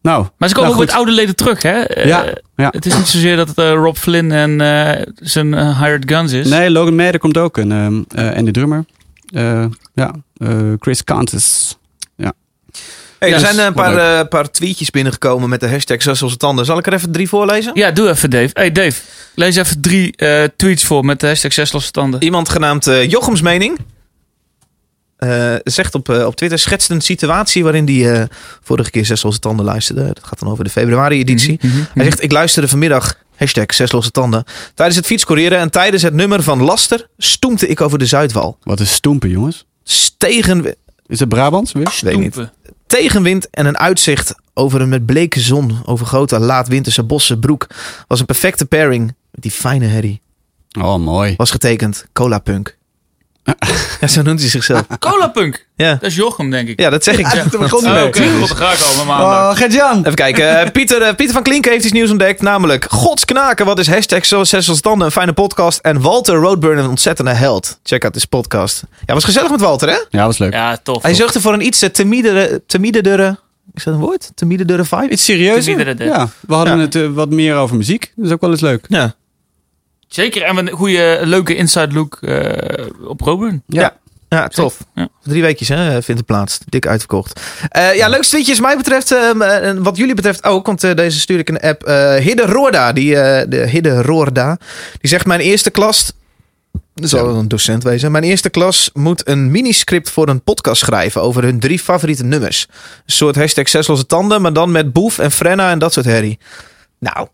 Nou, 0.02 0.26
Maar 0.38 0.50
ze 0.50 0.56
komen 0.56 0.70
nou, 0.70 0.82
ook 0.82 0.88
met 0.88 0.96
oude 0.98 1.12
leden 1.12 1.36
terug, 1.36 1.62
hè? 1.62 1.78
Ja, 2.04 2.26
ja. 2.56 2.68
Het 2.72 2.86
is 2.86 2.98
niet 2.98 3.08
zozeer 3.08 3.36
dat 3.36 3.48
het 3.48 3.58
Rob 3.58 3.96
Flynn 3.96 4.32
en 4.32 4.58
zijn 5.16 5.76
Hired 5.78 6.04
Guns 6.12 6.32
is. 6.32 6.50
Nee, 6.50 6.70
Logan 6.70 6.96
Mader 6.96 7.20
komt 7.20 7.38
ook. 7.38 7.58
En, 7.58 7.72
ehm, 7.72 8.28
en 8.34 8.46
de 8.46 8.52
drummer. 8.52 8.86
Ja, 9.94 10.12
Chris 10.80 11.04
Cantus. 11.04 11.78
Hey, 13.24 13.34
er 13.34 13.40
zijn 13.40 13.60
een 13.60 13.74
paar, 13.74 14.20
eh, 14.20 14.28
paar 14.28 14.52
tweetjes 14.52 14.90
binnengekomen 14.90 15.50
met 15.50 15.60
de 15.60 15.70
hashtag 15.70 16.02
zes 16.02 16.22
als 16.22 16.32
het 16.32 16.40
tanden. 16.40 16.66
Zal 16.66 16.78
ik 16.78 16.88
er 16.88 16.94
even 16.94 17.12
drie 17.12 17.28
voorlezen? 17.30 17.72
Ja, 17.76 17.92
doe 17.92 18.10
even 18.10 18.30
Dave. 18.30 18.50
Hey 18.54 18.72
Dave, 18.72 19.02
lees 19.36 19.56
even 19.56 19.82
drie 19.82 20.16
eh, 20.16 20.44
tweets 20.56 20.84
voor 20.84 21.06
met 21.06 21.20
de 21.20 21.28
hashtag 21.28 21.54
zes 21.54 21.72
losse 21.72 21.92
tanden. 21.92 22.24
Iemand 22.24 22.50
genaamd 22.50 22.88
eh, 22.88 23.10
Jochems 23.10 23.42
Mening. 23.42 23.78
eh, 25.18 25.56
zegt 25.64 25.96
op, 25.96 26.10
op 26.10 26.36
Twitter, 26.36 26.60
schetst 26.60 26.90
een 26.90 27.02
situatie 27.02 27.64
waarin 27.64 27.86
hij 27.86 28.12
eh, 28.22 28.28
vorige 28.64 28.90
keer 28.92 29.06
Zes 29.06 29.24
Losse 29.24 29.40
Tanden 29.40 29.66
luisterde. 29.66 30.06
Dat 30.06 30.20
gaat 30.24 30.40
dan 30.40 30.50
over 30.50 30.64
de 30.64 30.70
februari-editie. 30.70 31.58
Mhm, 31.62 31.76
mhm. 31.76 31.86
Hij 31.94 32.04
zegt, 32.04 32.24
ik 32.24 32.32
luisterde 32.32 32.68
vanmiddag, 32.68 33.16
hashtag 33.36 33.74
Zes 33.74 33.92
Losse 33.92 34.12
Tanden, 34.12 34.44
tijdens 34.76 34.98
het 34.98 35.06
fietscourieren 35.06 35.58
en 35.60 35.70
tijdens 35.72 36.04
het 36.04 36.14
nummer 36.14 36.44
van 36.44 36.62
Laster 36.64 37.08
stoemte 37.18 37.68
ik 37.68 37.82
over 37.82 38.00
de 38.00 38.06
Zuidwal. 38.06 38.58
Wat 38.64 38.80
is 38.80 38.92
stoempen, 38.94 39.30
jongens? 39.30 39.66
Stegen, 39.84 40.76
Is 41.08 41.20
het 41.20 41.30
Brabants 41.30 41.72
weer? 41.72 42.00
weet 42.02 42.20
niet. 42.20 42.36
Tegenwind 42.94 43.50
en 43.50 43.66
een 43.66 43.78
uitzicht 43.78 44.36
over 44.54 44.82
een 44.82 44.90
met 44.90 45.06
bleke 45.06 45.40
zon 45.40 45.82
over 45.86 46.06
grote 46.06 46.40
laatwinterse 46.40 47.04
bossen 47.04 47.40
broek 47.40 47.68
was 48.08 48.20
een 48.20 48.26
perfecte 48.26 48.66
pairing 48.66 49.06
met 49.32 49.42
die 49.42 49.52
fijne 49.52 49.86
herrie. 49.86 50.22
Oh, 50.80 50.96
mooi. 50.96 51.34
Was 51.38 51.52
getekend 51.52 52.06
Cola 52.12 52.40
Punk. 52.40 52.78
ja, 54.02 54.08
zo 54.08 54.22
noemt 54.22 54.40
hij 54.40 54.50
zichzelf. 54.50 54.82
Cola 55.00 55.28
Punk. 55.28 55.68
Ja, 55.76 55.92
Dat 55.94 56.02
is 56.10 56.16
Jochem, 56.16 56.50
denk 56.50 56.68
ik. 56.68 56.80
ja 56.80 56.90
dat 56.90 57.04
zeg 57.04 57.18
ik. 57.18 57.34
Ja, 57.34 57.44
daar 57.52 57.60
begon 57.60 57.84
mee. 57.94 58.06
Oké, 58.06 58.22
ga 58.46 58.72
ik 58.72 58.80
al 58.80 58.96
met 58.98 59.06
maandag. 59.06 59.52
Oh, 59.52 59.58
Gert-Jan. 59.58 59.98
Even 60.00 60.16
kijken. 60.16 60.60
eh, 60.60 60.72
Pieter, 60.72 61.02
eh, 61.02 61.16
Pieter 61.16 61.34
van 61.34 61.44
Klinken 61.44 61.72
heeft 61.72 61.84
iets 61.84 61.94
nieuws 61.94 62.10
ontdekt. 62.10 62.42
Namelijk, 62.42 62.86
Gods 62.90 63.26
knaken, 63.26 63.66
wat 63.66 63.80
is 63.80 63.88
hashtag 63.88 64.26
zoals 64.26 64.50
zes 64.50 64.70
als 64.70 64.82
tanden, 64.82 65.06
een 65.06 65.12
fijne 65.12 65.34
podcast. 65.34 65.80
En 65.80 66.02
Walter 66.02 66.36
Roadburn 66.36 66.78
een 66.78 66.90
ontzettende 66.90 67.32
held. 67.32 67.80
Check 67.84 68.04
out 68.04 68.14
this 68.14 68.26
podcast. 68.26 68.84
Ja, 69.06 69.14
was 69.14 69.24
gezellig 69.24 69.52
met 69.52 69.62
Walter, 69.62 69.90
hè? 69.90 69.98
Ja, 70.10 70.26
was 70.26 70.38
leuk. 70.38 70.54
Ja, 70.54 70.78
tof. 70.84 71.02
Hij 71.04 71.14
zorgde 71.14 71.42
voor 71.42 71.54
een 71.54 71.66
iets 71.66 71.82
eh, 71.82 71.90
timidere, 71.90 72.62
timidere, 72.68 73.40
is 73.74 73.84
dat 73.84 73.94
een 73.94 74.00
woord? 74.00 74.32
Timidere 74.36 74.86
vibe? 74.86 75.10
Iets. 75.10 75.26
Timidere. 75.26 75.96
Ja, 76.06 76.30
we 76.48 76.54
hadden 76.54 76.78
Ja. 76.78 76.82
het 76.82 77.14
wat 77.14 77.30
meer 77.30 77.56
over 77.56 77.76
muziek. 77.76 78.12
Dat 78.16 78.26
is 78.26 78.32
ook 78.32 78.42
wel 78.42 78.52
eens 78.52 78.62
leuk. 78.62 78.86
Ja. 78.90 79.16
Zeker, 80.14 80.42
en 80.42 80.58
een 80.58 80.70
goede, 80.70 81.20
leuke 81.24 81.56
inside 81.56 81.94
look 81.94 82.18
eh, 82.22 82.86
op 83.08 83.22
Roburn. 83.22 83.64
Ja. 83.68 83.98
Ja, 84.30 84.48
tof. 84.48 84.78
Ja. 84.96 85.08
Drie 85.24 85.42
weekjes 85.42 85.68
hè, 85.68 85.92
vindt 85.92 86.08
het 86.08 86.26
plaats. 86.26 86.60
Dik 86.70 86.88
uitverkocht. 86.88 87.40
Eh, 87.70 87.96
ja, 87.96 88.08
leukste 88.08 88.36
tweetjes 88.36 88.60
mij 88.60 88.78
betreft. 88.78 89.12
eh, 89.12 89.68
en 89.68 89.84
wat 89.84 89.98
jullie 89.98 90.16
betreft 90.16 90.44
ook. 90.44 90.66
Want 90.66 90.84
eh, 90.84 90.96
deze 90.96 91.20
stuur 91.20 91.40
ik 91.40 91.48
de 91.48 91.62
app. 91.62 91.84
eh 91.84 92.16
Hidde 92.16 92.46
Roorda. 92.46 92.94
Die, 92.94 93.16
eh, 93.20 93.46
de 93.50 93.68
Hidde 93.68 94.02
Roorda. 94.02 94.58
Die 95.00 95.10
zegt 95.10 95.26
mijn 95.26 95.40
eerste 95.40 95.70
klas... 95.70 96.12
Dat 96.94 97.10
zal 97.10 97.36
een 97.36 97.48
docent 97.48 97.84
wezen. 97.84 98.12
Mijn 98.12 98.24
eerste 98.24 98.50
klas 98.50 98.90
moet 98.94 99.28
een 99.28 99.52
miniscript 99.52 100.10
voor 100.10 100.28
een 100.30 100.42
podcast 100.44 100.82
schrijven 100.82 101.22
over 101.22 101.44
hun 101.44 101.60
drie 101.60 101.80
favoriete 101.80 102.24
nummers. 102.24 102.68
Een 102.70 103.14
soort 103.14 103.36
hashtag 103.36 103.70
zes 103.70 103.88
losse 103.88 104.06
tanden, 104.06 104.42
maar 104.42 104.54
dan 104.54 104.72
met 104.72 104.94
Boef 104.94 105.20
en 105.20 105.32
Frenna 105.32 105.72
en 105.72 105.80
dat 105.80 105.94
soort 105.94 106.06
herrie. 106.06 106.40
Nou, 107.00 107.28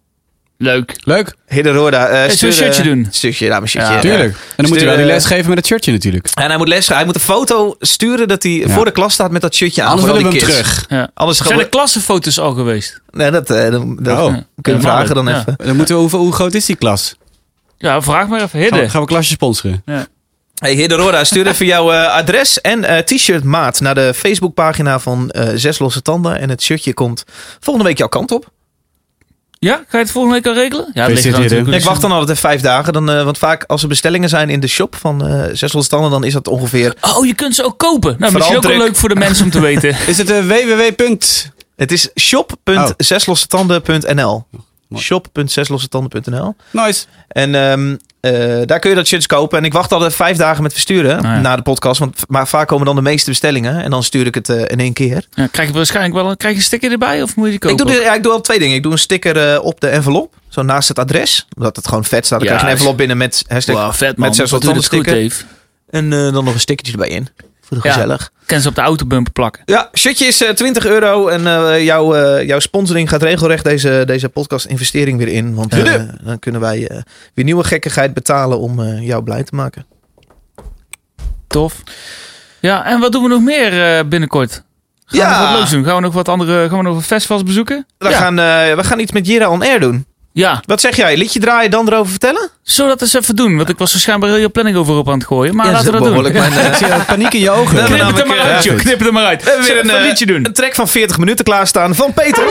Leuk. 0.62 0.96
Leuk, 1.04 1.36
Hidde 1.48 1.72
Roda. 1.72 2.08
eh, 2.08 2.30
we 2.32 2.46
een 2.48 2.54
shirtje 2.54 2.84
doen? 2.84 3.08
Shirtje, 3.12 3.46
ja, 3.46 3.56
mijn 3.58 3.68
shirtje. 3.70 3.94
Ja, 3.94 4.00
tuurlijk. 4.00 4.34
En 4.34 4.38
dan 4.56 4.68
moet 4.70 4.80
je 4.80 4.86
wel 4.86 4.96
die 4.96 5.06
les 5.06 5.26
geven 5.26 5.48
met 5.50 5.58
het 5.58 5.68
shirtje 5.68 5.92
natuurlijk. 5.92 6.28
En 6.34 6.48
hij 6.48 6.58
moet 6.58 6.68
les 6.68 6.88
Hij 6.88 7.06
moet 7.06 7.16
een 7.16 7.22
foto 7.22 7.76
sturen 7.80 8.28
dat 8.28 8.44
hij 8.44 8.64
voor 8.68 8.86
de 8.86 8.92
klas 8.92 9.14
staat 9.14 9.32
met 9.32 9.42
dat 9.42 9.56
shirtje 9.56 9.82
aan. 9.84 9.88
Anders 9.90 10.08
willen 10.08 10.22
we 10.24 10.30
hem 10.30 10.38
kids. 10.40 10.52
terug. 10.52 10.86
Ja. 10.90 11.10
Anders 11.14 11.38
gaan 11.38 11.48
Zijn 11.48 11.60
we... 11.60 11.64
de 11.66 11.70
klassenfoto's 11.70 12.40
al 12.40 12.54
geweest? 12.54 13.02
Nee, 13.12 13.32
dat, 13.32 13.50
eh, 13.50 13.72
dat, 13.72 13.84
dat 14.06 14.18
Oh. 14.18 14.34
kun 14.62 14.74
je 14.74 14.80
Ja, 14.80 14.80
vragen 14.80 15.16
dan 15.16 15.28
ja. 15.28 15.40
even. 15.40 15.56
Dan 15.58 15.76
moeten 15.76 15.96
we, 15.96 16.02
hoeveel, 16.02 16.20
hoe 16.20 16.34
groot 16.34 16.54
is 16.54 16.66
die 16.66 16.76
klas? 16.76 17.16
Ja, 17.78 18.02
vraag 18.02 18.28
maar 18.28 18.38
even. 18.42 18.50
Gaan 18.50 18.60
Hidde. 18.62 18.80
we, 18.80 18.90
gaan 18.90 19.02
we 19.02 19.08
klasje 19.08 19.32
sponsoren? 19.34 19.84
Hey, 20.56 20.74
Hidde 20.74 20.96
Roda, 20.96 21.24
stuur 21.24 21.48
even 21.48 21.66
jouw 21.66 21.92
eh, 21.92 22.14
adres 22.14 22.62
en 22.62 22.84
eh, 22.84 22.98
t-shirt 22.98 23.44
maat 23.44 23.80
naar 23.80 23.96
de 23.96 24.14
Facebookpagina 24.16 25.00
van 25.00 25.30
eh, 25.30 25.50
Zes 25.56 25.80
Losse 25.80 26.02
Tanden. 26.02 26.40
En 26.40 26.50
het 26.50 26.62
shirtje 26.64 26.94
komt 26.94 27.24
volgende 27.60 27.88
week 27.90 27.98
jouw 27.98 28.08
kant 28.08 28.32
op. 28.32 28.52
Ja, 29.60 29.76
ga 29.76 29.98
je 29.98 30.00
het 30.04 30.12
volgende 30.12 30.36
week 30.36 30.48
al 30.48 30.54
regelen? 30.54 30.90
Ja, 30.94 31.08
dat 31.08 31.24
ligt 31.24 31.52
er 31.52 31.74
ik 31.74 31.84
wacht 31.84 32.02
dan 32.02 32.12
altijd 32.12 32.30
even 32.30 32.50
vijf 32.50 32.62
dagen. 32.62 32.94
Dan, 32.94 33.10
eh, 33.10 33.24
want 33.24 33.38
vaak 33.38 33.64
als 33.64 33.82
er 33.82 33.88
bestellingen 33.88 34.30
zijn 34.30 34.50
in 34.50 34.60
de 34.60 34.68
shop 34.68 34.96
van 34.96 35.28
eh 35.28 35.44
Zes 35.54 35.74
Losse 35.74 35.90
Tanden, 35.90 36.12
dan 36.12 36.24
is 36.24 36.34
dat 36.34 36.48
ongeveer... 36.48 36.96
Oh, 37.02 37.26
je 37.26 37.34
kunt 37.34 37.56
ze 37.56 37.64
ook 37.64 37.78
kopen. 37.78 38.16
Nou, 38.20 38.34
misschien 38.34 38.58
ook 38.58 38.64
wel 38.64 38.78
leuk 38.78 38.96
voor 38.96 39.10
de 39.10 39.16
mensen 39.16 39.46
om 39.46 39.52
te 39.52 39.60
weten. 39.60 39.90
Is 40.08 40.18
het 40.18 40.30
uh, 40.30 40.40
www. 40.40 40.82
Het 41.76 41.92
is 41.92 42.10
shop.zeslossetanden.nl 42.20 44.46
mooi. 44.88 45.04
shop.zeslossetanden.nl 45.04 46.56
Nice. 46.72 47.06
En 47.28 47.56
ehm, 47.56 47.96
eh, 48.22 48.32
daar 48.66 48.80
kun 48.80 48.90
je 48.90 48.96
dat 48.96 49.08
shirts 49.08 49.26
kopen. 49.26 49.58
En 49.58 49.64
ik 49.66 49.74
wacht 49.74 49.92
altijd 49.92 50.16
vijf 50.16 50.38
dagen 50.38 50.64
met 50.64 50.72
versturen 50.74 51.18
Ah, 51.18 51.24
ja. 51.24 51.40
na 51.40 51.56
de 51.56 51.62
podcast. 51.62 52.00
Want 52.00 52.22
maar 52.28 52.48
vaak 52.48 52.68
komen 52.68 52.86
dan 52.86 52.96
de 52.96 53.02
meeste 53.02 53.30
bestellingen. 53.30 53.84
En 53.84 53.90
dan 53.90 54.04
stuur 54.04 54.26
ik 54.26 54.36
het 54.36 54.50
eh, 54.50 54.60
in 54.62 54.80
één 54.80 54.94
keer. 54.94 55.26
Ja, 55.34 55.48
krijg 55.48 55.68
je 55.70 55.74
waarschijnlijk 55.76 56.16
wel 56.16 56.30
een, 56.30 56.38
krijg 56.38 56.54
je 56.54 56.60
een 56.60 56.66
sticker 56.66 56.92
erbij 56.92 57.22
of 57.22 57.36
moet 57.36 57.46
je 57.46 57.52
die 57.52 57.60
kopen? 57.60 57.86
Ik 57.88 57.92
doe, 57.94 58.02
ja, 58.02 58.14
ik 58.14 58.24
doe 58.24 58.32
al 58.32 58.42
twee 58.42 58.60
dingen. 58.60 58.76
Ik 58.76 58.84
doe 58.84 58.92
een 58.92 58.98
sticker 59.00 59.54
eh, 59.54 59.64
op 59.66 59.80
de 59.80 59.88
envelop. 59.88 60.34
Zo 60.50 60.62
naast 60.62 60.88
het 60.88 61.00
adres. 61.00 61.48
Omdat 61.58 61.76
het 61.76 61.88
gewoon 61.88 62.06
vet 62.06 62.26
staat. 62.26 62.40
Dan 62.40 62.48
Ja, 62.48 62.54
krijg 62.56 62.62
je 62.62 62.68
een 62.68 62.74
envelop 62.78 62.98
binnen 62.98 63.18
met 63.18 63.44
hashtag. 63.48 63.76
Wow, 63.76 63.94
vet 63.94 64.18
man. 64.18 64.28
Met 64.28 64.36
zes 64.38 64.52
Wat 64.52 64.62
doe 64.62 64.70
je 64.70 64.76
losse 64.76 64.92
dat 64.92 65.00
goed, 65.00 65.08
sticker. 65.10 65.30
Dave. 65.30 65.44
En 65.90 66.10
dan 66.34 66.44
nog 66.44 66.54
een 66.54 66.60
stickertje 66.60 66.94
erbij 66.94 67.10
in. 67.10 67.28
Voor 67.70 67.78
de 67.82 67.88
Ja. 67.88 67.94
gezellig. 67.94 68.32
Ken 68.46 68.62
ze 68.62 68.68
op 68.68 68.76
de 68.76 68.82
autobumper 68.82 69.32
plakken. 69.34 69.62
Ja, 69.66 69.90
shirtje 69.94 70.26
is 70.26 70.42
eh, 70.44 70.50
20 70.50 70.86
euro. 70.86 71.28
En 71.28 71.48
eh, 71.48 71.84
jouw, 71.84 72.14
eh, 72.16 72.48
jouw 72.48 72.60
sponsoring 72.60 73.10
gaat 73.10 73.24
regelrecht 73.24 73.64
deze, 73.64 74.04
deze 74.06 74.30
podcast 74.30 74.66
investering 74.66 75.18
weer 75.18 75.28
in. 75.28 75.56
Want 75.56 75.74
eh, 75.74 76.02
dan 76.24 76.40
kunnen 76.40 76.62
wij 76.62 76.88
eh, 76.88 76.98
weer 77.34 77.46
nieuwe 77.46 77.64
gekkigheid 77.64 78.14
betalen 78.14 78.60
om 78.60 78.80
eh, 78.80 79.06
jou 79.08 79.24
blij 79.24 79.44
te 79.44 79.56
maken. 79.56 79.86
Tof. 81.48 81.76
Ja, 82.60 82.86
en 82.86 83.00
wat 83.00 83.12
doen 83.12 83.24
we 83.24 83.30
nog 83.30 83.42
meer 83.42 83.98
eh, 83.98 84.04
binnenkort? 84.06 84.64
Gaan 85.06 85.20
Ja. 85.20 85.30
we 85.30 85.40
nog 85.40 85.50
wat 85.50 85.58
leuks 85.58 85.72
doen? 85.72 85.84
Gaan 85.84 85.96
we 85.96 86.02
nog 86.02 86.14
wat 86.14 86.28
andere, 86.30 86.70
gaan 86.70 86.78
we 86.78 86.84
nog 86.84 86.96
wat 86.96 87.04
festivals 87.04 87.44
bezoeken? 87.44 87.86
We, 87.98 88.10
ja. 88.10 88.18
gaan, 88.18 88.40
eh, 88.40 88.76
we 88.76 88.84
gaan 88.84 89.00
iets 89.00 89.12
met 89.12 89.28
Jira 89.28 89.50
on 89.50 89.62
Air 89.64 89.80
doen. 89.80 90.06
Ja, 90.40 90.62
Wat 90.66 90.82
zeg 90.82 90.96
jij? 90.96 91.18
Liedje 91.18 91.40
draaien, 91.40 91.72
dan 91.72 91.88
erover 91.88 92.10
vertellen? 92.10 92.50
zullen 92.64 92.92
we 92.92 92.98
dat 92.98 93.08
eens 93.08 93.24
even 93.24 93.36
doen? 93.36 93.58
Want 93.58 93.70
ik 93.70 93.78
was 93.78 93.92
waarschijnlijk 93.92 94.32
heel 94.32 94.42
je 94.42 94.50
planning 94.50 94.78
over 94.78 94.96
op 94.96 95.08
aan 95.10 95.18
het 95.18 95.28
gooien. 95.28 95.56
Maar 95.56 95.66
Ja, 95.66 95.72
laten 95.72 95.86
we 95.86 96.00
dat 96.00 96.14
doen. 96.14 96.22
mijn, 96.34 96.54
eh, 96.54 96.66
Ik 96.68 96.74
zie 96.76 96.88
paniek 97.08 97.34
in 97.34 97.40
je 97.40 97.50
ogen. 97.50 97.76
We 97.76 97.80
hebben 97.82 97.98
Knip 98.00 98.10
het 98.12 98.20
er 98.20 98.28
maar 98.28 98.36
namelijk, 98.38 98.56
uit, 98.56 98.66
eh, 98.66 98.72
joh. 98.72 98.80
Knip 98.80 98.98
het 98.98 99.08
er 99.08 99.14
maar 99.14 99.26
uit. 99.26 99.44
We 99.44 99.50
hebben 99.50 99.68
weer 99.68 99.80
een, 99.80 99.88
we 99.88 99.94
eh, 99.94 100.02
liedje 100.08 100.26
doen. 100.26 100.46
een 100.46 100.54
track 100.54 100.76
van 100.76 100.88
40 100.88 101.18
minuten 101.18 101.46
klaarstaan 101.46 101.96
van 101.96 102.14
Peter. 102.14 102.44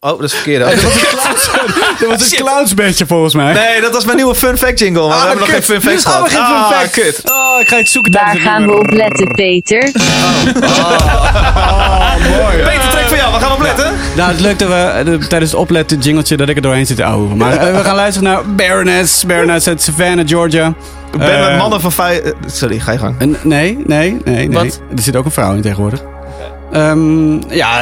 Oh, 0.00 0.10
dat 0.20 0.22
is 0.22 0.32
verkeerd. 0.34 0.62
Oh, 0.64 0.70
Dat 2.00 2.08
was 2.08 2.30
een 2.32 2.36
clownsbandje 2.44 3.06
volgens 3.06 3.34
mij. 3.34 3.52
Nee, 3.52 3.80
dat 3.80 3.92
was 3.92 4.04
mijn 4.04 4.16
nieuwe 4.16 4.34
fun 4.34 4.58
fact 4.58 4.78
jingle. 4.78 5.08
We 5.08 5.14
hebben 5.14 5.38
nog 5.38 5.50
geen 5.50 5.62
fun 5.62 5.80
facts 5.82 6.04
Oh, 6.06 6.12
gehad. 6.12 6.30
we 6.30 6.36
hebben 6.36 6.56
geen 6.56 6.66
fun 6.78 6.86
Ah, 6.86 6.92
kut. 6.92 7.22
Oh, 7.54 7.60
ik 7.60 7.68
ga 7.68 7.76
het 7.76 7.88
zoeken 7.88 8.12
Waar 8.12 8.36
gaan 8.36 8.66
we 8.66 8.78
op 8.78 8.90
letten, 8.90 9.26
Peter? 9.34 9.78
Peter, 12.64 12.88
track 12.90 13.06
van 13.08 13.16
jou. 13.16 13.30
Waar 13.30 13.40
gaan 13.40 13.48
we 13.50 13.54
op 13.54 13.62
letten? 13.62 13.92
Nou, 14.16 14.28
het 14.28 14.36
is 14.38 14.42
leuk 14.44 14.58
dat 14.58 14.68
we 14.68 14.74
eh, 14.74 15.04
de- 15.04 15.26
tijdens 15.26 15.50
het 15.50 15.60
opletten 15.60 15.98
jingletje 15.98 16.36
dat 16.36 16.48
ik 16.48 16.56
er 16.56 16.62
doorheen 16.62 16.86
zit 16.86 16.96
te 16.96 17.04
ouwen. 17.04 17.36
Maar 17.36 17.52
eh, 17.56 17.76
we 17.76 17.84
gaan 17.84 17.94
luisteren 17.94 18.28
naar 18.32 18.54
Baroness. 18.54 19.24
Baroness 19.26 19.68
uit 19.68 19.82
Savannah, 19.82 20.28
Georgia. 20.28 20.72
Ben 21.18 21.38
Eh, 21.40 21.48
met 21.48 21.56
mannen 21.58 21.80
van 21.80 21.92
vijf... 21.92 22.20
Sorry, 22.46 22.78
ga 22.78 22.92
je 22.92 22.98
gang. 22.98 23.14
En 23.18 23.36
nee, 23.42 23.78
nee, 23.86 24.16
nee, 24.24 24.48
nee. 24.48 24.50
Wat? 24.50 24.80
Er 24.96 25.02
zit 25.02 25.16
ook 25.16 25.24
een 25.24 25.30
vrouw 25.30 25.54
in 25.54 25.60
tegenwoordig. 25.60 26.02
Ehm, 26.72 27.32
ja, 27.48 27.80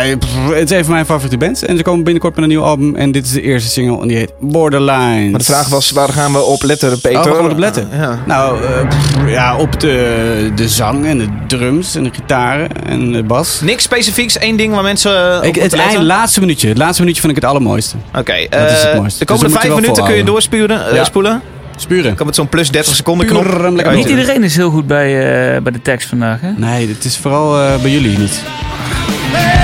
het 0.52 0.70
is 0.70 0.76
een 0.78 0.84
van 0.84 0.92
mijn 0.92 1.06
favoriete 1.06 1.36
bands. 1.36 1.62
En 1.64 1.76
ze 1.76 1.82
komen 1.82 2.04
binnenkort 2.04 2.34
met 2.34 2.44
een 2.44 2.50
nieuw 2.50 2.62
album. 2.62 2.96
En 2.96 3.12
dit 3.12 3.24
is 3.24 3.32
de 3.32 3.42
eerste 3.42 3.68
single 3.70 4.00
en 4.02 4.08
die 4.08 4.16
heet 4.16 4.32
Borderlines. 4.40 5.30
Maar 5.30 5.38
de 5.38 5.44
vraag 5.44 5.68
was, 5.68 5.90
waar 5.90 6.08
gaan 6.08 6.32
we 6.32 6.40
op 6.42 6.62
letten, 6.62 7.00
Peter? 7.00 7.18
Oh, 7.18 7.24
waar 7.24 7.34
gaan 7.34 7.44
we 7.44 7.50
op 7.50 7.58
letten? 7.58 7.88
Ja. 7.92 8.18
Nou, 8.26 8.62
eh, 8.64 8.88
pff, 8.88 9.16
ja, 9.30 9.56
op 9.56 9.80
de, 9.80 10.50
de 10.54 10.68
zang 10.68 11.06
en 11.06 11.18
de 11.18 11.26
drums 11.46 11.94
en 11.94 12.02
de 12.04 12.10
gitaren 12.12 12.68
en 12.86 13.12
de 13.12 13.22
bas. 13.22 13.60
Niks 13.60 13.82
specifieks, 13.82 14.38
één 14.38 14.56
ding 14.56 14.74
waar 14.74 14.82
mensen 14.82 15.30
eh, 15.32 15.38
op 15.38 15.44
Ik, 15.44 15.54
het 15.54 15.72
eind, 15.72 15.84
letten? 15.86 16.04
laatste 16.06 16.40
minuutje. 16.40 16.68
Het 16.68 16.78
laatste 16.78 17.00
minuutje 17.00 17.20
vind 17.22 17.36
ik 17.36 17.42
het 17.42 17.50
allermooiste. 17.50 17.96
Oké, 18.16 18.32
is 18.32 18.46
het 18.50 18.52
eh, 18.54 18.60
mooiste. 18.60 18.84
de 18.84 18.98
Dus 18.98 19.08
komende 19.18 19.28
moeten 19.28 19.60
vijf 19.60 19.74
minuten 19.74 20.04
kun 20.04 20.14
je 20.16 20.24
doorspuren, 20.24 20.94
Ja. 20.94 21.04
spoelen. 21.04 21.42
Spuren. 21.76 22.14
Kan 22.14 22.26
met 22.26 22.34
zo'n 22.34 22.48
plus 22.48 22.70
30 22.70 22.94
seconden 22.94 23.26
knop. 23.26 23.70
Niet 23.94 24.08
iedereen 24.08 24.42
is 24.44 24.56
heel 24.56 24.70
goed 24.70 24.86
bij, 24.86 25.06
eh, 25.54 25.62
bij 25.62 25.72
de 25.72 25.82
tekst 25.82 26.08
vandaag, 26.08 26.40
hè? 26.40 26.50
Nee, 26.56 26.88
het 26.88 27.04
is 27.04 27.16
vooral 27.16 27.78
bij 27.82 27.90
jullie 27.90 28.18
niet. 28.18 28.42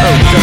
Oh. 0.06 0.33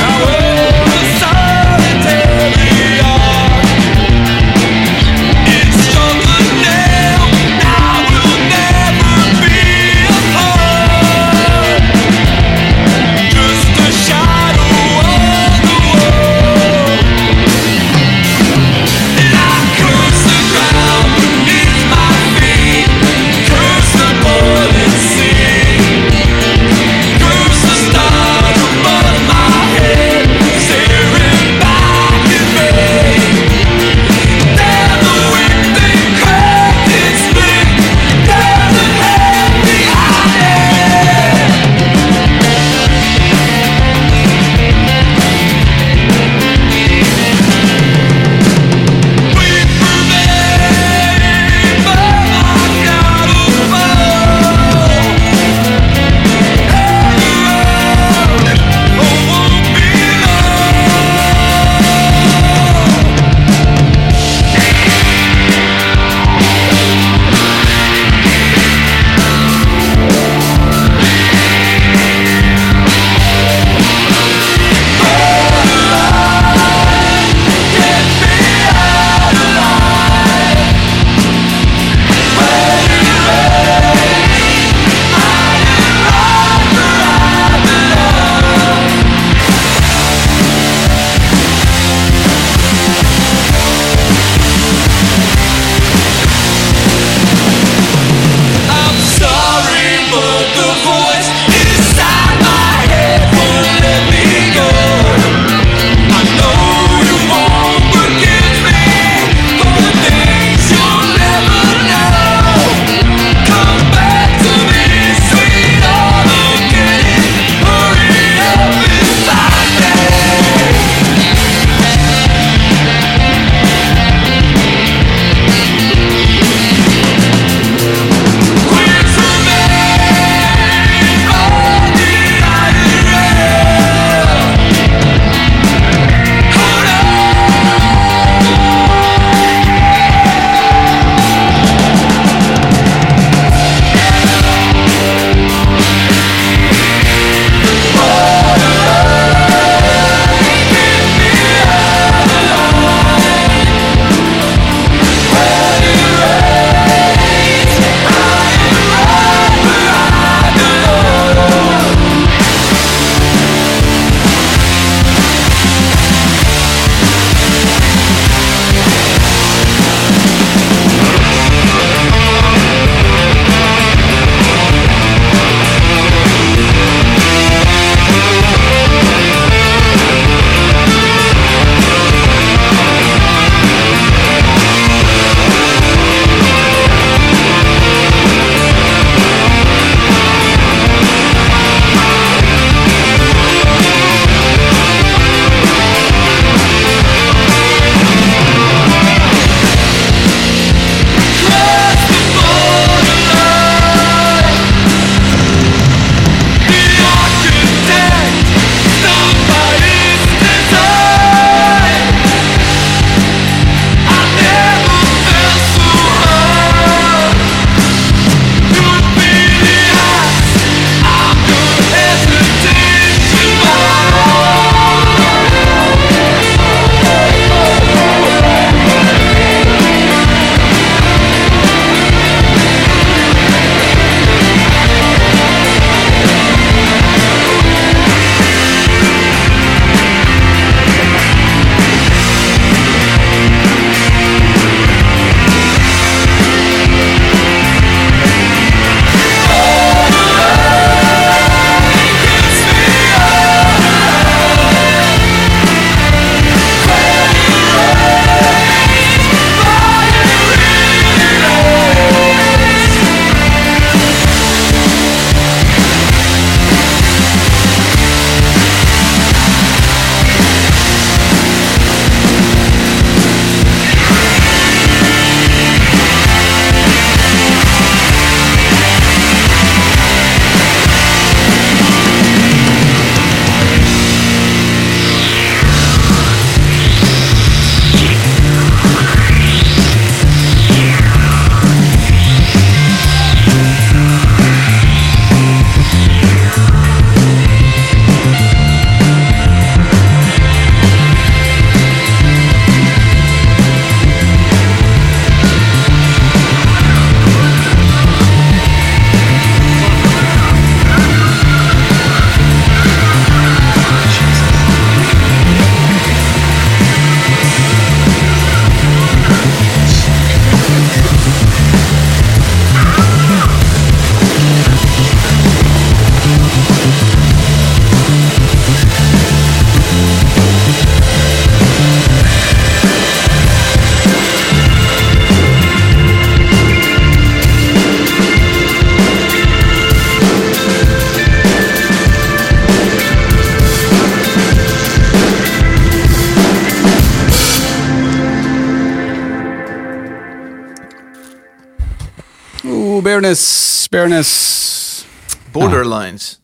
Baroness. 353.31 353.87
Baroness. 353.89 355.05
Borderlines. 355.51 356.39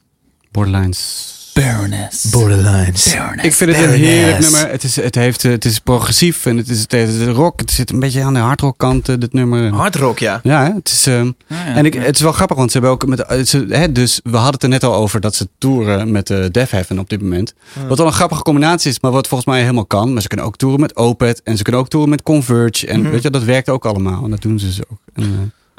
Borderlines. 0.51 1.51
Baroness. 1.53 2.29
Borderlines. 2.29 3.15
Ik 3.41 3.53
vind 3.53 3.75
het 3.75 3.83
een 3.85 3.89
heerlijk 3.89 4.39
nummer. 4.39 4.69
Het 4.69 4.83
is, 4.83 4.95
het, 4.95 5.15
heeft, 5.15 5.45
eh, 5.45 5.51
het 5.51 5.65
is 5.65 5.79
progressief 5.79 6.45
en 6.45 6.57
het 6.57 6.69
is, 6.69 6.79
het 6.79 6.93
is 6.93 7.25
rock. 7.25 7.59
Het 7.59 7.71
zit 7.71 7.89
een 7.89 7.99
beetje 7.99 8.23
aan 8.23 8.33
de 8.33 8.39
hardrock 8.39 8.77
kant, 8.77 9.09
eh, 9.09 9.15
dit 9.19 9.33
nummer. 9.33 9.73
Hardrock, 9.73 10.19
ja. 10.19 10.39
Ja, 10.43 10.73
het 10.75 10.89
is... 10.89 11.07
ehm, 11.07 11.31
ja. 11.47 11.75
En 11.75 11.85
ik, 11.85 11.93
het 11.93 12.15
is 12.15 12.21
wel 12.21 12.31
grappig, 12.31 12.57
want 12.57 12.71
ze 12.71 12.77
hebben 12.77 12.95
ook 12.95 13.05
met. 13.05 13.47
Ze, 13.47 13.65
hè, 13.69 13.91
dus 13.91 14.19
we 14.23 14.35
hadden 14.35 14.53
het 14.53 14.63
er 14.63 14.69
net 14.69 14.83
al 14.83 14.93
over 14.93 15.19
dat 15.21 15.35
ze 15.35 15.49
toeren 15.57 16.11
met 16.11 16.29
uh, 16.29 16.45
Def 16.51 16.69
Heaven 16.69 16.99
op 16.99 17.09
dit 17.09 17.21
moment. 17.21 17.53
Wat 17.87 17.97
wel 17.97 18.07
een 18.07 18.13
grappige 18.13 18.41
combinatie 18.41 18.89
is, 18.89 18.99
maar 18.99 19.11
wat 19.11 19.27
volgens 19.27 19.49
mij 19.49 19.61
helemaal 19.61 19.85
kan. 19.85 20.13
Maar 20.13 20.21
ze 20.21 20.27
kunnen 20.27 20.45
ook 20.45 20.57
toeren 20.57 20.79
met 20.79 20.95
Opeth 20.95 21.41
en 21.43 21.57
ze 21.57 21.63
kunnen 21.63 21.81
ook 21.81 21.89
toeren 21.89 22.09
met 22.09 22.23
Converge. 22.23 22.87
En 22.87 23.11
weet 23.11 23.23
je, 23.23 23.29
dat 23.29 23.43
werkt 23.43 23.69
ook 23.69 23.85
allemaal. 23.85 24.23
En 24.23 24.29
dat 24.29 24.41
doen 24.41 24.59
ze 24.59 24.65
dus 24.65 24.79
ook. 24.89 24.99
En, 25.13 25.23
eh, 25.23 25.29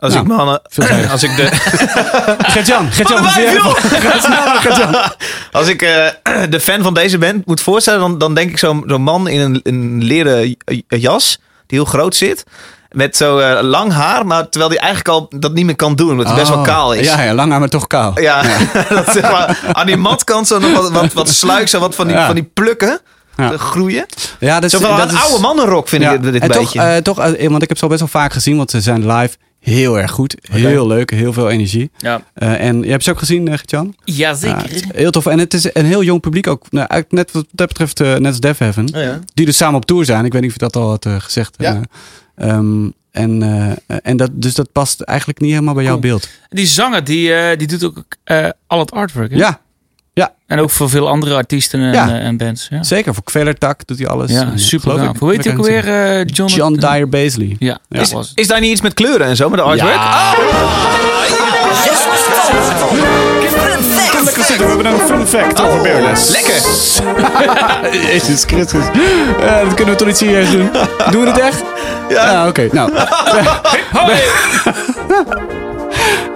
Als 0.00 0.12
Nou, 0.12 0.24
ik 0.26 0.32
mannen, 0.32 0.60
veelzijdig. 0.68 1.10
als 1.12 1.22
ik 1.22 1.36
de, 1.36 1.48
Gert-Jan, 2.52 2.92
Gert-Jan? 2.92 3.24
Gert-Jan. 3.26 4.96
als 5.52 5.68
ik 5.68 5.82
eh, 5.82 6.06
de 6.50 6.60
fan 6.60 6.82
van 6.82 6.94
deze 6.94 7.18
band 7.18 7.46
moet 7.46 7.60
voorstellen, 7.60 8.00
dan, 8.00 8.18
dan 8.18 8.34
denk 8.34 8.50
ik 8.50 8.58
zo'n 8.58 8.82
zo'n 8.86 9.02
man 9.02 9.28
in 9.28 9.40
een, 9.40 9.60
een 9.62 10.04
leren 10.04 10.56
jas 10.88 11.38
die 11.66 11.78
heel 11.78 11.84
groot 11.88 12.16
zit. 12.16 12.44
Met 12.88 13.16
zo 13.16 13.38
eh, 13.38 13.62
lang 13.62 13.92
haar, 13.92 14.26
maar 14.26 14.48
terwijl 14.48 14.70
hij 14.72 14.80
eigenlijk 14.80 15.08
al 15.08 15.26
dat 15.40 15.52
niet 15.52 15.64
meer 15.64 15.76
kan 15.76 15.94
doen, 15.96 16.10
omdat 16.10 16.26
hij 16.26 16.34
best 16.34 16.48
wel 16.48 16.58
Oh, 16.58 16.64
kaal 16.64 16.92
is. 16.92 17.06
Ja, 17.06 17.22
ja, 17.22 17.34
lang 17.34 17.50
haar, 17.50 17.60
maar 17.60 17.68
toch 17.68 17.86
kaal. 17.86 18.20
Ja, 18.20 18.42
dat 18.88 19.10
zeg 19.12 19.22
maar, 19.22 19.58
aan 19.72 19.86
die 19.86 19.96
matkant 19.96 20.46
zo 20.46 20.58
nog 20.58 20.72
wat, 20.72 20.90
wat, 20.90 21.12
wat 21.12 21.28
sluik, 21.28 21.68
zo 21.68 21.78
wat 21.78 21.94
van 21.94 22.06
die, 22.06 22.16
Ja. 22.16 22.26
van 22.26 22.34
die 22.34 22.50
plukken 22.54 23.00
Ja. 23.36 23.52
groeien. 23.56 24.06
Ja, 24.40 24.60
dat 24.60 24.70
Zo 24.70 24.78
van 24.78 25.00
een 25.00 25.16
oude 25.16 25.40
mannenrok 25.40 25.88
vind 25.88 26.02
Ja, 26.02 26.12
ik 26.12 26.22
dit, 26.22 26.32
dit 26.32 26.42
en 26.42 26.50
toch, 26.50 26.58
beetje. 26.72 26.80
eh, 26.80 26.96
toch, 26.96 27.18
eh, 27.20 27.48
want 27.48 27.62
ik 27.62 27.68
heb 27.68 27.76
ze 27.76 27.82
al 27.82 27.88
best 27.88 28.00
wel 28.00 28.08
vaak 28.22 28.32
gezien, 28.32 28.56
want 28.56 28.70
ze 28.70 28.80
zijn 28.80 29.12
live 29.12 29.36
heel 29.68 29.98
erg 29.98 30.10
goed. 30.10 30.36
Heel 30.50 30.86
leuk, 30.86 31.10
heel 31.10 31.32
veel 31.32 31.50
energie. 31.50 31.90
Ja. 31.98 32.22
Eh, 32.34 32.64
en 32.66 32.82
je 32.82 32.90
hebt 32.90 33.04
ze 33.04 33.10
ook 33.10 33.18
gezien, 33.18 33.46
uh, 33.46 33.54
Gert-Jan? 33.54 33.94
Ja, 34.04 34.14
Jazeker. 34.14 34.84
heel 34.94 35.10
tof. 35.10 35.26
En 35.26 35.38
het 35.38 35.54
is 35.54 35.70
een 35.72 35.86
heel 35.86 36.02
jong 36.02 36.20
publiek 36.20 36.46
ook. 36.46 36.66
Nou, 36.70 36.86
eigenlijk 36.86 37.12
net 37.12 37.32
wat 37.32 37.46
dat 37.52 37.68
betreft, 37.68 38.00
eh, 38.00 38.08
net 38.08 38.26
als 38.26 38.40
Def 38.40 38.58
Heaven. 38.58 38.94
Oh 38.94 39.02
ja. 39.02 39.18
Die 39.34 39.46
dus 39.46 39.56
samen 39.56 39.76
op 39.76 39.86
tour 39.86 40.04
zijn. 40.04 40.24
Ik 40.24 40.32
weet 40.32 40.40
niet 40.42 40.50
of 40.50 40.56
je 40.60 40.66
dat 40.68 40.76
al 40.76 40.88
had 40.88 41.06
gezegd. 41.18 41.54
Ja. 41.58 41.80
Eh, 42.34 42.48
ehm, 42.48 42.86
en 43.10 43.42
eh, 43.42 43.96
en 44.02 44.16
dat, 44.16 44.30
dus 44.32 44.54
dat 44.54 44.72
past 44.72 45.00
eigenlijk 45.00 45.40
niet 45.40 45.50
helemaal 45.50 45.74
bij 45.74 45.84
jouw 45.84 45.98
beeld. 45.98 46.28
Die 46.48 46.66
zanger, 46.66 47.04
die, 47.04 47.34
eh, 47.34 47.58
die 47.58 47.66
doet 47.66 47.84
ook 47.84 48.04
eh, 48.24 48.48
al 48.66 48.78
het 48.78 48.90
artwork. 48.90 49.30
Hè? 49.30 49.36
Ja, 49.36 49.60
En 50.46 50.58
ook 50.60 50.70
voor 50.70 50.90
veel 50.90 51.08
andere 51.08 51.34
artiesten 51.34 51.80
en, 51.80 51.92
Ja. 51.92 52.08
eh, 52.08 52.26
en 52.26 52.36
bands. 52.36 52.66
Ja, 52.70 52.82
zeker. 52.82 53.14
Voor 53.14 53.22
Kvelertak 53.22 53.86
doet 53.86 53.98
hij 53.98 54.06
alles. 54.08 54.30
ja 54.30 54.52
super 54.54 54.98
gaaf. 54.98 55.18
Hoe 55.18 55.30
heet 55.32 55.44
hij 55.44 55.56
ook 55.56 55.66
het 55.66 55.84
eh, 55.84 56.24
John. 56.24 56.52
John 56.52 56.74
Dyer 56.74 57.08
Baisley. 57.08 57.56
Ja, 57.58 57.78
Ja. 57.88 58.04
Is 58.34 58.46
daar 58.46 58.60
niet 58.60 58.70
iets 58.70 58.80
met 58.80 58.94
kleuren 58.94 59.26
en 59.26 59.36
zo 59.36 59.48
met 59.48 59.58
de 59.58 59.64
artwork? 59.64 59.94
Ja. 59.94 60.34
Lekker 64.24 64.44
zitten, 64.44 64.66
we 64.66 64.72
hebben 64.72 64.92
een 64.92 64.98
fun 65.06 65.26
fact 65.26 65.60
over 65.60 65.82
Baroness. 65.82 66.28
Lekker. 66.30 66.54
Jezus 68.12 68.44
Christus. 68.44 68.84
Eh, 69.40 69.60
dat 69.64 69.74
kunnen 69.74 69.94
we 69.94 69.98
toch 69.98 70.06
niet 70.06 70.16
serieus 70.16 70.50
doen? 70.50 70.70
Doen 71.10 71.22
we 71.24 71.28
het 71.30 71.38
echt? 71.38 71.62
Ja. 72.08 72.48
oké. 72.48 72.68
Nou. 72.72 72.92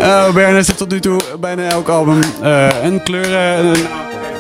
Uh, 0.00 0.32
Baroness 0.34 0.66
heeft 0.66 0.78
tot 0.78 0.90
nu 0.90 1.00
toe 1.00 1.20
bijna 1.40 1.62
elk 1.68 1.88
album 1.88 2.18
eh, 2.42 2.66
een 2.84 3.03
kleur... 3.03 3.34
een, 3.59 3.74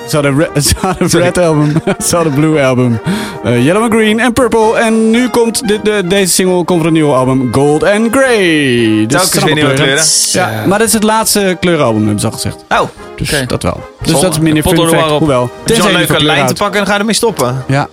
ze 0.08 0.16
hadden 0.16 0.38
re- 0.38 1.18
red 1.24 1.38
album, 1.38 1.72
ze 2.06 2.14
hadden 2.16 2.34
blue 2.34 2.62
album, 2.62 3.00
yellow 3.44 3.82
and 3.82 3.92
green 3.92 4.20
en 4.20 4.32
purple. 4.32 4.76
En 4.78 5.10
nu 5.10 5.28
komt 5.28 5.68
de, 5.68 6.02
deze 6.06 6.32
single 6.32 6.64
komt 6.64 6.78
van 6.78 6.86
een 6.86 6.92
nieuw 6.92 7.12
album, 7.14 7.48
Gold 7.52 7.82
and 7.84 8.08
Grey. 8.10 9.04
Dus 9.06 9.06
Telkens 9.08 9.30
zijn 9.30 9.44
weer 9.44 9.54
nieuwe 9.54 10.00
Ja, 10.32 10.66
maar 10.66 10.78
dit 10.78 10.86
is 10.86 10.92
het 10.92 11.02
laatste 11.02 11.56
kleurenalbum, 11.60 12.02
hebben 12.02 12.20
ze 12.20 12.26
al 12.26 12.32
gezegd. 12.32 12.56
Oh, 12.68 12.80
Dus 13.16 13.46
dat 13.46 13.62
wel. 13.62 13.80
Dus 14.02 14.20
dat 14.20 14.32
is 14.32 14.38
minder 14.38 14.62
fun 14.62 14.88
fact, 14.88 15.10
hoewel. 15.10 15.50
Tenzij 15.64 15.90
je 15.90 15.96
leuke 15.96 16.24
lijn 16.24 16.46
te 16.46 16.54
pakken 16.54 16.80
en 16.80 16.86
ga 16.86 16.98
ermee 16.98 17.14
stoppen. 17.14 17.64
Ja. 17.66 17.88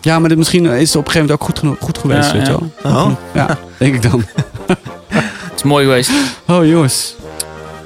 Ja, 0.00 0.18
maar 0.18 0.28
dit 0.28 0.38
misschien 0.38 0.66
is 0.66 0.88
het 0.88 0.96
op 0.96 1.06
een 1.06 1.10
gegeven 1.12 1.20
moment 1.20 1.40
ook 1.40 1.46
goed, 1.46 1.58
genoeg, 1.58 1.76
goed 1.80 1.98
geweest, 1.98 2.30
Ja, 2.30 2.36
weet 2.36 2.46
je 2.46 2.52
ja. 2.52 2.58
wel. 2.82 2.92
Oh. 3.04 3.10
Ja, 3.32 3.58
denk 3.78 3.94
ik 3.94 4.10
dan. 4.10 4.24
Is 5.62 5.68
mooi 5.68 5.84
geweest. 5.84 6.10
Oh 6.48 6.64
jongens. 6.66 7.14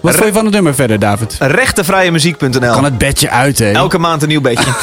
Wat 0.07 0.15
vond 0.15 0.27
je 0.27 0.33
van 0.35 0.45
het 0.45 0.55
nummer 0.55 0.75
verder, 0.75 0.99
David? 0.99 1.37
Rechtenvrijemuziek.nl 1.39 2.73
Kan 2.73 2.85
het 2.85 2.99
bedje 2.99 3.31
uit, 3.31 3.59
hè? 3.59 3.73
Elke 3.73 3.99
maand 3.99 4.23
een 4.23 4.29
nieuw 4.29 4.41
beetje. 4.41 4.71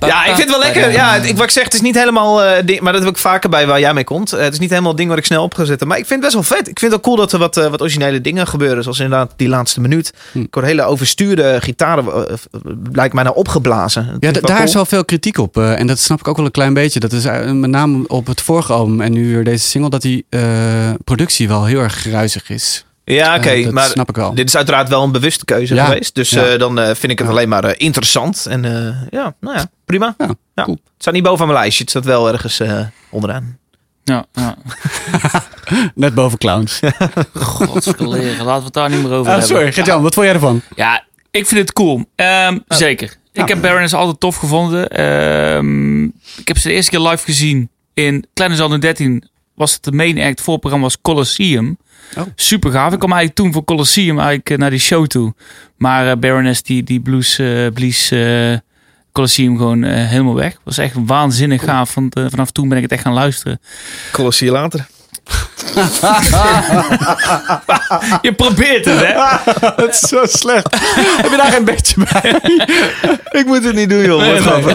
Ja, 0.00 0.24
ik 0.24 0.34
vind 0.34 0.38
het 0.38 0.50
wel 0.50 0.58
lekker. 0.58 0.92
Ja, 0.92 1.14
ik, 1.14 1.36
wat 1.36 1.44
ik 1.44 1.50
zeg, 1.50 1.64
het 1.64 1.74
is 1.74 1.80
niet 1.80 1.94
helemaal... 1.94 2.44
eh, 2.44 2.66
ding, 2.66 2.80
maar 2.80 2.92
dat 2.92 3.02
heb 3.02 3.10
ik 3.10 3.18
vaker 3.18 3.50
bij 3.50 3.66
waar 3.66 3.80
jij 3.80 3.94
mee 3.94 4.04
komt. 4.04 4.32
Eh, 4.32 4.40
het 4.42 4.52
is 4.52 4.58
niet 4.58 4.70
helemaal 4.70 4.90
het 4.90 4.98
ding 4.98 5.10
wat 5.10 5.18
ik 5.18 5.24
snel 5.24 5.42
op 5.42 5.54
ga 5.54 5.64
zetten. 5.64 5.86
Maar 5.88 5.98
ik 5.98 6.06
vind 6.06 6.22
het 6.24 6.32
best 6.32 6.48
wel 6.48 6.58
vet. 6.58 6.68
Ik 6.68 6.78
vind 6.78 6.80
het 6.80 6.90
wel 6.90 7.00
cool 7.00 7.16
dat 7.16 7.32
er 7.32 7.38
wat, 7.38 7.56
eh, 7.56 7.66
wat 7.70 7.80
originele 7.80 8.20
dingen 8.20 8.46
gebeuren. 8.46 8.82
Zoals 8.82 8.98
inderdaad 8.98 9.32
die 9.36 9.48
laatste 9.48 9.80
minuut. 9.80 10.12
Hm. 10.32 10.40
Ik 10.40 10.54
hoor 10.54 10.64
hele 10.64 10.82
overstuurde 10.82 11.58
gitaren. 11.60 12.04
lijkt 12.92 13.14
mij 13.14 13.24
nou 13.24 13.36
opgeblazen. 13.36 14.06
Dat 14.20 14.34
Ja, 14.34 14.40
daar 14.40 14.62
is 14.62 14.74
wel 14.74 14.86
veel 14.86 15.04
kritiek 15.04 15.38
op. 15.38 15.56
en 15.56 15.86
dat 15.86 15.98
snap 15.98 16.18
ik 16.18 16.28
ook 16.28 16.36
wel 16.36 16.44
een 16.44 16.50
klein 16.50 16.74
beetje. 16.74 17.00
Dat 17.00 17.12
is 17.12 17.24
met 17.52 17.70
name 17.70 18.04
op 18.06 18.26
het 18.26 18.40
vorige 18.40 18.72
album 18.72 19.00
en 19.00 19.12
nu 19.12 19.34
weer 19.34 19.44
deze 19.44 19.68
single... 19.68 19.90
dat 19.90 20.02
die 20.02 20.26
productie 21.04 21.48
wel 21.48 21.64
heel 21.64 21.80
erg 21.80 21.94
gruizig 21.94 22.50
is. 22.50 22.67
Ja, 23.14 23.36
oké. 23.36 23.48
Eh, 23.48 23.64
dat 23.64 23.72
maar 23.72 23.84
snap 23.84 24.08
ik 24.08 24.16
wel. 24.16 24.34
dit 24.34 24.46
is 24.48 24.56
uiteraard 24.56 24.88
wel 24.88 25.02
een 25.02 25.12
bewuste 25.12 25.44
keuze 25.44 25.74
Ja. 25.74 25.84
geweest. 25.84 26.14
Dus 26.14 26.30
Ja. 26.30 26.44
eh, 26.44 26.58
dan 26.58 26.78
eh, 26.78 26.84
vind 26.94 27.12
ik 27.12 27.18
het 27.18 27.28
alleen 27.28 27.48
maar 27.48 27.78
interessant. 27.78 28.46
En 28.46 28.64
eh, 28.64 28.94
ja, 29.10 29.34
nou 29.40 29.56
ja, 29.56 29.66
prima. 29.84 30.14
Ja, 30.18 30.28
Ja. 30.54 30.62
cool. 30.64 30.78
Het 30.84 30.92
staat 30.98 31.14
niet 31.14 31.22
boven 31.22 31.46
mijn 31.46 31.58
lijstje. 31.58 31.80
Het 31.82 31.90
staat 31.90 32.04
wel 32.04 32.32
ergens 32.32 32.60
onderaan. 33.10 33.58
Ja, 34.04 34.24
ja. 34.32 34.56
Net 35.94 36.14
boven 36.14 36.38
clowns. 36.38 36.80
Godsgeleren, 37.34 38.44
laten 38.44 38.58
we 38.58 38.64
het 38.64 38.72
daar 38.74 38.90
niet 38.90 39.02
meer 39.02 39.10
over 39.12 39.32
Ah, 39.32 39.38
hebben. 39.38 39.46
sorry, 39.56 39.72
Gert-Jan, 39.72 40.02
wat 40.02 40.14
vond 40.14 40.26
jij 40.26 40.34
ervan? 40.34 40.60
Ja, 40.76 41.04
ik 41.30 41.46
vind 41.46 41.60
het 41.60 41.72
cool. 41.72 42.04
Ehm, 42.14 42.58
Zeker. 42.68 43.16
Ik 43.32 43.48
heb 43.48 43.60
Baroness 43.60 43.94
altijd 43.94 44.20
tof 44.20 44.36
gevonden. 44.36 44.88
Ehm, 44.90 46.04
ik 46.36 46.48
heb 46.48 46.58
ze 46.58 46.68
de 46.68 46.74
eerste 46.74 46.90
keer 46.90 47.00
live 47.00 47.24
gezien 47.24 47.70
in 47.94 48.26
Kleine 48.34 48.56
Zalden 48.56 48.80
13. 48.80 49.28
Was 49.58 49.72
het 49.72 49.84
de 49.84 49.92
main 49.92 50.18
act 50.18 50.40
voor 50.40 50.52
het 50.52 50.60
programma 50.60 50.86
was 50.86 51.00
Colosseum. 51.00 51.78
Oh. 52.16 52.22
Super 52.34 52.70
gaaf. 52.70 52.92
Ik 52.92 52.98
kwam 52.98 53.12
eigenlijk 53.12 53.40
toen 53.40 53.52
voor 53.52 53.64
Colosseum 53.64 54.16
eigenlijk 54.18 54.50
eh, 54.50 54.58
naar 54.58 54.70
die 54.70 54.78
show 54.78 55.06
toe. 55.06 55.34
Maar 55.76 56.10
eh, 56.10 56.16
Baroness 56.16 56.62
die, 56.62 56.82
die 56.82 57.00
blues, 57.00 57.38
eh, 57.38 57.66
blies 57.74 58.12
Colosseum 59.12 59.56
gewoon 59.56 59.82
helemaal 59.84 60.34
weg. 60.34 60.60
Was 60.64 60.78
echt 60.78 60.94
waanzinnig 61.04 61.64
gaaf. 61.64 61.94
Want 61.94 62.20
vanaf 62.28 62.50
toen 62.50 62.68
ben 62.68 62.76
ik 62.76 62.82
het 62.82 62.92
echt 62.92 63.02
gaan 63.02 63.12
luisteren. 63.12 63.60
Colossie 64.12 64.50
later. 64.50 64.86
Je 68.22 68.32
probeert 68.36 68.84
het, 68.84 69.00
hè? 69.00 69.12
Het 69.84 69.90
is 69.90 69.98
zo 70.08 70.20
slecht. 70.26 70.68
heb 71.16 71.30
je 71.30 71.36
daar 71.36 71.52
geen 71.52 71.64
bedje 71.64 71.94
bij? 72.12 72.34
Ik 73.40 73.46
moet 73.46 73.64
het 73.64 73.74
niet 73.74 73.90
doen, 73.90 74.02
joh. 74.04 74.20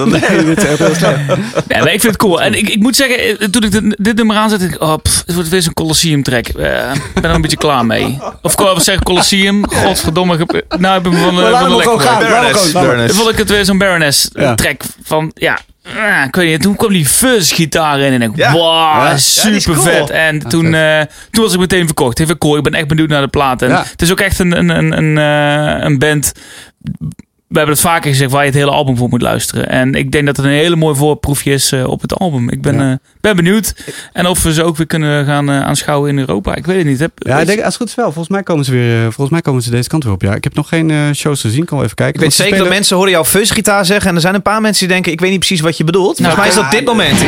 Nee, 0.09 0.45
dit 0.45 0.57
is 0.57 0.63
echt 0.63 0.77
heel 0.79 0.95
slecht. 0.95 1.19
Ja, 1.67 1.77
maar 1.79 1.93
ik 1.93 2.01
vind 2.01 2.03
het 2.03 2.17
cool. 2.17 2.41
En 2.41 2.53
ik, 2.53 2.69
ik 2.69 2.79
moet 2.79 2.95
zeggen, 2.95 3.17
eh, 3.39 3.47
toen 3.47 3.63
ik 3.63 3.71
dit, 3.71 3.95
dit 3.97 4.15
nummer 4.15 4.35
aanzette, 4.35 4.63
dacht 4.63 4.75
ik, 4.75 4.81
oh, 4.81 4.95
pff, 5.01 5.23
het 5.25 5.35
wordt 5.35 5.49
weer 5.49 5.61
zo'n 5.61 5.73
Colosseum 5.73 6.23
track. 6.23 6.47
Eh, 6.47 6.91
Ik 6.93 7.13
ben 7.21 7.23
er 7.23 7.35
een 7.35 7.41
beetje 7.41 7.57
klaar 7.57 7.85
mee. 7.85 8.19
Of 8.41 8.51
ik 8.51 8.59
wat 8.59 8.83
zeggen 8.83 9.03
Colosseum. 9.03 9.67
Godverdomme. 9.69 10.37
Nou 10.77 10.93
heb 10.93 11.05
ik 11.05 11.11
me 11.11 11.17
van, 11.19 11.39
eh, 11.41 11.49
van 11.49 11.51
de 11.51 11.57
hem 11.57 11.75
lek 11.75 11.83
gewoon 11.83 12.01
gaan. 12.01 12.21
gegooid. 12.21 12.31
Laat 12.31 12.43
hem 12.43 12.53
gewoon- 12.53 12.53
laat 12.53 12.63
hem- 12.63 12.73
Baroness. 12.73 13.07
Dan 13.07 13.15
vond 13.15 13.29
ik 13.29 13.37
het 13.37 13.49
weer 13.49 13.65
zo'n 13.65 13.77
Baroness 13.77 14.29
eh, 14.33 14.53
Ja. 15.33 15.57
Ja, 15.83 16.19
ah, 16.19 16.25
ik 16.27 16.35
weet 16.35 16.49
niet. 16.51 16.61
Toen 16.61 16.75
kwam 16.75 16.91
die 16.91 17.05
fuzz 17.05 17.53
gitaar 17.53 17.99
in 17.99 18.13
en 18.13 18.21
ik, 18.21 18.35
Ja. 18.35 18.51
wow, 18.51 18.61
Ja. 19.05 19.17
Super 19.17 19.61
cool. 19.73 19.81
vet. 19.85 20.09
En 20.09 20.39
toen, 20.39 20.73
eh, 20.73 21.01
toen 21.31 21.43
was 21.43 21.53
ik 21.53 21.59
meteen 21.59 21.85
verkocht. 21.85 22.19
Even 22.19 22.37
cool. 22.37 22.57
Ik 22.57 22.63
ben 22.63 22.73
echt 22.73 22.87
benieuwd 22.87 23.09
naar 23.09 23.21
de 23.21 23.27
plaat. 23.27 23.61
En 23.61 23.69
Ja. 23.69 23.83
het 23.91 24.01
is 24.01 24.11
ook 24.11 24.19
echt 24.19 24.39
een, 24.39 24.51
een, 24.57 24.69
een, 24.69 24.97
een, 24.97 25.17
eh, 25.17 25.83
een 25.85 25.99
band 25.99 26.31
we 27.53 27.59
hebben 27.59 27.75
het 27.77 27.85
vaker 27.85 28.09
gezegd 28.11 28.31
waar 28.31 28.41
je 28.41 28.47
het 28.49 28.57
hele 28.57 28.71
album 28.71 28.97
voor 28.97 29.09
moet 29.09 29.21
luisteren. 29.21 29.69
En 29.69 29.93
ik 29.93 30.11
denk 30.11 30.25
dat 30.25 30.37
het 30.37 30.45
een 30.45 30.51
hele 30.51 30.75
mooi 30.75 30.95
voorproefje 30.95 31.51
is 31.53 31.71
eh, 31.71 31.87
op 31.87 32.01
het 32.01 32.13
album. 32.15 32.49
Ik 32.49 32.61
ben, 32.61 32.75
Ja. 32.75 32.91
eh, 32.91 32.97
ben 33.21 33.35
benieuwd. 33.35 33.73
En 34.13 34.25
of 34.25 34.43
we 34.43 34.53
ze 34.53 34.63
ook 34.63 34.77
weer 34.77 34.85
kunnen 34.85 35.25
gaan 35.25 35.49
eh, 35.49 35.61
aanschouwen 35.61 36.09
in 36.09 36.17
Europa. 36.19 36.55
Ik 36.55 36.65
weet 36.65 36.77
het 36.77 36.85
niet. 36.85 36.99
Heb, 36.99 37.11
Ja, 37.15 37.39
ik 37.39 37.45
denk, 37.45 37.57
als 37.59 37.67
het 37.67 37.75
goed 37.75 37.87
is 37.87 37.95
wel. 37.95 38.05
Volgens 38.05 38.27
mij 38.29 38.43
komen 38.43 38.65
ze 38.65 38.71
weer. 38.71 39.01
Volgens 39.01 39.29
mij 39.29 39.41
komen 39.41 39.61
ze 39.61 39.69
deze 39.69 39.89
kant 39.89 40.03
weer 40.03 40.13
op. 40.13 40.21
Ja, 40.21 40.33
ik 40.35 40.43
heb 40.43 40.53
nog 40.55 40.67
geen 40.67 40.91
eh, 40.91 40.97
shows 41.15 41.41
gezien. 41.41 41.65
Kan 41.65 41.75
wel 41.77 41.85
even 41.85 41.97
kijken. 41.97 42.15
Ik 42.15 42.21
weet 42.21 42.33
zeker 42.33 42.57
dat 42.57 42.69
mensen 42.69 42.95
horen 42.95 43.11
jouw 43.11 43.25
fuzzgitaar 43.25 43.85
zeggen. 43.85 44.09
En 44.09 44.15
er 44.15 44.21
zijn 44.21 44.35
een 44.35 44.41
paar 44.41 44.61
mensen 44.61 44.85
die 44.85 44.93
denken, 44.93 45.11
ik 45.11 45.19
weet 45.19 45.29
niet 45.29 45.39
precies 45.39 45.61
wat 45.61 45.77
je 45.77 45.83
bedoelt. 45.83 46.19
Nou, 46.19 46.33
Volgens 46.35 46.55
mij 46.55 46.63
is 46.65 46.69
dat 46.69 46.79
dit 46.79 46.85
moment. 46.87 47.23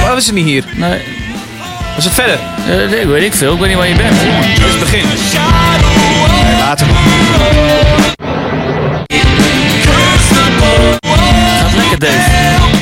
Waarom 0.00 0.18
is 0.18 0.26
het 0.26 0.34
niet 0.34 0.44
hier? 0.44 0.64
nee, 0.76 1.00
Was 1.94 2.04
het 2.04 2.14
verder? 2.14 2.38
eh, 2.68 3.00
ik 3.00 3.06
weet 3.06 3.22
ik 3.22 3.32
veel. 3.34 3.52
Ik 3.52 3.58
weet 3.58 3.68
niet 3.68 3.76
waar 3.78 3.88
je 3.88 3.94
bent. 3.94 4.10
Dat 4.60 4.66
is 4.66 4.72
het 4.72 4.80
begin. 4.80 5.04
Later. 6.58 6.86
Gaat 11.60 11.74
lekker, 11.76 11.98
Dave. 11.98 12.30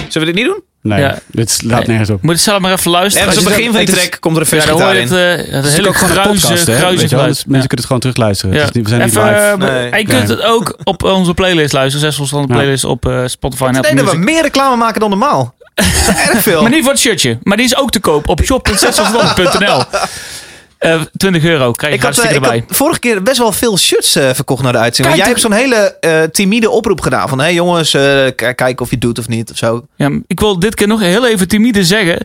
Zullen 0.09 0.29
we 0.29 0.35
dit 0.35 0.35
niet 0.35 0.45
doen? 0.45 0.63
Nee, 0.83 1.01
Ja. 1.01 1.19
dit 1.27 1.51
slaat 1.51 1.79
Nee. 1.79 1.87
nergens 1.89 2.11
op. 2.11 2.23
Moet 2.23 2.33
het 2.33 2.43
zelf 2.43 2.61
maar 2.61 2.73
even 2.73 2.91
luisteren. 2.91 3.27
Ergens 3.29 3.45
op 3.45 3.51
Als 3.51 3.55
het 3.57 3.67
begin 3.67 3.85
van 3.87 3.87
die 3.95 3.95
is- 3.97 4.09
track 4.09 4.21
komt 4.21 4.37
er 4.37 4.43
een 4.43 4.59
Ja, 4.59 4.67
dan 4.67 4.81
hoor 4.81 4.95
fuzzgitaar 4.95 5.21
je 5.21 5.27
in. 5.29 5.39
het, 5.39 5.47
eh, 5.49 5.55
het 5.55 5.65
Het 5.65 5.65
is 5.73 5.77
hele 5.77 5.89
ook 5.89 5.95
gewoon 5.97 6.11
een 6.11 6.23
gruizen, 6.23 6.49
podcast, 6.49 6.67
hè? 6.67 6.75
gruizen 6.77 7.01
Weet 7.01 7.11
je 7.11 7.17
wel? 7.17 7.19
geluid. 7.25 7.35
Dus 7.35 7.45
mensen 7.45 7.69
kunnen 7.69 7.77
het 7.77 7.87
gewoon 7.87 8.01
terugluisteren. 8.01 8.55
Ja. 8.55 8.63
Is 8.63 8.69
we 8.73 8.89
zijn 8.89 9.01
niet 9.03 9.15
live. 9.15 9.29
eh, 9.29 9.55
Nee. 9.57 9.91
en 9.91 9.99
je 9.99 10.05
kunt 10.07 10.29
het 10.29 10.43
ook 10.43 10.79
op 10.85 11.03
onze 11.03 11.35
playlist 11.35 11.73
luisteren. 11.73 12.13
Zes 12.13 12.31
Ja. 12.31 12.45
playlists 12.47 12.85
op 12.85 13.07
eh, 13.07 13.23
Spotify 13.27 13.63
en 13.65 13.71
Ik 13.71 13.77
Apple 13.77 13.95
denk 13.95 14.07
dat 14.07 14.15
we 14.17 14.23
meer 14.23 14.43
reclame 14.43 14.77
maken 14.77 15.01
dan 15.01 15.11
normaal. 15.11 15.55
Erg 15.75 16.43
veel. 16.43 16.62
Maar 16.62 16.70
niet 16.70 16.83
voor 16.83 16.93
het 16.93 17.01
shirtje. 17.01 17.39
Maar 17.43 17.57
die 17.57 17.66
is 17.66 17.77
ook 17.77 17.91
te 17.91 18.01
koop 18.01 18.29
op 18.29 18.41
shop.zesselstand.nl. 18.45 19.83
Eh 20.83 21.01
20 21.16 21.45
euro 21.45 21.72
krijg 21.72 21.93
je 21.93 21.99
Ik 21.99 22.05
had, 22.05 22.14
eh, 22.14 22.18
hartstikke 22.18 22.35
ik 22.35 22.43
erbij. 22.53 22.64
had 22.68 22.76
vorige 22.76 22.99
keer 22.99 23.22
best 23.22 23.39
wel 23.39 23.53
veel 23.53 23.78
shirts 23.78 24.16
eh, 24.16 24.30
verkocht 24.35 24.62
naar 24.62 24.72
de 24.72 24.78
uitzending. 24.78 25.16
Kijk, 25.16 25.28
jij 25.28 25.39
hebt 25.39 25.41
zo'n 25.53 25.62
hele 25.62 25.97
eh, 26.01 26.22
timide 26.22 26.70
oproep 26.70 27.01
gedaan. 27.01 27.28
Van, 27.28 27.39
hé 27.39 27.45
hey, 27.45 27.55
jongens, 27.55 27.95
eh, 27.95 28.26
k- 28.26 28.37
kijken 28.57 28.78
of 28.78 28.89
je 28.89 28.95
het 28.95 29.01
doet 29.01 29.18
of 29.18 29.28
niet. 29.28 29.51
Of 29.51 29.57
zo. 29.57 29.87
Ja, 29.97 30.11
ik 30.26 30.41
wil 30.41 30.59
dit 30.59 30.74
keer 30.74 30.87
nog 30.87 31.01
heel 31.01 31.26
even 31.26 31.49
timide 31.49 31.85
zeggen. 31.85 32.18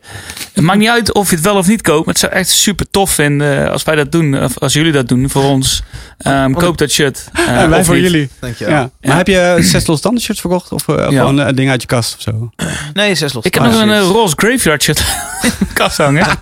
Het 0.54 0.64
maakt 0.64 0.80
niet 0.80 0.90
uit 0.90 1.14
of 1.14 1.30
je 1.30 1.36
het 1.36 1.46
wel 1.46 1.56
of 1.56 1.68
niet 1.68 1.82
koopt. 1.82 2.06
Maar 2.06 2.14
het 2.14 2.24
zou 2.24 2.34
echt 2.34 2.50
super 2.50 2.90
tof 2.92 3.12
vinden 3.12 3.66
eh, 3.66 3.72
als 3.72 3.84
wij 3.84 3.96
dat 3.96 4.12
doen. 4.12 4.44
Of 4.44 4.58
als 4.60 4.74
jullie 4.74 4.92
dat 4.92 5.08
doen 5.08 5.30
voor 5.30 5.44
ons. 5.44 5.84
Ehm, 6.18 6.52
koop 6.54 6.78
dat 6.78 6.92
shirt. 6.92 7.24
Eh, 7.48 7.62
en 7.62 7.70
wij 7.70 7.84
voor 7.84 7.96
niet. 7.96 8.04
jullie. 8.04 8.30
Dankjewel. 8.40 8.74
Ja. 8.74 8.90
Maar 9.02 9.18
heb 9.18 9.28
je 9.28 9.56
zes 9.60 9.88
losstanden 9.88 10.22
shirts 10.24 10.42
verkocht? 10.42 10.72
Of 10.72 10.88
eh, 10.88 10.96
Ja. 10.96 11.06
gewoon 11.20 11.38
een 11.38 11.56
ding 11.56 11.70
uit 11.70 11.82
je 11.82 11.88
kast 11.88 12.16
of 12.16 12.22
zo? 12.22 12.50
Nee, 12.94 13.16
zes 13.16 13.34
los. 13.34 13.44
Ik 13.46 13.54
heb 13.54 13.64
nog 13.64 13.82
een 13.82 13.92
eh, 13.92 14.00
roze 14.02 14.34
graveyard 14.38 14.84
shirt 14.84 15.00
in 15.44 15.52
de 15.60 15.66
kast 15.74 15.98
hangen. 15.98 16.26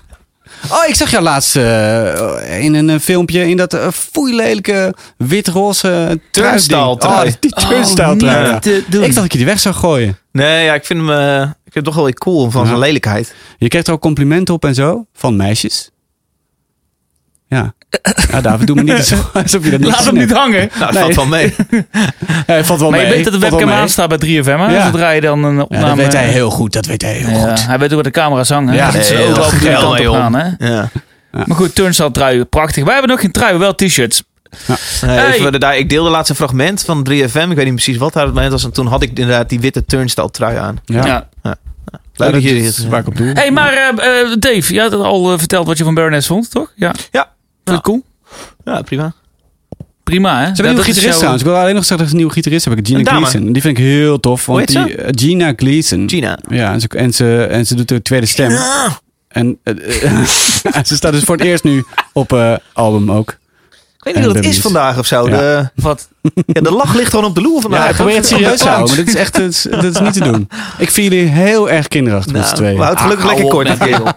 Oh, 0.72 0.88
ik 0.88 0.96
zag 0.96 1.12
jou 1.12 1.24
laatst 1.24 1.56
eh, 1.56 2.64
in 2.64 2.74
een 2.74 2.90
eh, 2.90 3.00
filmpje 3.00 3.48
in 3.50 3.58
dat 3.58 3.74
uh, 3.74 3.88
foeilelijke 3.92 4.94
wit-roze 5.18 6.20
trui. 6.32 6.60
Oh, 6.76 7.22
die 7.40 8.84
doen. 8.90 9.04
Ik 9.04 9.08
dacht 9.08 9.16
dat 9.16 9.32
je 9.32 9.38
die 9.38 9.46
weg 9.48 9.60
zou 9.60 9.76
gooien. 9.76 10.18
Nee, 10.32 10.64
ja, 10.66 10.74
ik 10.74 10.86
vind 10.86 11.00
hem, 11.00 11.10
eh, 11.12 11.42
ik 11.42 11.72
vind 11.72 11.74
hem 11.74 11.84
toch 11.84 11.96
wel 11.96 12.04
weer 12.04 12.14
cool 12.14 12.52
van 12.52 12.62
Ja. 12.62 12.68
zijn 12.68 12.80
lelijkheid. 12.80 13.36
Je 13.58 13.68
kreeg 13.68 13.86
er 13.86 13.94
ook 13.94 14.02
complimenten 14.02 14.54
op 14.54 14.66
en 14.66 14.76
zo 14.76 15.06
van 15.14 15.36
meisjes. 15.36 15.92
Ja. 17.48 17.74
Ja, 18.32 18.42
David, 18.42 18.68
doe 18.68 18.76
me 18.76 18.84
niet 18.84 19.06
zo 19.14 19.16
alsof 19.34 19.64
je 19.64 19.70
dat 19.72 19.80
niet 19.80 19.90
Laat 19.90 20.06
hem 20.06 20.18
niet 20.18 20.32
hangen. 20.32 20.70
Nou, 20.80 20.92
dat 20.94 20.94
Nee. 20.94 21.02
valt 21.02 21.16
wel 21.16 21.26
mee. 21.26 21.56
Ja, 22.48 22.54
het 22.54 22.66
valt 22.66 22.80
wel 22.80 22.90
Maar 22.90 23.00
je 23.00 23.06
mee. 23.06 23.16
weet 23.16 23.24
dat 23.24 23.34
de 23.34 23.40
Valt 23.40 23.52
wel 23.52 23.60
webcam 23.60 23.68
mee. 23.70 23.78
aanstaat 23.78 24.08
bij 24.10 24.18
3FM. 24.18 24.46
Hè? 24.46 24.74
Ja. 24.76 24.86
Zodra 24.86 25.10
je 25.10 25.22
dan 25.22 25.44
een 25.44 25.56
Ja, 25.56 25.62
opname... 25.62 25.86
dat 25.88 25.96
weet 25.96 26.14
hij 26.14 26.28
heel 26.28 26.50
goed. 26.50 26.74
Dat 26.74 26.86
weet 26.86 27.02
hij 27.02 27.14
heel 27.14 27.30
Ja, 27.40 27.50
goed. 27.50 27.66
hij 27.68 27.80
weet 27.80 27.88
ook 27.90 27.94
waar 27.96 28.04
de 28.04 28.12
camera's 28.12 28.50
hangen. 28.50 28.74
Ja, 28.74 28.86
Ja, 28.86 28.92
dat 28.92 29.06
ze 29.06 29.16
heel 29.16 29.34
de. 29.34 30.38
Hè? 30.58 30.68
Ja. 30.72 30.90
Maar 31.32 31.58
goed, 31.58 31.76
turnstile 31.76 32.12
trui. 32.12 32.44
Prachtig. 32.44 32.84
Wij 32.84 32.94
hebben 32.94 33.12
nog 33.12 33.20
geen 33.20 33.32
trui, 33.32 33.58
wel 33.58 33.76
t-shirts. 33.76 34.24
Nee, 34.68 34.78
Hey. 35.18 35.34
even 35.34 35.60
daar, 35.60 35.78
ik 35.78 35.90
deelde 35.90 36.10
laatst 36.10 36.30
een 36.30 36.36
fragment 36.36 36.82
van 36.84 37.04
3FM. 37.10 37.14
Ik 37.50 37.56
weet 37.56 37.66
niet 37.66 37.74
precies 37.74 37.98
wat 37.98 38.14
daar 38.14 38.26
het 38.26 38.34
moment 38.34 38.52
was. 38.52 38.64
En 38.64 38.72
toen 38.74 38.88
had 38.88 39.02
ik 39.04 39.10
inderdaad 39.10 39.50
die 39.50 39.60
witte 39.60 39.86
turnstile 39.86 40.32
trui 40.32 40.58
aan. 40.58 40.78
Ja. 40.86 41.28
Ja. 41.44 41.56
Leuk 42.16 42.32
dat 42.32 42.44
jullie 42.44 42.64
is 42.64 42.78
het 42.78 42.88
waar 42.88 43.00
ik 43.00 43.08
op 43.08 43.18
doe. 43.18 43.32
hey, 43.34 43.52
maar 43.52 43.74
eh, 43.74 44.22
eh, 44.22 44.36
Dave, 44.40 44.74
je 44.74 44.80
had 44.82 44.94
al 44.94 45.32
eh, 45.34 45.38
verteld 45.40 45.68
wat 45.68 45.78
je 45.78 45.84
van 45.84 45.94
Baroness 45.94 46.28
vond, 46.28 46.52
toch? 46.52 46.72
Ja. 46.76 46.92
Ja. 47.12 47.34
Je 47.66 47.72
het 47.72 47.82
cool? 47.82 48.04
Ja, 48.64 48.82
prima. 48.82 49.14
Prima, 50.04 50.40
hè? 50.40 50.42
Ze 50.42 50.46
hebben 50.46 50.66
een 50.66 50.72
nieuwe 50.74 50.84
gitarist 50.90 51.16
trouwens. 51.18 51.44
Ik 51.44 51.50
wil 51.50 51.58
alleen 51.60 51.76
nog 51.76 51.86
zeggen 51.86 51.98
dat 51.98 52.06
ze 52.08 52.12
een 52.12 52.18
nieuwe 52.18 52.34
gitarist 52.34 52.66
hebben. 52.66 52.86
Gina. 52.86 53.12
Gleason. 53.12 53.54
Die 53.54 53.62
vind 53.62 53.78
ik 53.78 53.84
heel 53.84 54.20
tof. 54.20 54.46
Want 54.46 54.74
Hoe 54.74 54.80
heet 54.80 54.88
die, 54.88 54.96
eh, 54.96 55.10
Gina 55.16 55.54
Gleason. 55.56 56.10
Gina. 56.10 56.40
Ja, 56.50 56.72
en 56.74 56.80
ze, 56.82 56.88
en, 56.88 57.14
ze, 57.14 57.44
en 57.44 57.66
ze 57.66 57.76
doet 57.76 57.88
de 57.88 58.02
tweede 58.02 58.26
stem. 58.26 58.58
En 59.28 59.58
eh, 59.64 59.74
eh, 60.12 60.84
ze 60.84 60.96
staat 60.96 61.12
dus 61.12 61.24
voor 61.24 61.36
het 61.36 61.46
eerst 61.46 61.64
nu 61.64 61.86
op 62.14 62.34
eh, 62.34 62.54
album 62.74 63.12
ook. 63.12 63.30
Ik 63.30 64.14
weet 64.14 64.14
niet 64.14 64.24
En 64.24 64.34
wat 64.34 64.36
het 64.46 64.54
is 64.54 64.62
vandaag 64.62 64.98
of 64.98 65.06
zo. 65.06 65.30
Ja. 65.30 65.38
De, 65.38 65.70
Wat? 65.76 66.10
ja, 66.46 66.62
de 66.62 66.72
lach 66.72 66.96
ligt 66.96 67.10
gewoon 67.10 67.26
op 67.26 67.36
de 67.36 67.42
loer 67.42 67.62
vandaag. 67.62 67.84
Ja, 67.84 67.90
ik 67.90 67.96
probeer 67.96 68.16
het 68.16 68.26
serieus 68.26 68.60
te 68.60 68.68
houden, 68.68 68.96
maar 68.96 69.06
dit 69.06 69.14
is 69.16 69.20
echt 69.22 69.34
dat 69.34 69.84
is, 69.84 70.00
niet 70.00 70.14
te 70.14 70.24
doen. 70.24 70.50
Ik 70.78 70.92
vind 70.92 71.14
jullie 71.14 71.28
heel 71.28 71.70
erg 71.70 71.88
kinderachtig 71.88 72.34
met 72.34 72.42
z'n 72.42 72.48
Nou, 72.48 72.58
tweeën. 72.58 72.78
we 72.78 72.84
houden 72.84 73.04
het 73.08 73.14
gelukkig 73.24 73.56
Ah, 73.58 73.66
lekker 73.66 73.78
kort. 73.78 73.90
kerel. 73.90 74.14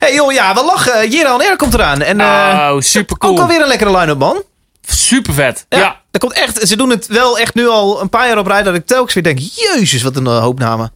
Hey 0.00 0.14
joh, 0.14 0.32
ja, 0.32 0.54
we 0.54 0.64
lachen. 0.64 1.10
Jera 1.10 1.30
Air 1.30 1.56
komt 1.56 1.74
eraan. 1.74 2.02
En 2.02 2.20
eh, 2.20 2.26
oh, 2.26 2.80
super 2.80 3.14
ook 3.14 3.18
cool. 3.20 3.40
alweer 3.40 3.60
een 3.60 3.68
lekkere 3.68 3.96
line-up, 3.98 4.18
man. 4.18 4.42
Super 4.86 5.34
vet. 5.34 5.66
Ja, 5.68 5.78
Ja. 5.78 5.98
Dat 6.10 6.20
komt 6.20 6.32
echt, 6.32 6.68
ze 6.68 6.76
doen 6.76 6.90
het 6.90 7.06
wel 7.06 7.38
echt 7.38 7.54
nu 7.54 7.68
al 7.68 8.00
een 8.00 8.08
paar 8.08 8.26
jaar 8.28 8.38
op 8.38 8.46
rij 8.46 8.62
dat 8.62 8.74
ik 8.74 8.86
telkens 8.86 9.14
weer 9.14 9.22
denk, 9.22 9.38
jezus, 9.38 10.02
wat 10.02 10.16
een 10.16 10.24
uh, 10.26 10.38
hoop 10.40 10.58
namen. 10.58 10.92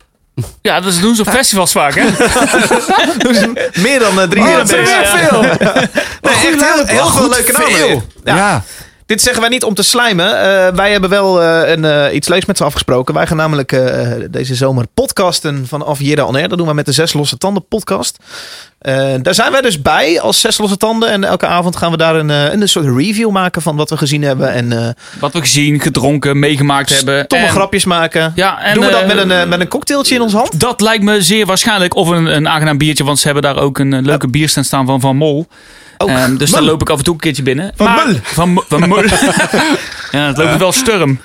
Ja, 0.63 0.81
dat 0.81 0.99
doen 1.01 1.15
ze 1.15 1.23
op 1.23 1.29
festivals 1.29 1.73
vaak, 1.73 1.95
hè? 1.95 2.03
Meer 3.83 3.99
dan 3.99 4.21
eh, 4.21 4.29
drie 4.29 4.43
Oh, 4.43 4.49
jaar 4.49 4.59
dat 4.59 4.69
zijn 4.69 4.81
bezig. 4.85 5.13
weer 5.13 5.29
veel. 5.29 5.41
Nee, 6.23 6.35
echt 6.35 6.75
heel, 6.75 6.87
heel 6.87 7.07
veel 7.07 7.29
leuke 7.29 7.53
namen. 7.53 8.03
Ja. 8.25 8.37
Ja. 8.37 8.63
Dit 9.07 9.23
zeggen 9.23 9.41
wij 9.41 9.51
niet 9.51 9.65
om 9.65 9.75
te 9.75 9.83
slijmen. 9.83 10.27
Eh, 10.27 10.75
wij 10.75 10.91
hebben 10.93 11.11
wel 11.11 11.43
eh, 11.43 11.71
een, 11.71 11.85
eh, 11.85 12.15
iets 12.15 12.29
leuks 12.29 12.45
met 12.45 12.57
ze 12.57 12.65
afgesproken. 12.65 13.15
Wij 13.15 13.27
gaan 13.27 13.37
namelijk 13.37 13.77
deze 14.31 14.55
zomer 14.55 14.85
podcasten 14.95 15.67
vanaf 15.67 15.99
Jera 16.01 16.25
On 16.25 16.37
Air. 16.37 16.49
Dat 16.49 16.59
doen 16.59 16.67
we 16.67 16.75
met 16.75 16.87
de 16.87 16.93
Zes 16.93 17.13
Losse 17.13 17.39
Tanden 17.39 17.67
podcast. 17.69 18.19
Daar 19.23 19.35
zijn 19.35 19.53
wij 19.53 19.61
dus 19.61 19.83
bij 19.83 20.21
als 20.21 20.41
Zes 20.41 20.59
Losse 20.59 20.77
Tanden. 20.77 21.09
En 21.11 21.25
elke 21.25 21.47
avond 21.47 21.77
gaan 21.77 21.91
we 21.91 21.97
daar 21.97 22.15
een, 22.15 22.29
een 22.29 22.69
soort 22.69 22.97
review 22.97 23.31
maken 23.31 23.63
van 23.63 23.77
wat 23.77 23.91
we 23.91 23.97
gezien 23.97 24.23
hebben. 24.23 24.53
En 24.53 24.97
Wat 25.21 25.33
we 25.33 25.41
gezien, 25.41 25.81
gedronken, 25.81 26.39
meegemaakt 26.39 26.89
hebben. 26.97 27.25
stomme 27.25 27.45
En- 27.45 27.51
grapjes 27.51 27.85
maken. 27.85 28.33
Ja, 28.35 28.63
en, 28.63 28.75
doen 28.75 28.85
we 28.85 28.91
dat 28.91 29.07
met 29.07 29.19
een, 29.19 29.49
met 29.49 29.61
een 29.61 29.69
cocktailtje 29.69 30.15
in 30.15 30.21
ons 30.21 30.33
hand? 30.33 30.61
Dat 30.61 30.81
lijkt 30.81 31.03
me 31.05 31.23
zeer 31.23 31.47
waarschijnlijk. 31.47 31.95
Of 31.95 32.09
een, 32.09 32.27
een 32.37 32.49
aangenaam 32.49 32.79
biertje, 32.79 33.05
want 33.05 33.19
ze 33.19 33.25
hebben 33.25 33.43
daar 33.43 33.63
ook 33.63 33.79
een 33.79 34.05
leuke 34.05 34.29
bierstand 34.29 34.67
staan 34.67 34.87
van 34.87 35.01
Van 35.01 35.17
Mol. 35.17 35.47
Ehm, 35.97 36.37
dus 36.37 36.51
daar 36.51 36.63
loop 36.63 36.81
ik 36.81 36.91
af 36.91 36.99
en 36.99 37.05
toe 37.05 37.15
een 37.15 37.21
keertje 37.21 37.43
binnen. 37.43 37.73
Van 37.77 37.87
Maar- 37.87 38.07
Mul. 38.07 38.19
Van, 38.23 38.63
van 38.69 38.89
Mul. 38.89 39.03
ja, 40.19 40.27
het 40.27 40.37
loopt 40.37 40.51
me 40.53 40.59
wel 40.59 40.73
sturm. 40.73 41.21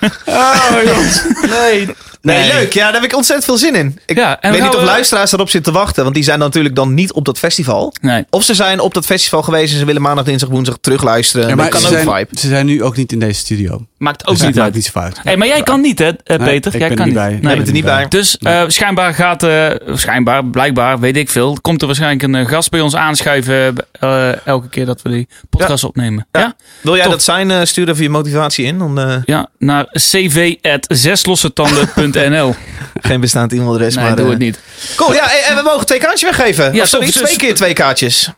Nee. 1.50 1.86
Nee, 2.22 2.38
Nee. 2.38 2.52
leuk. 2.52 2.72
Ja, 2.72 2.84
daar 2.84 2.92
heb 3.00 3.10
ik 3.10 3.16
ontzettend 3.16 3.44
veel 3.48 3.56
zin 3.58 3.74
in. 3.74 3.98
Ik 4.06 4.16
Ja, 4.16 4.40
en 4.40 4.50
weet 4.50 4.60
we 4.60 4.66
niet 4.66 4.74
of 4.74 4.80
we- 4.80 4.86
luisteraars 4.86 5.32
erop 5.32 5.50
zitten 5.50 5.72
te 5.72 5.78
wachten. 5.78 6.02
Want 6.02 6.14
die 6.14 6.24
zijn 6.24 6.38
natuurlijk 6.38 6.74
dan 6.74 6.94
niet 6.94 7.12
op 7.12 7.24
dat 7.24 7.38
festival. 7.38 7.92
Nee. 8.00 8.24
Of 8.30 8.44
ze 8.44 8.54
zijn 8.54 8.80
op 8.80 8.94
dat 8.94 9.04
festival 9.06 9.42
geweest 9.42 9.72
en 9.72 9.78
ze 9.78 9.84
willen 9.84 10.02
maandag, 10.02 10.24
dinsdag, 10.24 10.48
woensdag 10.48 10.76
terugluisteren. 10.80 11.42
Ja, 11.42 11.48
dat 11.48 11.56
maar 11.58 11.68
kan 11.68 11.80
ze, 11.80 11.86
ook 11.86 11.92
zijn, 11.92 12.06
vibe. 12.06 12.40
ze 12.40 12.48
zijn 12.48 12.66
nu 12.66 12.82
ook 12.82 12.96
niet 12.96 13.12
in 13.12 13.18
deze 13.18 13.38
studio. 13.40 13.86
Maakt 13.98 14.22
ook 14.22 14.28
Dus 14.28 14.38
dat 14.38 14.46
niet 14.46 14.56
maakt 14.56 14.66
uit. 14.66 14.74
niet 14.76 14.84
zo 14.92 14.98
uit. 14.98 15.18
Hey, 15.22 15.36
maar 15.36 15.46
jij 15.46 15.62
kan 15.62 15.80
niet, 15.80 15.98
hè, 15.98 16.08
eh, 16.08 16.14
Nee, 16.38 16.38
Peter? 16.38 16.74
ik 16.74 16.78
jij 16.80 16.88
ben 16.88 16.96
kan 16.96 17.06
er 17.06 17.12
niet. 17.12 17.20
bij. 17.22 17.38
Nee. 17.42 17.54
bent 17.56 17.66
er 17.68 17.72
niet 17.74 17.84
bij. 17.84 18.06
Dus 18.08 18.38
eh, 18.38 18.62
schijnbaar 18.66 19.14
gaat, 19.14 19.42
eh, 19.42 19.66
schijnbaar, 19.94 20.44
blijkbaar, 20.44 20.98
weet 21.00 21.16
ik 21.16 21.30
veel, 21.30 21.58
komt 21.62 21.80
er 21.80 21.86
waarschijnlijk 21.86 22.22
een 22.22 22.34
eh, 22.34 22.46
gast 22.48 22.70
bij 22.70 22.80
ons 22.80 22.96
aanschuiven 22.96 23.74
eh, 23.92 24.46
elke 24.46 24.68
keer 24.68 24.86
dat 24.86 25.02
we 25.02 25.08
die 25.10 25.28
podcast 25.50 25.84
opnemen. 25.84 26.26
Ja? 26.32 26.54
Wil 26.80 26.94
jij 26.94 27.02
Top. 27.02 27.12
dat 27.12 27.22
zijn? 27.22 27.50
eh, 27.50 27.60
stuur 27.64 27.88
even 27.88 28.02
je 28.02 28.08
motivatie 28.10 28.64
in. 28.64 28.79
Dan, 28.80 28.98
eh, 29.26 29.42
naar 29.58 29.86
cv.zeslossetanden.nl. 29.92 32.54
geen 33.00 33.20
bestaand 33.20 33.52
e-mailadres. 33.52 33.94
Nee, 33.94 34.04
maar, 34.04 34.16
doe 34.16 34.24
eh, 34.24 34.30
het 34.30 34.40
niet. 34.40 34.58
Cool, 34.96 35.14
ja, 35.14 35.30
en 35.48 35.56
we 35.56 35.62
mogen 35.62 35.86
twee 35.86 35.98
kaartjes 35.98 36.36
weggeven. 36.36 36.74
Ja, 36.74 36.82
Of 36.82 36.88
sorry, 36.88 37.10
twee 37.10 37.36
keer 37.36 37.54
twee 37.54 37.72
kaartjes. 37.72 38.30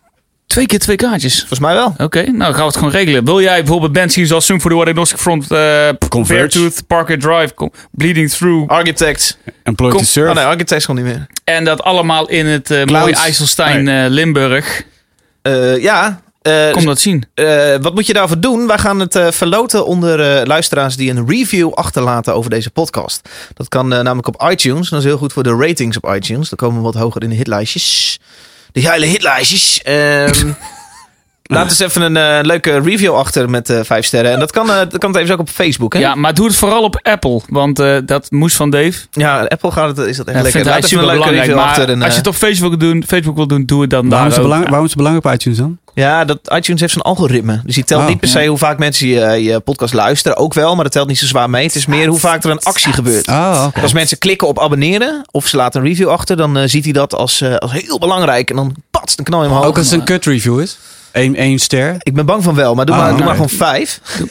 Twee 0.47 0.67
keer 0.67 0.79
twee 0.79 0.97
kaartjes. 0.97 1.39
Volgens 1.39 1.61
mij 1.61 1.75
wel. 1.75 1.95
Oké, 1.99 2.23
nou 2.23 2.53
gaan 2.53 2.61
we 2.61 2.67
het 2.67 2.77
gewoon 2.77 2.91
regelen. 2.91 3.25
Wil 3.25 3.41
jij 3.41 3.59
bijvoorbeeld 3.59 3.93
bands 3.93 4.15
zien 4.15 4.27
zoals 4.27 4.47
Soon 4.47 4.61
for 4.61 4.71
the 4.71 4.77
What 4.77 4.89
Agnostic 4.89 5.19
Front, 5.19 5.51
eh 5.51 5.89
Converge. 6.09 6.41
Beartooth, 6.41 6.87
Parker 6.87 7.19
Drive, 7.19 7.55
Com- 7.55 7.73
Bleeding 7.91 8.31
Through. 8.31 8.71
Architects. 8.71 9.37
Employed 9.63 9.99
to 9.99 10.05
serve. 10.05 10.31
Oh 10.31 10.37
nee, 10.37 10.45
Architects 10.45 10.85
gewoon 10.85 11.05
niet 11.05 11.15
meer. 11.15 11.27
En 11.45 11.65
dat 11.65 11.83
allemaal 11.83 12.29
in 12.29 12.47
het 12.47 12.71
eh, 12.71 12.85
mooie 12.85 13.15
IJsselstein 13.15 13.89
eh, 13.89 14.05
Limburg. 14.09 14.83
Eh, 15.43 15.83
ja. 15.83 16.22
Eh, 16.43 16.71
Kom 16.73 16.85
dat 16.85 17.01
zien. 17.01 17.25
eh, 17.35 17.77
wat 17.81 17.95
moet 17.95 18.07
je 18.07 18.13
daarvoor 18.13 18.41
doen? 18.41 18.67
Wij 18.67 18.79
gaan 18.79 19.01
het 19.01 19.17
eh, 19.17 19.31
verloten 19.31 19.87
onder 19.87 20.47
luisteraars 20.47 20.97
die 20.97 21.11
een 21.11 21.29
review 21.29 21.73
achterlaten 21.73 22.35
over 22.35 22.51
deze 22.51 22.71
podcast. 22.71 23.29
Dat 23.55 23.69
kan 23.69 23.89
namelijk 23.89 24.29
op 24.29 24.51
iTunes. 24.51 24.89
Dat 24.89 24.99
is 24.99 25.05
heel 25.05 25.19
goed 25.19 25.33
voor 25.33 25.43
de 25.43 25.57
ratings 25.57 25.97
op 25.97 26.15
iTunes. 26.15 26.49
Dan 26.49 26.59
komen 26.59 26.77
we 26.77 26.83
wat 26.85 26.95
hoger 26.95 27.23
in 27.23 27.29
de 27.29 27.37
hitlijstjes. 27.37 28.19
De 28.73 28.81
geile 28.81 29.07
hitlijstjes. 29.07 29.83
Ehm 29.83 30.53
Laat 31.43 31.65
eens 31.65 31.79
even 31.79 32.03
een 32.03 32.17
eh, 32.17 32.39
leuke 32.43 32.79
review 32.81 33.15
achter 33.15 33.51
met 33.51 33.71
eh, 33.71 33.81
vijf 33.83 34.05
sterren. 34.07 34.33
En 34.33 34.39
dat 34.39 34.51
kan, 34.51 34.71
eh, 34.71 34.77
dat 34.77 34.99
kan 34.99 35.17
even 35.17 35.35
ook 35.35 35.41
op 35.41 35.49
Facebook. 35.49 35.93
Hè? 35.93 35.99
Ja, 35.99 36.15
maar 36.15 36.35
doe 36.35 36.47
het 36.47 36.57
vooral 36.57 36.83
op 36.83 36.99
Apple. 37.03 37.41
Want 37.49 37.79
eh, 37.79 37.97
dat 38.05 38.31
moest 38.31 38.57
van 38.57 38.71
Dave. 38.71 38.93
Ja, 39.11 39.45
Apple 39.49 39.71
gaat 39.71 39.97
het, 39.97 40.07
is 40.07 40.17
dat 40.17 40.27
echt 40.27 40.37
Ja, 40.37 40.43
lekker. 40.43 40.65
Laat 40.65 40.85
even 40.85 40.99
een 40.99 41.05
leuke 41.05 41.19
belangrijk. 41.19 41.47
review 41.47 41.57
Maar 41.57 41.69
achter. 41.69 41.89
En, 41.89 42.03
als 42.03 42.13
je 42.13 42.19
het 42.19 42.27
op 42.27 42.35
Facebook 42.35 42.69
wil 42.69 42.79
doen, 42.79 43.05
Facebook 43.07 43.37
wil 43.37 43.47
doen, 43.47 43.65
doe 43.65 43.81
het 43.81 43.91
dan 43.91 44.09
Waarom 44.09 44.29
is, 44.29 44.35
daar 44.35 44.43
belang, 44.43 44.63
waarom 44.63 44.85
is 44.85 44.89
het 44.91 44.97
belangrijk 44.97 45.27
op 45.27 45.33
iTunes 45.33 45.59
dan? 45.59 45.79
Ja, 45.95 46.25
dat 46.25 46.39
iTunes 46.55 46.81
heeft 46.81 46.93
zo'n 46.93 47.03
algoritme. 47.03 47.61
Dus 47.65 47.75
die 47.75 47.85
telt 47.85 48.03
Oh, 48.03 48.09
niet 48.09 48.21
per 48.21 48.29
se 48.29 48.47
hoe 48.47 48.59
vaak 48.59 48.79
mensen 48.79 49.09
je, 49.09 49.43
je 49.43 49.61
podcast 49.61 49.95
luisteren. 49.95 50.37
Ook 50.37 50.55
wel, 50.55 50.75
maar 50.75 50.85
dat 50.85 50.93
telt 50.93 51.09
niet 51.09 51.19
zo 51.19 51.27
zwaar 51.27 51.51
mee. 51.51 51.67
Het 51.67 51.75
is 51.75 51.87
meer 51.87 52.07
hoe 52.09 52.19
vaak 52.19 52.45
er 52.45 52.51
een 52.51 52.63
actie 52.63 52.93
gebeurt. 52.93 53.29
Oh, 53.29 53.65
oké. 53.67 53.81
Als 53.81 53.93
mensen 53.93 54.19
klikken 54.19 54.49
op 54.49 54.61
abonneren 54.61 55.23
of 55.31 55.47
ze 55.47 55.57
laten 55.57 55.81
een 55.81 55.87
review 55.87 56.09
achter, 56.09 56.37
dan 56.37 56.69
ziet 56.69 56.85
hij 56.85 56.93
dat 56.93 57.15
als, 57.15 57.41
eh, 57.41 57.57
als 57.57 57.73
heel 57.73 57.99
belangrijk. 57.99 58.51
En 58.51 58.57
dan 58.57 58.75
pats, 58.91 59.17
dan 59.17 59.25
knal 59.25 59.39
je 59.41 59.45
hem 59.47 59.55
omhoog. 59.57 59.71
Ook 59.71 59.79
als 59.79 59.91
het 59.91 60.01
een 60.01 60.05
cut 60.05 60.25
review 60.25 60.61
is? 60.61 60.79
Eén 61.13 61.37
één 61.37 61.59
ster? 61.59 61.97
Ik 61.99 62.15
ben 62.15 62.27
bang 62.27 62.43
van 62.43 62.55
wel, 62.55 62.75
maar 62.75 62.87
doe, 62.87 62.95
Ah, 62.95 63.01
maar, 63.03 63.11
doe 63.17 63.25
maar 63.25 63.35
gewoon 63.35 63.49
vijf. 63.49 64.01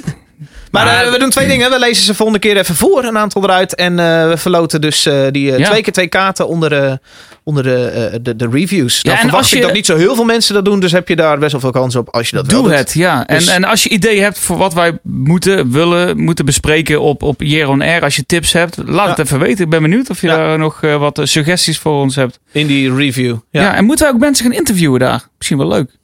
Maar 0.71 0.86
Maar- 0.86 1.05
eh, 1.05 1.11
we 1.11 1.19
doen 1.19 1.29
twee 1.29 1.47
dingen. 1.47 1.69
We 1.69 1.79
lezen 1.79 2.03
ze 2.03 2.13
volgende 2.15 2.39
keer 2.41 2.57
even 2.57 2.75
voor, 2.75 3.03
een 3.03 3.17
aantal 3.17 3.43
eruit. 3.43 3.75
En 3.75 3.99
eh, 3.99 4.27
we 4.29 4.38
verloten 4.38 4.82
dus 4.82 5.05
eh, 5.05 5.21
die 5.32 5.57
Ja. 5.57 5.69
twee 5.69 5.82
keer 5.82 5.93
twee 5.93 6.07
kaarten 6.07 6.47
onder, 6.47 6.99
onder 7.43 7.63
de, 7.63 8.19
de, 8.21 8.36
de 8.36 8.47
reviews. 8.51 8.95
Ja, 8.95 9.01
Dan 9.01 9.11
en 9.13 9.19
verwacht 9.19 9.43
als 9.43 9.51
ik 9.53 9.57
je- 9.59 9.65
dat 9.65 9.73
niet 9.73 9.86
zo 9.86 9.95
heel 9.97 10.15
veel 10.15 10.23
mensen 10.23 10.53
dat 10.53 10.65
doen. 10.65 10.79
Dus 10.79 10.91
heb 10.91 11.07
je 11.07 11.15
daar 11.15 11.39
best 11.39 11.51
wel 11.51 11.61
veel 11.61 11.71
kans 11.71 11.95
op 11.95 12.09
als 12.09 12.29
je 12.29 12.36
dat 12.36 12.49
Doe 12.49 12.61
doet. 12.63 12.71
het, 12.73 12.93
ja. 12.93 13.23
Dus- 13.23 13.47
En, 13.47 13.53
en 13.53 13.63
als 13.63 13.84
je 13.84 13.89
ideeën 13.89 14.23
hebt 14.23 14.39
voor 14.39 14.57
wat 14.57 14.73
wij 14.73 14.99
moeten, 15.03 15.71
willen, 15.71 16.17
moeten 16.19 16.45
bespreken 16.45 17.01
op, 17.01 17.23
op 17.23 17.41
Jeroen 17.41 17.97
R. 17.97 18.03
Als 18.03 18.15
je 18.15 18.25
tips 18.25 18.51
hebt, 18.53 18.77
laat 18.86 19.17
het 19.17 19.25
even 19.25 19.39
weten. 19.39 19.63
Ik 19.63 19.69
ben 19.69 19.82
benieuwd 19.82 20.09
of 20.09 20.21
je 20.21 20.27
Ja. 20.27 20.36
daar 20.38 20.57
nog 20.57 20.79
wat 20.82 21.19
suggesties 21.23 21.77
voor 21.79 21.93
ons 22.01 22.15
hebt. 22.15 22.39
In 22.51 22.67
die 22.67 22.95
review. 22.95 23.36
Ja. 23.49 23.61
Ja. 23.61 23.75
en 23.75 23.86
moeten 23.86 24.05
wij 24.05 24.13
ook 24.13 24.19
mensen 24.21 24.45
gaan 24.45 24.53
interviewen 24.55 24.99
daar? 24.99 25.27
Misschien 25.38 25.57
wel 25.57 25.67
leuk. 25.67 25.99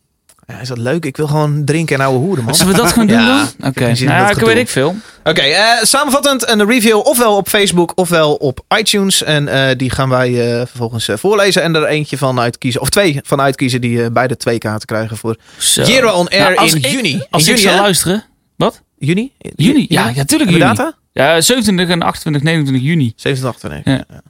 Ja, 0.47 0.59
is 0.59 0.67
dat 0.67 0.77
leuk? 0.77 1.05
Ik 1.05 1.17
wil 1.17 1.27
gewoon 1.27 1.63
drinken 1.65 1.95
en 1.95 2.01
ouwe 2.05 2.19
hoeren, 2.19 2.43
man. 2.43 2.55
Zullen 2.55 2.73
we 2.73 2.79
dat 2.81 2.91
gewoon 2.91 3.07
doen 3.17 3.17
Ja, 3.19 3.47
dan? 3.59 3.69
Oké, 3.69 3.93
nou, 4.03 4.29
ik 4.31 4.37
weet 4.45 4.57
ik 4.57 4.67
veel. 4.69 4.95
Oké, 5.23 5.41
eh, 5.41 5.83
samenvattend 5.83 6.49
een 6.49 6.65
review 6.65 6.97
ofwel 6.97 7.35
op 7.35 7.47
Facebook 7.47 7.91
ofwel 7.95 8.33
op 8.35 8.59
iTunes. 8.77 9.23
En 9.23 9.47
eh, 9.47 9.75
die 9.77 9.89
gaan 9.89 10.09
wij 10.09 10.29
eh, 10.59 10.65
vervolgens 10.65 11.09
voorlezen 11.13 11.63
en 11.63 11.75
er 11.75 11.85
eentje 11.85 12.17
van 12.17 12.39
uitkiezen. 12.39 12.81
Of 12.81 12.89
twee 12.89 13.19
van 13.23 13.41
uitkiezen 13.41 13.81
die 13.81 14.11
beide 14.11 14.37
twee 14.37 14.57
kaarten 14.57 14.87
krijgen 14.87 15.17
voor 15.17 15.35
Zo. 15.57 15.83
Jero 15.83 16.11
on 16.11 16.27
Air 16.29 16.53
Nou, 16.55 16.67
in 16.69 16.75
ik- 16.75 16.85
juni. 16.87 17.23
Als 17.29 17.47
in 17.47 17.53
ik 17.53 17.59
juni, 17.59 17.61
zou 17.61 17.75
hè? 17.75 17.81
luisteren. 17.81 18.23
Wat? 18.55 18.81
Juni? 18.97 19.31
Juni? 19.55 19.85
Ja, 19.89 20.09
ja 20.15 20.23
tuurlijk 20.25 20.49
En 20.51 20.57
juni. 20.57 20.67
data? 20.75 20.93
Ja, 21.13 21.41
27 21.41 21.89
en 21.89 22.01
28, 22.01 22.43
29 22.43 22.87
juni. 22.87 23.13
27, 23.15 23.83
nee. 23.85 23.95
Ja. 23.97 24.21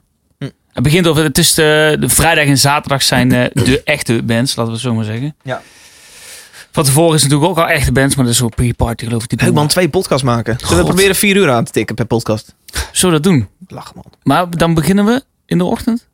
Het 0.72 0.82
begint 0.82 1.06
over, 1.06 1.22
het 1.22 1.38
is 1.38 1.54
de, 1.54 1.96
de 2.00 2.08
vrijdag 2.08 2.44
en 2.44 2.58
zaterdag 2.58 3.02
zijn 3.02 3.28
de 3.28 3.80
echte 3.84 4.22
bands, 4.22 4.56
laten 4.56 4.72
we 4.72 4.78
het 4.78 4.86
zo 4.88 4.94
maar 4.94 5.04
zeggen. 5.04 5.36
Ja. 5.42 5.62
Van 6.72 6.84
tevoren 6.84 7.14
is 7.14 7.22
natuurlijk 7.22 7.50
ook 7.50 7.58
al 7.58 7.68
echte 7.68 7.92
bands, 7.92 8.16
maar 8.16 8.24
dat 8.24 8.34
is 8.34 8.40
wel 8.40 8.48
pre-party 8.48 9.04
geloof 9.04 9.22
ik. 9.22 9.38
Die 9.38 9.52
man, 9.52 9.64
we. 9.64 9.70
twee 9.70 9.88
podcasts 9.88 10.24
maken. 10.24 10.56
Zullen 10.58 10.76
we 10.76 10.84
proberen 10.84 11.14
vier 11.16 11.36
uur 11.36 11.50
aan 11.50 11.64
te 11.64 11.72
tikken 11.72 11.94
per 11.94 12.06
podcast? 12.06 12.54
Zullen 12.92 13.16
we 13.16 13.22
dat 13.22 13.32
doen? 13.32 13.48
Lach 13.68 13.94
man. 13.94 14.04
Maar 14.22 14.50
dan 14.50 14.74
beginnen 14.74 15.04
we 15.04 15.22
in 15.46 15.58
de 15.58 15.64
ochtend? 15.64 16.06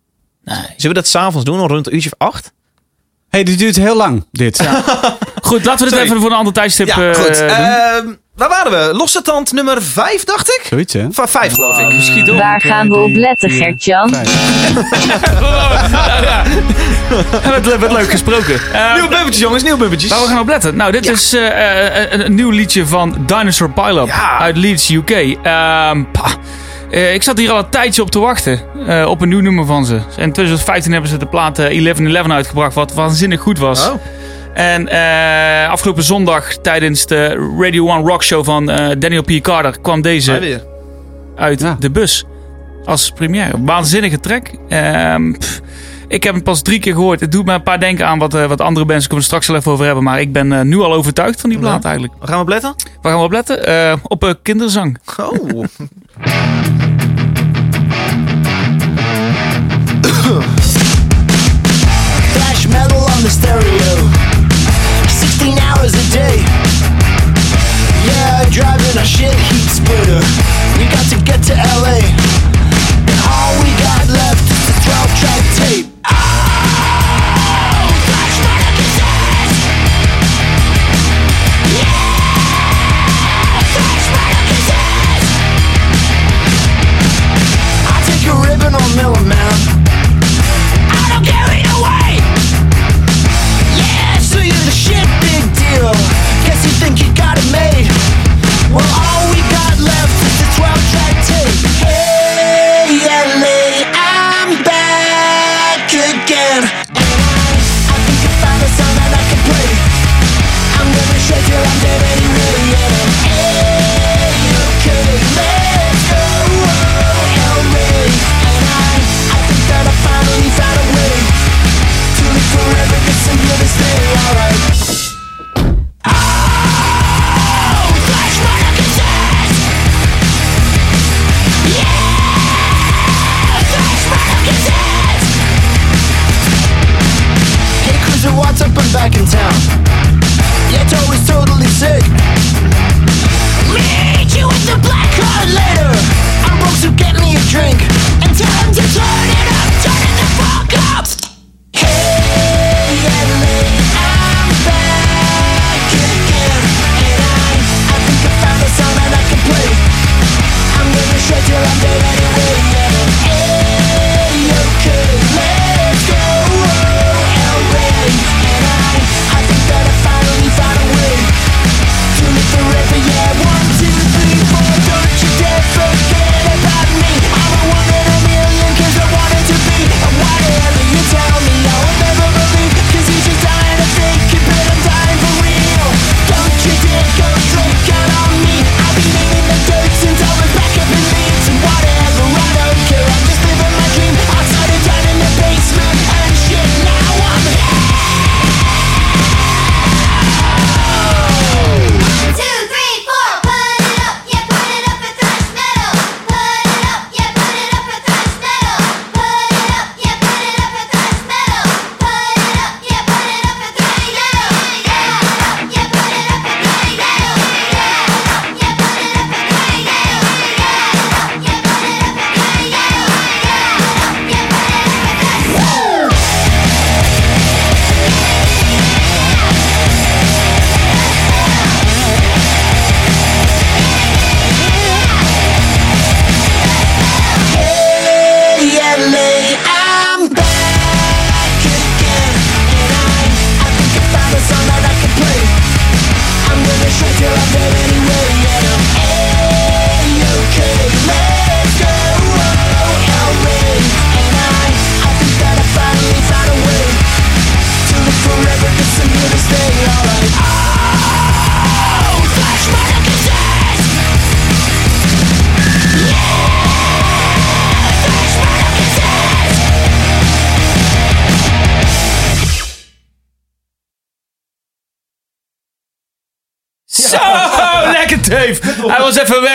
Nee. 0.45 0.57
Zullen 0.57 0.97
we 0.97 1.03
dat 1.03 1.07
s'avonds 1.07 1.45
doen, 1.45 1.67
rond 1.67 1.87
een 1.87 1.95
uurtje 1.95 2.11
of 2.19 2.29
acht? 2.29 2.53
Hey, 3.35 3.43
dit 3.45 3.59
duurt 3.59 3.77
heel 3.77 3.97
lang, 3.97 4.25
dit. 4.33 4.61
Goed, 5.43 5.65
laten 5.65 5.85
we 5.85 5.91
dit 5.91 5.93
Sorry. 5.93 6.05
even 6.05 6.21
voor 6.21 6.31
een 6.31 6.37
ander 6.37 6.53
tijdstip 6.53 6.87
Ja, 6.87 7.09
eh, 7.11 7.15
goed. 7.15 7.39
doen. 7.39 7.49
Ehm, 7.49 8.07
waar 8.37 8.49
waren 8.49 8.71
we? 8.73 8.95
Losse 8.95 9.23
tand 9.23 9.53
nummer 9.53 9.83
vijf, 9.83 10.25
dacht 10.25 10.49
ik? 10.49 10.61
Zoiets, 10.69 10.93
hè? 10.93 11.07
Van 11.11 11.29
vijf, 11.29 11.55
geloof 11.55 11.79
ik. 11.79 11.93
Misschien 11.93 12.25
door. 12.25 12.37
Waar 12.37 12.61
gaan 12.61 12.89
we 12.89 12.97
op 12.97 13.11
letten, 13.15 13.51
Gert-Jan? 13.51 14.15
wat, 17.45 17.77
wat 17.81 17.93
leuk 17.93 18.11
gesproken. 18.11 18.61
Eh, 18.73 18.93
Nieuwe 18.93 19.09
bumpertjes, 19.09 19.39
jongens, 19.39 19.63
nieuwe 19.63 19.79
bumpertjes. 19.79 20.11
Waar 20.11 20.21
we 20.21 20.27
gaan 20.27 20.39
op 20.41 20.49
letten. 20.49 20.77
Nou, 20.77 20.93
dit 20.93 21.09
is 21.11 21.33
eh, 21.33 21.87
eh, 22.05 22.13
een, 22.13 22.25
een 22.25 22.35
nieuw 22.35 22.51
liedje 22.51 22.87
van 22.87 23.17
Dinosaur 23.27 23.71
Pile-Up 23.71 24.07
Ja. 24.07 24.39
uit 24.39 24.57
Leeds, 24.57 24.91
UK. 24.91 25.11
Ehm, 25.11 26.05
pah. 26.13 26.33
Eh, 26.95 27.15
ik 27.15 27.23
zat 27.23 27.39
hier 27.39 27.51
al 27.51 27.59
een 27.59 27.69
tijdje 27.69 28.03
op 28.03 28.11
te 28.11 28.19
wachten 28.19 28.61
eh, 28.87 29.07
op 29.09 29.21
een 29.21 29.29
nieuw 29.29 29.41
nummer 29.41 29.67
van 29.67 29.85
ze. 29.87 29.95
En 29.95 30.01
in 30.23 30.33
2015 30.33 30.93
hebben 30.93 31.11
ze 31.11 31.17
de 31.17 31.27
plaat 31.27 31.59
eh, 31.59 31.65
1111 31.65 32.31
uitgebracht, 32.31 32.75
wat 32.75 32.95
waanzinnig 32.95 33.41
goed 33.41 33.59
was. 33.59 33.89
Oh. 33.89 33.95
En 34.55 34.89
eh, 34.89 35.71
afgelopen 35.71 36.03
zondag 36.03 36.57
tijdens 36.57 37.07
de 37.07 37.27
Radio 37.61 37.89
1 37.89 38.07
Rock 38.07 38.23
Show 38.25 38.45
van 38.45 38.71
eh, 38.71 38.97
Daniel 38.99 39.23
P. 39.23 39.31
Carter 39.43 39.81
kwam 39.81 40.03
deze 40.03 40.39
weer. 40.39 40.65
uit 41.37 41.61
Ja. 41.61 41.77
de 41.79 41.91
bus. 41.91 42.25
Als 42.85 43.11
première. 43.11 43.65
Waanzinnige 43.65 44.21
track. 44.21 44.51
Ehm, 44.69 45.33
pff, 45.33 45.61
ik 46.09 46.23
heb 46.25 46.35
hem 46.35 46.43
pas 46.43 46.63
drie 46.63 46.79
keer 46.79 46.93
gehoord. 46.95 47.21
Het 47.21 47.33
doet 47.33 47.45
me 47.47 47.53
een 47.53 47.63
paar 47.63 47.81
denken 47.81 48.07
aan 48.07 48.19
wat, 48.19 48.35
eh, 48.35 48.47
wat 48.47 48.61
andere 48.61 48.87
bands. 48.87 49.03
Kunnen 49.03 49.19
we 49.21 49.25
straks 49.27 49.47
wel 49.47 49.57
even 49.57 49.73
over 49.73 49.85
hebben. 49.85 50.05
Maar 50.05 50.21
ik 50.21 50.33
ben 50.33 50.53
eh, 50.53 50.61
nu 50.61 50.79
al 50.79 50.93
overtuigd 50.93 51.41
van 51.41 51.51
die 51.51 51.59
plaat 51.59 51.83
Ja. 51.83 51.89
eigenlijk. 51.89 52.19
Waar 52.19 52.29
gaan 52.29 52.37
we 52.37 52.43
op 52.45 52.49
letten? 52.49 52.75
Waar 53.03 53.11
gaan 53.13 53.21
we 53.21 53.27
op 53.27 53.33
letten? 53.33 53.67
Eh, 53.67 53.93
op 54.03 54.25
eh, 54.25 54.31
kinderzang. 54.43 54.99
Oh. 55.17 55.65
Flash 56.15 56.31
metal 62.69 63.03
on 63.03 63.23
the 63.23 63.31
stereo. 63.31 63.99
16 65.09 65.59
hours 65.59 65.93
a 65.95 66.13
day. 66.13 66.39
Yeah, 68.07 68.49
driving 68.51 68.97
a 68.97 69.05
shit 69.05 69.35
heat 69.35 69.69
splitter. 69.69 70.23
We 70.79 70.87
got 70.87 71.11
to 71.11 71.19
get 71.25 71.43
to 71.51 71.55
LA 71.55 71.99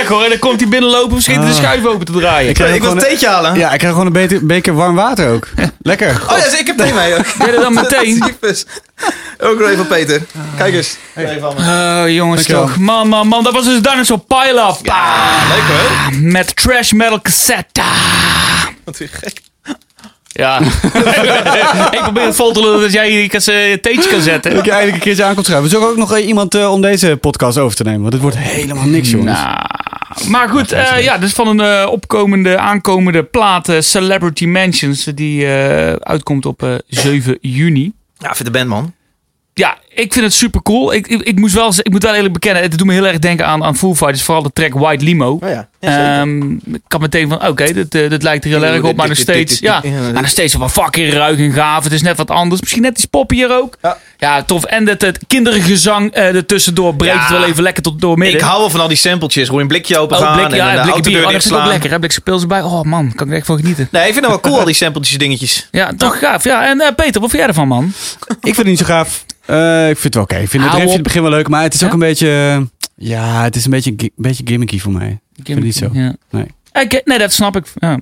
hoor. 0.09 0.23
En 0.23 0.29
dan 0.29 0.39
komt 0.39 0.59
hij 0.59 0.69
binnenlopen 0.69 1.11
om 1.11 1.45
de 1.45 1.53
schuif 1.53 1.85
open 1.85 2.05
te 2.05 2.11
draaien. 2.11 2.49
Ik 2.49 2.81
wil 2.81 2.91
een 2.91 2.97
theetje 2.97 3.27
halen. 3.27 3.55
Ja, 3.55 3.71
ik 3.71 3.79
krijg 3.79 3.93
gewoon 3.93 4.15
een 4.15 4.39
beker 4.47 4.73
warm 4.73 4.95
water 4.95 5.29
ook. 5.29 5.47
Lekker. 5.81 6.21
Oh 6.29 6.37
ja, 6.37 6.57
ik 6.57 6.67
heb 6.67 6.77
thee 6.77 6.93
mee 6.93 7.15
ook. 7.17 7.25
Ben 7.37 7.47
je 7.47 7.53
er 7.53 7.61
dan 7.61 7.73
meteen? 7.73 8.23
Ook 9.41 9.59
nog 9.59 9.69
even 9.69 9.87
Peter. 9.87 10.21
Kijk 10.57 10.73
eens. 10.73 10.97
Oh, 11.15 12.03
jongens 12.07 12.45
Dankjewel. 12.47 12.61
toch. 12.61 12.77
Man, 12.77 13.07
man, 13.07 13.27
man. 13.27 13.43
Dat 13.43 13.53
was 13.53 13.65
dus 13.65 13.81
Dinosaur 13.81 14.19
Pile-Up. 14.19 14.77
Leuk 14.83 15.63
hoor. 15.63 16.19
Met 16.21 16.55
trash 16.55 16.91
metal 16.91 17.21
cassette. 17.21 17.81
Wat 18.83 18.97
weer 18.97 19.09
gek. 19.11 19.41
Ja. 20.39 20.59
ik 21.97 21.99
probeer 22.01 22.23
het 22.25 22.35
vol 22.35 22.51
te 22.51 22.59
lullen 22.59 22.81
dat 22.81 22.93
jij 22.93 23.11
je 23.11 23.29
eh, 23.29 23.77
theetje 23.77 24.09
kan 24.09 24.21
zetten. 24.21 24.51
Dat 24.51 24.59
ik 24.59 24.65
je 24.65 24.71
eindelijk 24.71 24.97
een 24.97 25.03
keertje 25.03 25.23
aan 25.23 25.33
komt 25.33 25.45
schrijven. 25.45 25.65
We 25.65 25.71
zoeken 25.71 25.89
ook 25.89 25.97
nog 25.97 26.13
eh, 26.13 26.27
iemand 26.27 26.55
eh, 26.55 26.71
om 26.71 26.81
deze 26.81 27.17
podcast 27.21 27.57
over 27.57 27.75
te 27.75 27.83
nemen. 27.83 28.01
Want 28.01 28.13
het 28.13 28.21
wordt 28.21 28.37
helemaal 28.37 28.85
niks, 28.85 29.09
jongens. 29.09 29.39
Nou, 29.39 29.57
maar 30.29 30.49
goed, 30.49 30.71
eh, 30.71 31.03
ja, 31.03 31.17
dus 31.17 31.33
van 31.33 31.47
een 31.47 31.59
eh, 31.59 31.91
opkomende, 31.91 32.57
aankomende 32.57 33.23
plaat 33.23 33.71
Celebrity 33.79 34.45
Mansions, 34.45 35.03
die 35.03 35.45
eh, 35.45 35.93
uitkomt 35.93 36.45
op 36.45 36.63
eh, 36.63 36.73
7 36.87 37.37
juni. 37.41 37.91
Ja, 38.17 38.33
voor 38.33 38.45
de 38.45 38.51
band 38.51 38.67
man. 38.67 38.93
Ja, 39.59 39.77
ik 39.93 40.13
vind 40.13 40.25
het 40.25 40.33
super 40.33 40.61
cool. 40.61 40.93
Ik, 40.93 41.07
ik, 41.07 41.21
ik, 41.21 41.39
moest 41.39 41.53
wel, 41.53 41.73
ik 41.77 41.91
moet 41.91 42.03
wel 42.03 42.13
eerlijk 42.15 42.33
bekennen, 42.33 42.61
het 42.63 42.77
doet 42.77 42.87
me 42.87 42.93
heel 42.93 43.07
erg 43.07 43.19
denken 43.19 43.45
aan, 43.45 43.63
aan 43.63 43.75
Foo 43.77 43.95
Fighters, 43.95 44.21
vooral 44.23 44.43
de 44.43 44.51
track 44.53 44.73
White 44.73 45.03
Limo. 45.03 45.39
Oh 45.41 45.49
ja. 45.49 45.67
Ehm, 45.79 46.51
ik 46.51 46.81
had 46.87 47.01
meteen 47.01 47.29
van, 47.29 47.47
oké, 47.47 47.73
dit, 47.73 47.95
eh, 47.95 48.09
dit 48.09 48.23
lijkt 48.23 48.43
er 48.43 48.49
heel 48.49 48.65
erg 48.65 48.81
op, 48.83 48.95
maar 48.95 49.07
nog 49.07 49.17
steeds, 49.17 49.59
ja, 49.59 49.81
maar 49.83 50.21
nog 50.21 50.27
steeds 50.27 50.53
wel 50.55 50.69
fucking 50.69 51.13
ruig 51.13 51.37
en 51.39 51.51
gaaf. 51.51 51.83
Het 51.83 51.93
is 51.93 52.01
net 52.01 52.17
wat 52.17 52.29
anders. 52.31 52.61
Misschien 52.61 52.81
net 52.81 52.97
iets 52.97 53.05
poppier 53.05 53.51
ook. 53.51 53.77
Ja. 53.81 53.97
Ja, 54.17 54.43
tof. 54.43 54.63
En 54.63 54.85
dat 54.85 55.01
het 55.01 55.19
kindergezang 55.27 56.11
eh 56.13 56.35
er 56.35 56.45
tussendoor 56.45 56.95
breekt 56.95 57.13
Ja. 57.15 57.21
het 57.21 57.29
wel 57.29 57.43
even 57.45 57.63
lekker 57.63 57.83
tot 57.83 58.01
door 58.01 58.17
midden. 58.17 58.39
Ik 58.39 58.45
hou 58.45 58.59
wel 58.59 58.69
van 58.69 58.79
al 58.79 58.87
die 58.87 58.97
sampletjes. 58.97 59.45
Gewoon 59.45 59.61
een 59.61 59.67
blikje 59.67 59.97
open 59.97 60.17
Oh, 60.17 60.23
gaan 60.23 60.37
blik, 60.47 60.55
ja, 60.55 60.67
en 60.67 60.71
blik 60.73 60.85
de 60.85 60.91
autodeur 60.91 61.03
bier. 61.03 61.15
Oh, 61.15 61.21
dat 61.21 61.29
ik 61.31 61.35
ook 61.35 61.57
slaan. 61.57 61.67
lekker. 61.67 61.89
Hè? 61.91 61.99
Blik 61.99 62.11
speels 62.11 62.41
erbij. 62.41 62.61
Oh 62.61 62.81
man, 62.81 63.11
kan 63.15 63.25
ik 63.25 63.31
er 63.31 63.37
echt 63.37 63.45
van 63.47 63.57
genieten. 63.57 63.87
Nee, 63.91 64.07
ik 64.07 64.13
vind 64.13 64.25
het 64.25 64.33
wel 64.33 64.39
cool, 64.51 64.59
al 64.59 64.65
die 64.65 64.73
sampletjes 64.75 65.17
dingetjes. 65.17 65.67
Ja, 65.71 65.91
toch 65.97 66.19
gaaf. 66.19 66.43
Ja, 66.43 66.67
en 66.67 66.79
eh, 66.81 66.95
Peter, 66.95 67.21
wat 67.21 67.29
vind 67.29 67.41
jij 67.41 67.47
ervan, 67.47 67.67
man? 67.67 67.93
Ik 68.27 68.37
vind 68.41 68.57
het 68.57 68.65
niet 68.65 68.77
zo 68.77 68.85
gaaf. 68.85 69.23
Eh, 69.49 69.89
ik 69.89 69.97
vind 69.97 70.03
het 70.03 70.13
wel 70.13 70.23
oké. 70.23 70.35
Ik 70.37 70.49
vind 70.49 70.63
het 70.63 70.81
in 70.81 70.87
het 70.89 71.03
begin 71.03 71.21
wel 71.21 71.31
leuk. 71.31 71.47
Maar 71.47 71.63
het 71.63 71.73
is 71.73 71.79
Ja? 71.79 71.87
ook 71.87 71.93
een 71.93 71.99
beetje... 71.99 72.27
eh, 72.27 72.61
ja, 73.07 73.43
het 73.43 73.55
is 73.55 73.65
een 73.65 73.71
beetje, 73.71 73.93
gi- 73.97 74.11
beetje 74.15 74.43
gimmicky 74.45 74.79
voor 74.79 74.91
mij. 74.91 75.19
Ik 75.35 75.45
vind 75.45 75.57
het 75.57 75.63
niet 75.65 75.75
zo. 75.75 75.89
Ja. 75.93 76.15
Nee. 76.29 76.45
Ik, 76.83 77.01
nee, 77.05 77.17
dat 77.17 77.31
snap 77.33 77.55
ik. 77.55 77.65
Ja. 77.75 77.99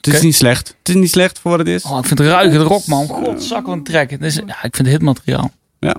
Het 0.00 0.14
is 0.14 0.20
niet 0.22 0.34
slecht. 0.34 0.68
Het 0.78 0.88
is 0.88 0.94
niet 0.94 1.10
slecht 1.10 1.38
voor 1.38 1.50
wat 1.50 1.60
het 1.60 1.68
is. 1.68 1.82
Oh, 1.82 1.98
ik 1.98 2.06
vind 2.06 2.18
het 2.18 2.28
ruige 2.28 2.56
rock, 2.58 2.86
man. 2.86 3.06
Godzak 3.06 3.64
van 3.66 3.82
trek. 3.82 4.10
Het 4.10 4.22
is, 4.22 4.34
ja, 4.34 4.42
ik 4.62 4.76
vind 4.76 4.78
het 4.78 4.88
hitmateriaal. 4.88 5.52
Ja. 5.78 5.94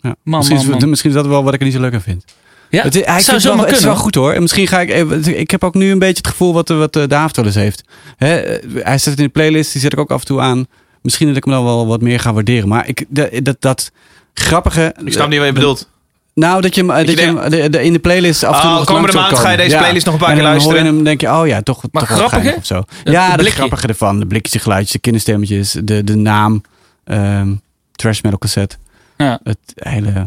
Ja. 0.00 0.14
Man, 0.22 0.38
misschien, 0.38 0.56
man, 0.56 0.74
is, 0.74 0.80
man. 0.80 0.88
misschien 0.88 1.10
is 1.10 1.16
dat 1.16 1.26
wel 1.26 1.44
wat 1.44 1.54
ik 1.54 1.58
er 1.60 1.64
niet 1.66 1.74
zo 1.74 1.80
leuk 1.80 1.94
aan 1.94 2.00
vind. 2.02 2.24
Ja, 2.70 2.82
het, 2.82 2.94
is- 2.94 3.04
hij 3.04 3.20
zou 3.20 3.40
wel, 3.56 3.58
het 3.66 3.76
is 3.76 3.84
wel 3.84 3.96
goed 3.96 4.14
hoor. 4.14 4.32
En 4.32 4.42
misschien 4.42 4.66
ga 4.66 4.80
ik. 4.80 4.88
Ik 5.26 5.50
heb 5.50 5.64
ook 5.64 5.74
nu 5.74 5.90
een 5.90 5.98
beetje 5.98 6.16
het 6.16 6.26
gevoel 6.26 6.52
wat, 6.52 6.68
wat 6.68 6.96
eh, 6.96 7.06
David 7.08 7.36
wel 7.36 7.44
eens 7.44 7.54
heeft. 7.54 7.82
Hè, 8.16 8.36
eh, 8.36 8.84
hij 8.84 8.98
zet 8.98 9.10
het 9.10 9.18
in 9.18 9.24
de 9.24 9.30
playlist, 9.30 9.72
die 9.72 9.80
zet 9.80 9.92
ik 9.92 9.98
ook 9.98 10.10
af 10.10 10.20
en 10.20 10.26
toe 10.26 10.40
aan. 10.40 10.66
Misschien 11.02 11.28
dat 11.28 11.36
ik 11.36 11.44
hem 11.44 11.52
dan 11.54 11.64
wel 11.64 11.86
wat 11.86 12.00
meer 12.00 12.20
ga 12.20 12.32
waarderen. 12.32 12.68
Maar 12.68 12.88
ik, 12.88 13.04
de- 13.08 13.40
dat, 13.42 13.56
dat 13.58 13.90
grappige. 14.34 14.94
Ik 15.04 15.12
snap 15.12 15.28
niet 15.28 15.38
wat 15.38 15.46
je 15.46 15.52
bedoelt. 15.52 15.88
Nou, 16.34 16.60
dat 16.60 16.74
je 16.74 16.80
hem, 16.80 16.90
eh, 16.90 16.96
dat 16.96 17.06
je 17.08 17.16
je 17.20 17.26
hem 17.36 17.50
de- 17.50 17.68
de- 17.70 17.82
in 17.82 17.92
de 17.92 17.98
playlist 17.98 18.44
af 18.44 18.54
en 18.56 18.60
toe 18.62 18.70
Oh, 18.70 18.84
komende 18.84 19.16
maand 19.16 19.38
ga 19.38 19.50
je 19.50 19.56
deze 19.56 19.76
playlist 19.76 20.04
nog 20.04 20.14
een 20.14 20.20
paar 20.20 20.28
En 20.30 20.34
keer 20.34 20.44
dan 20.44 20.52
luisteren. 20.52 20.84
hem 20.84 21.04
denk 21.04 21.20
je, 21.20 21.28
oh 21.28 21.46
ja, 21.46 21.62
toch, 21.62 21.82
Maar 21.92 22.06
toch 22.06 22.16
wel 22.18 22.28
grappige? 22.28 22.54
of 22.56 22.66
zo. 22.66 22.82
Ja, 23.04 23.28
de 23.30 23.36
blikje. 23.36 23.52
grappige 23.52 23.86
ervan. 23.86 24.18
De 24.18 24.26
blikjes, 24.26 24.52
de 24.52 24.58
geluidjes, 24.58 24.92
de 24.92 24.98
kinderstemmetjes, 24.98 25.76
de, 25.84 26.04
de 26.04 26.14
naam, 26.16 26.62
ehm, 27.04 27.54
trash 27.92 28.20
metal 28.20 28.38
cassette. 28.38 28.76
Ja. 29.16 29.40
Het 29.42 29.58
hele 29.74 30.26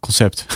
concept. 0.00 0.46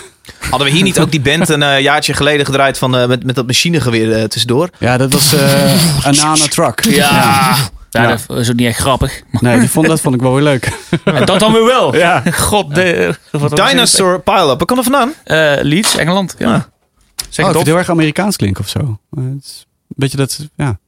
Hadden 0.50 0.68
we 0.68 0.74
hier 0.74 0.82
niet 0.82 1.00
ook 1.00 1.10
die 1.10 1.20
band 1.20 1.48
een 1.48 1.62
eh, 1.62 1.80
jaartje 1.80 2.14
geleden 2.14 2.46
gedraaid 2.46 2.78
van, 2.78 2.96
eh, 2.96 3.06
met, 3.06 3.24
met 3.24 3.34
dat 3.34 3.46
machinegeweer 3.46 4.12
eh, 4.12 4.24
tussendoor? 4.24 4.68
Ja, 4.78 4.96
dat 4.96 5.12
was 5.12 5.32
eh 5.34 6.04
een 6.06 6.14
Nana 6.16 6.46
Truck. 6.48 6.84
Ja. 6.84 6.92
ja. 7.10 7.56
Ja. 8.02 8.16
dat 8.26 8.38
is 8.38 8.50
ook 8.50 8.56
niet 8.56 8.66
echt 8.66 8.78
grappig. 8.78 9.22
Nee, 9.40 9.58
die 9.58 9.70
vond, 9.70 9.86
dat 9.86 10.00
vond 10.00 10.14
ik 10.14 10.20
wel 10.20 10.34
weer 10.34 10.42
leuk. 10.42 10.72
En 11.04 11.24
dat 11.26 11.40
dan 11.40 11.52
weer 11.52 11.64
wel. 11.64 11.96
Ja. 11.96 12.22
God, 12.32 12.74
de, 12.74 13.14
wat? 13.30 13.56
Dinosaur 13.56 14.20
Pile-Up. 14.20 14.46
Waar 14.58 14.64
kwam 14.66 14.78
er 14.78 14.84
vandaan? 14.84 15.12
Eh, 15.24 15.52
Leeds, 15.62 15.96
Engeland. 15.96 16.34
Ja. 16.38 16.54
Ah. 16.54 16.62
Zeg 17.28 17.44
oh, 17.44 17.50
ik 17.50 17.56
het 17.56 17.56
op. 17.56 17.64
heel 17.64 17.76
erg 17.76 17.90
Amerikaans 17.90 18.36
klinken 18.36 18.62
of 18.64 18.68
zo. 18.68 18.78
Eh, 18.78 19.24
Het 19.34 19.44
is 19.44 19.64
een 19.88 19.94
beetje 19.96 20.16
dat, 20.16 20.48
ja. 20.56 20.78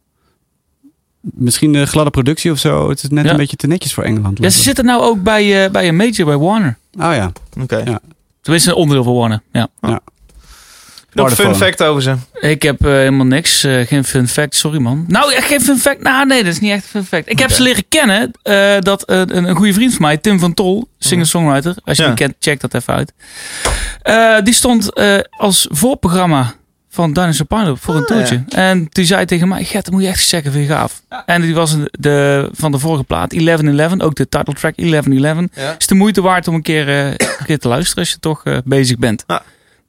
Misschien 1.20 1.72
de 1.72 1.86
gladde 1.86 2.10
productie 2.10 2.50
of 2.50 2.58
zo. 2.58 2.88
Het 2.88 3.02
is 3.02 3.08
net 3.08 3.24
Ja. 3.24 3.30
een 3.30 3.36
beetje 3.36 3.56
te 3.56 3.66
netjes 3.66 3.94
voor 3.94 4.04
Engeland. 4.04 4.38
Ja, 4.38 4.50
ze 4.50 4.62
zitten 4.62 4.84
nou 4.84 5.02
ook 5.02 5.22
bij, 5.22 5.64
eh, 5.64 5.70
bij 5.70 5.88
een 5.88 5.96
major, 5.96 6.24
bij 6.26 6.36
Warner. 6.36 6.78
Oh 6.92 7.14
ja. 7.14 7.32
Oké. 7.60 7.76
Ja. 7.76 8.00
Tenminste, 8.40 8.70
een 8.70 8.76
onderdeel 8.76 9.04
van 9.04 9.14
Warner. 9.14 9.42
Ja. 9.52 9.68
Nog 11.16 11.32
fun 11.34 11.54
fact 11.54 11.82
over 11.82 12.02
ze. 12.02 12.14
Ik 12.40 12.62
heb 12.62 12.84
eh, 12.86 12.90
helemaal 12.92 13.26
niks. 13.26 13.64
eh, 13.64 13.86
geen 13.86 14.04
fun 14.04 14.28
fact, 14.28 14.54
sorry 14.54 14.78
man. 14.80 15.04
Nou, 15.08 15.34
echt 15.34 15.46
geen 15.46 15.60
fun 15.60 15.78
fact. 15.78 16.02
Nou, 16.02 16.26
nee, 16.26 16.44
dat 16.44 16.52
is 16.52 16.60
niet 16.60 16.70
echt 16.70 16.82
een 16.84 16.88
fun 16.90 17.04
fact. 17.04 17.30
Ik 17.30 17.38
heb 17.38 17.50
ze 17.50 17.62
leren 17.62 17.84
kennen. 17.88 18.30
eh, 18.42 18.74
dat 18.80 19.10
een, 19.10 19.36
een 19.48 19.56
goede 19.56 19.72
vriend 19.72 19.92
van 19.94 20.02
mij, 20.02 20.16
Tim 20.16 20.38
van 20.38 20.54
Tol, 20.54 20.88
singer-songwriter. 20.98 21.74
Als 21.84 21.96
je 21.96 22.02
Ja. 22.02 22.08
hem 22.08 22.16
kent, 22.18 22.34
check 22.40 22.60
dat 22.60 22.74
even 22.74 22.94
uit. 22.94 23.12
Eh, 24.02 24.36
die 24.42 24.54
stond 24.54 24.92
eh, 24.92 25.18
als 25.30 25.66
voorprogramma 25.70 26.54
van 26.90 27.12
Dinosaur 27.12 27.46
Pile-Up 27.46 27.82
voor 27.82 27.94
een 27.94 28.00
Ah, 28.00 28.06
toertje. 28.06 28.44
En 28.48 28.86
die 28.90 29.04
zei 29.04 29.24
tegen 29.24 29.48
mij, 29.48 29.64
Gert, 29.64 29.84
dat 29.84 29.94
moet 29.94 30.02
je 30.02 30.08
echt 30.08 30.28
checken, 30.28 30.52
vind 30.52 30.66
je 30.66 30.72
gaaf. 30.72 31.02
En 31.26 31.40
die 31.42 31.54
was 31.54 31.76
de, 31.90 32.48
van 32.52 32.72
de 32.72 32.78
vorige 32.78 33.04
plaat, 33.04 33.30
1111, 33.30 34.00
ook 34.00 34.14
de 34.14 34.28
title 34.28 34.54
track 34.54 34.76
1111. 34.76 35.44
Ja. 35.54 35.74
Is 35.78 35.86
de 35.86 35.94
moeite 35.94 36.20
waard 36.22 36.48
om 36.48 36.54
een 36.54 36.62
keer, 36.62 36.88
eh, 36.88 37.06
een 37.38 37.46
keer 37.46 37.58
te 37.58 37.68
luisteren 37.68 37.98
als 37.98 38.10
je 38.10 38.18
toch 38.20 38.40
eh, 38.44 38.56
bezig 38.64 38.98
bent. 38.98 39.24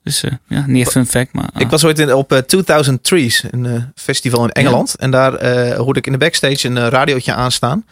Ja. 0.08 0.14
Dus 0.14 0.24
eh, 0.24 0.32
ja, 0.48 0.64
niet 0.68 0.82
echt 0.82 0.92
fun 0.92 1.06
fact, 1.06 1.34
maar... 1.34 1.50
ah. 1.54 1.62
Ik 1.62 1.70
was 1.70 1.86
ooit 1.86 2.00
in, 2.00 2.14
op 2.14 2.32
eh, 2.32 2.38
2000 2.40 3.04
Trees, 3.04 3.44
een 3.52 3.66
eh, 3.66 3.82
festival 3.96 4.44
in 4.44 4.50
Engeland. 4.52 4.96
En 4.96 5.12
daar 5.12 5.34
eh, 5.34 5.78
hoorde 5.78 6.00
ik 6.00 6.06
in 6.06 6.12
de 6.12 6.18
backstage 6.18 6.68
een 6.68 6.90
radiootje 6.90 7.34
aanstaan. 7.34 7.86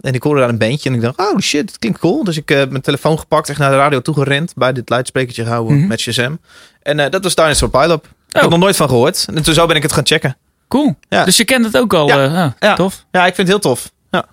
En 0.00 0.14
ik 0.14 0.22
hoorde 0.22 0.40
daar 0.40 0.48
een 0.48 0.58
bandje 0.58 0.88
en 0.88 0.94
ik 0.94 1.00
dacht, 1.00 1.18
oh 1.18 1.38
shit, 1.38 1.66
dat 1.66 1.78
klinkt 1.78 1.98
cool. 1.98 2.24
Dus 2.24 2.36
ik 2.36 2.48
heb 2.48 2.70
mijn 2.70 2.82
telefoon 2.82 3.18
gepakt, 3.18 3.48
echt 3.48 3.58
naar 3.58 3.70
de 3.70 3.76
radio 3.76 4.00
toegerend. 4.02 4.52
Bij 4.56 4.72
dit 4.72 4.88
luidsprekertje 4.88 5.42
gehouden 5.42 5.76
Mhm. 5.78 5.86
met 5.86 6.00
Shazam. 6.00 6.38
En 6.82 7.00
eh, 7.00 7.10
dat 7.10 7.22
was 7.22 7.34
Dinosaur 7.34 7.70
Pile-Up. 7.70 8.04
Ik 8.28 8.36
Oh. 8.36 8.40
had 8.40 8.50
nog 8.50 8.58
nooit 8.60 8.76
van 8.76 8.88
gehoord. 8.88 9.26
En 9.34 9.42
toen 9.42 9.54
zo 9.54 9.66
ben 9.66 9.76
ik 9.76 9.82
het 9.82 9.92
gaan 9.92 10.06
checken. 10.06 10.36
Cool. 10.68 10.96
Ja. 11.08 11.24
Dus 11.24 11.36
je 11.36 11.44
kent 11.44 11.64
het 11.64 11.76
ook 11.76 11.94
al. 11.94 12.06
Ja. 12.06 12.24
eh, 12.24 12.42
ah, 12.44 12.52
Ja. 12.60 12.74
Tof. 12.74 13.04
Ja, 13.10 13.26
ik 13.26 13.34
vind 13.34 13.48
het 13.48 13.62
heel 13.62 13.72
tof. 13.72 13.92
Ja. 14.10 14.24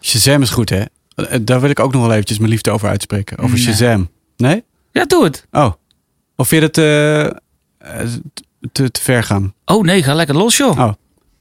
Shazam 0.00 0.42
is 0.42 0.50
goed, 0.50 0.68
hè? 0.70 0.82
Daar 1.42 1.60
wil 1.60 1.70
ik 1.70 1.80
ook 1.80 1.92
nog 1.92 2.02
wel 2.02 2.12
eventjes 2.12 2.38
mijn 2.38 2.50
liefde 2.50 2.70
over 2.70 2.88
uitspreken. 2.88 3.38
Over 3.38 3.56
Nee. 3.56 3.64
Shazam. 3.66 4.10
Nee? 4.36 4.64
Ja, 4.92 5.04
doe 5.04 5.24
het. 5.24 5.46
Oh. 5.50 5.72
Of 6.40 6.48
vind 6.48 6.60
je 6.62 6.66
het 6.66 6.78
eh, 6.78 7.26
eh, 8.00 8.08
te, 8.72 8.90
te 8.90 9.00
ver 9.00 9.22
gaan? 9.22 9.54
Oh 9.64 9.84
nee, 9.84 10.02
ga 10.02 10.14
lekker 10.14 10.36
los 10.36 10.56
joh. 10.56 10.78
Oh. 10.78 10.92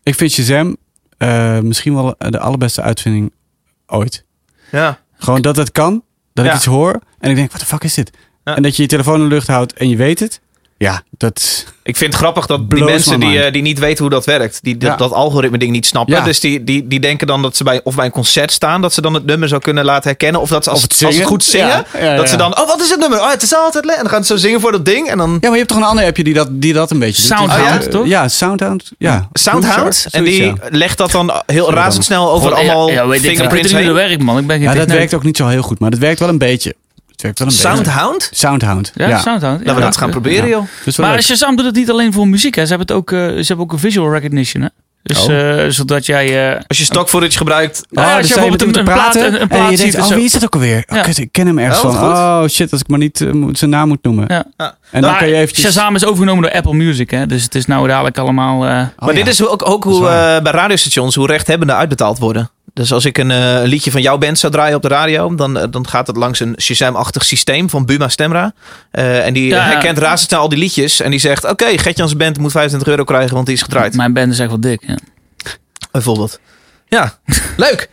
Ik 0.03 0.15
vind 0.15 0.31
Shazam 0.31 0.77
eh, 1.17 1.59
misschien 1.59 1.93
wel 1.93 2.15
de 2.17 2.39
allerbeste 2.39 2.81
uitvinding 2.81 3.31
ooit. 3.87 4.25
Ja. 4.71 4.99
Gewoon 5.17 5.41
dat 5.41 5.55
het 5.55 5.71
kan. 5.71 6.03
Dat 6.33 6.45
ik 6.45 6.53
iets 6.53 6.65
hoor 6.65 6.99
en 7.19 7.29
ik 7.29 7.35
denk, 7.35 7.51
wat 7.51 7.59
de 7.59 7.67
fuck 7.67 7.83
is 7.83 7.93
dit? 7.93 8.11
Ja. 8.43 8.55
En 8.55 8.63
dat 8.63 8.75
je 8.75 8.81
je 8.81 8.87
telefoon 8.87 9.15
in 9.15 9.29
de 9.29 9.35
lucht 9.35 9.47
houdt 9.47 9.73
en 9.73 9.89
je 9.89 9.95
weet 9.95 10.19
het. 10.19 10.41
Ja, 10.80 11.01
dat. 11.17 11.65
Ik 11.84 11.97
vind 11.97 12.13
het 12.13 12.21
grappig 12.21 12.45
dat 12.45 12.69
die 12.69 12.84
mensen 12.84 13.19
die, 13.19 13.41
eh, 13.43 13.51
die 13.53 13.61
niet 13.61 13.80
weten 13.80 13.99
hoe 14.01 14.09
dat 14.09 14.25
werkt, 14.25 14.59
die 14.61 14.77
dat, 14.77 14.89
Ja. 14.89 14.95
dat 14.95 15.11
algoritme 15.11 15.57
ding 15.57 15.71
niet 15.71 15.86
snappen. 15.86 16.15
Ja. 16.15 16.23
Dus 16.23 16.39
die, 16.39 16.63
die, 16.63 16.88
die 16.88 16.99
denken 16.99 17.27
dan 17.27 17.41
dat 17.41 17.55
ze 17.57 17.63
bij, 17.63 17.82
of 17.84 17.95
bij 17.95 18.05
een 18.05 18.11
concert 18.11 18.51
staan, 18.51 18.82
dat 18.82 18.93
ze 18.93 19.01
dan 19.01 19.13
het 19.13 19.25
nummer 19.25 19.47
zou 19.47 19.61
kunnen 19.61 19.86
laten 19.86 20.09
herkennen. 20.09 20.41
Of 20.41 20.49
dat 20.49 20.63
ze 20.63 20.69
als, 20.69 20.84
Of 20.84 20.91
het 20.99 21.03
als 21.05 21.19
goed 21.21 21.43
zingen, 21.43 21.67
Ja, 21.67 21.86
ja, 21.99 22.15
dat 22.15 22.30
ze 22.30 22.36
dan, 22.36 22.57
oh 22.59 22.67
wat 22.67 22.82
is 22.82 22.89
het 22.89 22.99
nummer? 22.99 23.19
Oh 23.19 23.30
het 23.32 23.41
is 23.43 23.55
altijd 23.55 23.86
le-" 23.86 23.91
En 23.93 23.99
dan 24.01 24.09
gaan 24.09 24.23
ze 24.25 24.34
zo 24.34 24.39
zingen 24.39 24.61
voor 24.61 24.71
dat 24.71 24.86
ding. 24.86 25.09
En 25.09 25.17
dan 25.17 25.30
Ja, 25.32 25.38
maar 25.41 25.51
je 25.51 25.55
hebt 25.57 25.67
toch 25.67 25.77
een 25.77 25.84
ander 25.84 26.05
appje 26.05 26.23
die 26.23 26.34
dat, 26.34 26.47
die 26.51 26.73
dat 26.73 26.91
een 26.91 26.99
beetje 26.99 27.21
doet? 27.27 27.38
Soundhound, 27.38 27.84
Eh, 27.86 27.89
toch? 27.89 28.05
Ja, 28.07 28.27
Soundhound. 28.27 28.91
Ja. 28.97 29.30
Soundhound. 29.34 30.05
En 30.11 30.23
die 30.23 30.43
ja. 30.45 30.53
legt 30.69 30.97
dat 30.97 31.11
dan 31.11 31.32
heel 31.45 31.73
razendsnel 31.73 32.32
over 32.32 32.49
God, 32.49 32.57
allemaal 32.57 32.89
ja, 32.89 33.03
ja, 33.03 33.19
fingerprints 33.19 33.71
heen. 33.71 33.93
werkt 33.93 34.21
man. 34.23 34.38
Ik 34.38 34.47
ben 34.47 34.55
geen 34.59 34.65
Ja, 34.69 34.73
dat 34.73 34.88
werkt 34.91 35.13
ook 35.13 35.23
niet 35.23 35.38
zo 35.38 35.47
heel 35.47 35.61
goed, 35.61 35.80
maar 35.80 35.89
dat 35.89 35.99
werkt 35.99 36.19
wel 36.19 36.30
een 36.30 36.38
beetje. 36.38 36.73
Het 37.22 37.39
werkt 37.39 37.39
wel 37.39 37.47
een 37.47 37.74
beetje. 37.74 37.91
Soundhound? 37.93 38.30
Soundhound. 38.34 38.91
Ja, 38.95 39.07
Ja, 39.07 39.17
Soundhound. 39.17 39.59
Laten 39.59 39.74
we 39.76 39.80
Ja. 39.80 39.86
dat 39.86 39.97
gaan 39.97 40.09
proberen 40.09 40.43
Ja. 40.43 40.49
joh. 40.55 40.63
Dus 40.86 40.95
wel 40.95 41.05
Maar 41.05 41.15
leuk. 41.15 41.26
Shazam 41.26 41.55
doet 41.55 41.65
het 41.65 41.76
niet 41.76 41.89
alleen 41.91 42.13
voor 42.13 42.28
muziek. 42.28 42.55
Hè. 42.55 42.61
Ze, 42.65 42.70
hebben 42.70 42.88
het 42.88 42.95
ook, 42.95 43.11
eh, 43.11 43.20
ze 43.20 43.45
hebben 43.47 43.65
ook 43.65 43.72
een 43.72 43.80
visual 43.80 44.11
recognition. 44.13 44.63
Hè. 44.63 44.70
Dus 45.03 45.26
Oh. 45.26 45.63
eh, 45.63 45.70
zodat 45.70 46.05
jij... 46.05 46.51
eh, 46.55 46.61
Als 46.67 46.78
je 46.78 46.84
stock 46.84 47.09
footage 47.09 47.38
gebruikt. 47.38 47.84
Ja, 47.89 48.01
Oh, 48.01 48.07
als 48.07 48.17
dus 48.20 48.28
je 48.28 48.34
sta 48.34 48.43
je 48.43 48.49
bijvoorbeeld 48.49 48.76
met 48.76 48.86
hem 48.86 48.86
te 48.86 48.91
een- 48.91 48.97
een 48.97 49.11
praten 49.11 49.47
plaat- 49.47 49.59
en 49.65 49.72
je 49.72 49.78
denkt, 49.78 49.97
oh, 50.09 50.15
wie 50.15 50.24
is 50.26 50.32
dat 50.32 50.43
ook 50.43 50.53
alweer? 50.53 50.84
Oh, 50.89 50.95
Ja. 50.97 51.01
kut, 51.03 51.17
ik 51.17 51.32
ken 51.32 51.47
hem 51.47 51.59
ergens 51.59 51.82
Oh, 51.84 51.99
van. 51.99 52.11
Oh 52.11 52.47
shit, 52.47 52.72
als 52.72 52.82
ik 52.82 52.88
maar 52.88 52.99
niet 52.99 53.26
zijn 53.51 53.70
naam 53.70 53.88
moet 53.88 54.03
noemen. 54.03 54.26
Ja. 54.28 54.43
Ja. 54.57 54.76
En 54.91 55.01
dan 55.01 55.09
maar 55.09 55.20
kan 55.20 55.28
je 55.28 55.36
eventjes... 55.36 55.65
Shazam 55.65 55.95
is 55.95 56.05
overgenomen 56.05 56.43
door 56.43 56.51
Apple 56.51 56.74
Music. 56.74 57.09
Hè. 57.11 57.26
Dus 57.26 57.43
het 57.43 57.55
is 57.55 57.65
nou 57.65 57.88
dadelijk 57.88 58.17
allemaal... 58.17 58.65
eh, 58.65 58.70
Oh, 58.97 59.05
maar 59.05 59.13
dit 59.15 59.24
ja. 59.26 59.32
is 59.32 59.45
ook, 59.47 59.70
ook 59.70 59.84
Dat 59.84 59.91
is 59.93 59.97
hoe 59.99 60.39
bij 60.43 60.51
radiostations, 60.51 61.15
hoe 61.15 61.28
rechthebbenden 61.28 61.76
uitbetaald 61.76 62.20
worden. 62.20 62.49
Dus 62.74 62.91
als 62.91 63.05
ik 63.05 63.17
een 63.17 63.32
eh, 63.32 63.59
liedje 63.63 63.91
van 63.91 64.01
jouw 64.01 64.17
band 64.17 64.39
zou 64.39 64.51
draaien 64.53 64.76
op 64.76 64.82
de 64.82 64.88
radio, 64.88 65.36
dan, 65.36 65.57
eh, 65.57 65.63
dan 65.72 65.88
gaat 65.88 66.07
het 66.07 66.15
langs 66.17 66.39
een 66.39 66.55
Shazam-achtig 66.61 67.26
systeem 67.26 67.70
van 67.70 67.86
Buma 67.86 68.07
Stemra. 68.09 68.53
Eh, 68.91 69.26
en 69.26 69.34
die 69.34 69.47
Ja, 69.47 69.55
ja. 69.57 69.63
herkent 69.72 69.97
razendsnel 69.97 70.39
al 70.39 70.49
die 70.49 70.59
liedjes. 70.59 70.99
En 71.01 71.11
die 71.11 71.20
zegt, 71.20 71.43
oké, 71.45 71.78
Gertjans 71.78 72.15
band 72.15 72.38
moet 72.38 72.51
25 72.51 72.89
euro 72.89 73.03
krijgen, 73.03 73.34
want 73.34 73.45
die 73.45 73.55
is 73.55 73.61
gedraaid. 73.61 73.95
Mijn 73.95 74.13
band 74.13 74.32
is 74.32 74.39
echt 74.39 74.49
wel 74.49 74.59
dik. 74.59 74.84
Ja. 74.88 74.97
Bijvoorbeeld. 75.91 76.39
Ja, 76.88 77.17
leuk. 77.57 77.89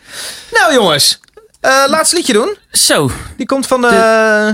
Nou 0.53 0.73
jongens, 0.75 1.21
eh, 1.61 1.85
laatste 1.89 2.17
liedje 2.17 2.33
doen. 2.33 2.57
Zo, 2.71 3.11
Die 3.37 3.47
komt 3.47 3.67
van, 3.67 3.87
eh 3.87 4.49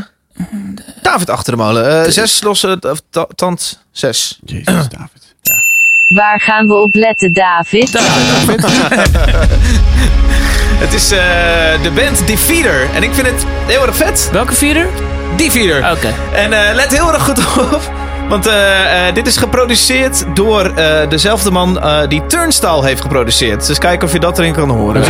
David 1.03 1.31
achter 1.31 1.53
de 1.53 1.59
molen. 1.59 2.05
Eh, 2.05 2.11
zes 2.11 2.43
losse 2.43 2.79
of 2.81 3.01
ta- 3.11 3.27
tand. 3.35 3.83
Zes. 3.91 4.39
Jezus, 4.45 4.64
David. 4.99 5.20
Waar 6.14 6.41
gaan 6.41 6.66
we 6.66 6.75
op 6.75 6.95
letten, 6.95 7.33
David? 7.33 7.91
Het 10.83 10.92
is 10.92 11.11
eh, 11.11 11.18
de 11.83 11.91
band 11.91 12.26
Defeater. 12.26 12.88
En 12.95 13.03
ik 13.03 13.14
vind 13.14 13.26
het 13.26 13.45
heel 13.67 13.87
erg 13.87 13.96
vet. 13.96 14.29
Welke 14.33 14.54
vierder? 14.54 14.87
Defeater. 15.37 15.91
Oké. 15.91 16.14
En 16.34 16.53
eh, 16.53 16.75
let 16.75 16.96
heel 16.96 17.13
erg 17.13 17.22
goed 17.22 17.38
op. 17.75 17.92
Want 18.29 18.46
eh, 18.46 18.54
dit 19.14 19.26
is 19.26 19.37
geproduceerd 19.37 20.25
door 20.34 20.72
dezelfde 21.09 21.50
man 21.50 21.80
die 22.09 22.26
Turnstile 22.26 22.84
heeft 22.84 23.00
geproduceerd. 23.00 23.67
Dus 23.67 23.79
kijken 23.79 24.07
of 24.07 24.13
je 24.13 24.21
dat 24.21 24.38
erin 24.38 24.53
kan 24.53 24.68
horen. 24.68 25.03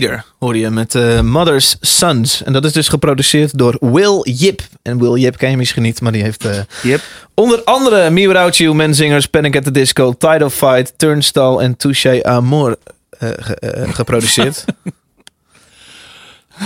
Defeater 0.00 0.24
hoorde 0.38 0.58
je 0.58 0.70
met 0.70 0.94
eh, 0.94 1.20
Mother's 1.20 1.76
Sons. 1.80 2.42
En 2.42 2.52
dat 2.52 2.64
is 2.64 2.72
dus 2.72 2.88
geproduceerd 2.88 3.58
door 3.58 3.76
Will 3.80 4.20
Yip. 4.22 4.62
En 4.82 4.98
Will 4.98 5.20
Yip 5.22 5.36
ken 5.36 5.50
je 5.50 5.56
misschien 5.56 5.82
niet, 5.82 6.00
maar 6.00 6.12
die 6.12 6.22
heeft 6.22 6.44
eh, 6.44 6.58
Yep. 6.82 7.00
onder 7.34 7.62
andere 7.64 8.10
Me 8.10 8.26
Without 8.28 8.56
You, 8.56 8.74
Menzingers, 8.74 9.26
Panic 9.26 9.56
at 9.56 9.64
the 9.64 9.70
Disco, 9.70 10.12
Tidal 10.12 10.50
Fight, 10.50 10.92
Turnstile 10.96 11.60
en 11.62 11.76
eh, 13.18 13.28
ge- 13.36 13.54
eh, 13.54 13.94
geproduceerd. 13.94 14.64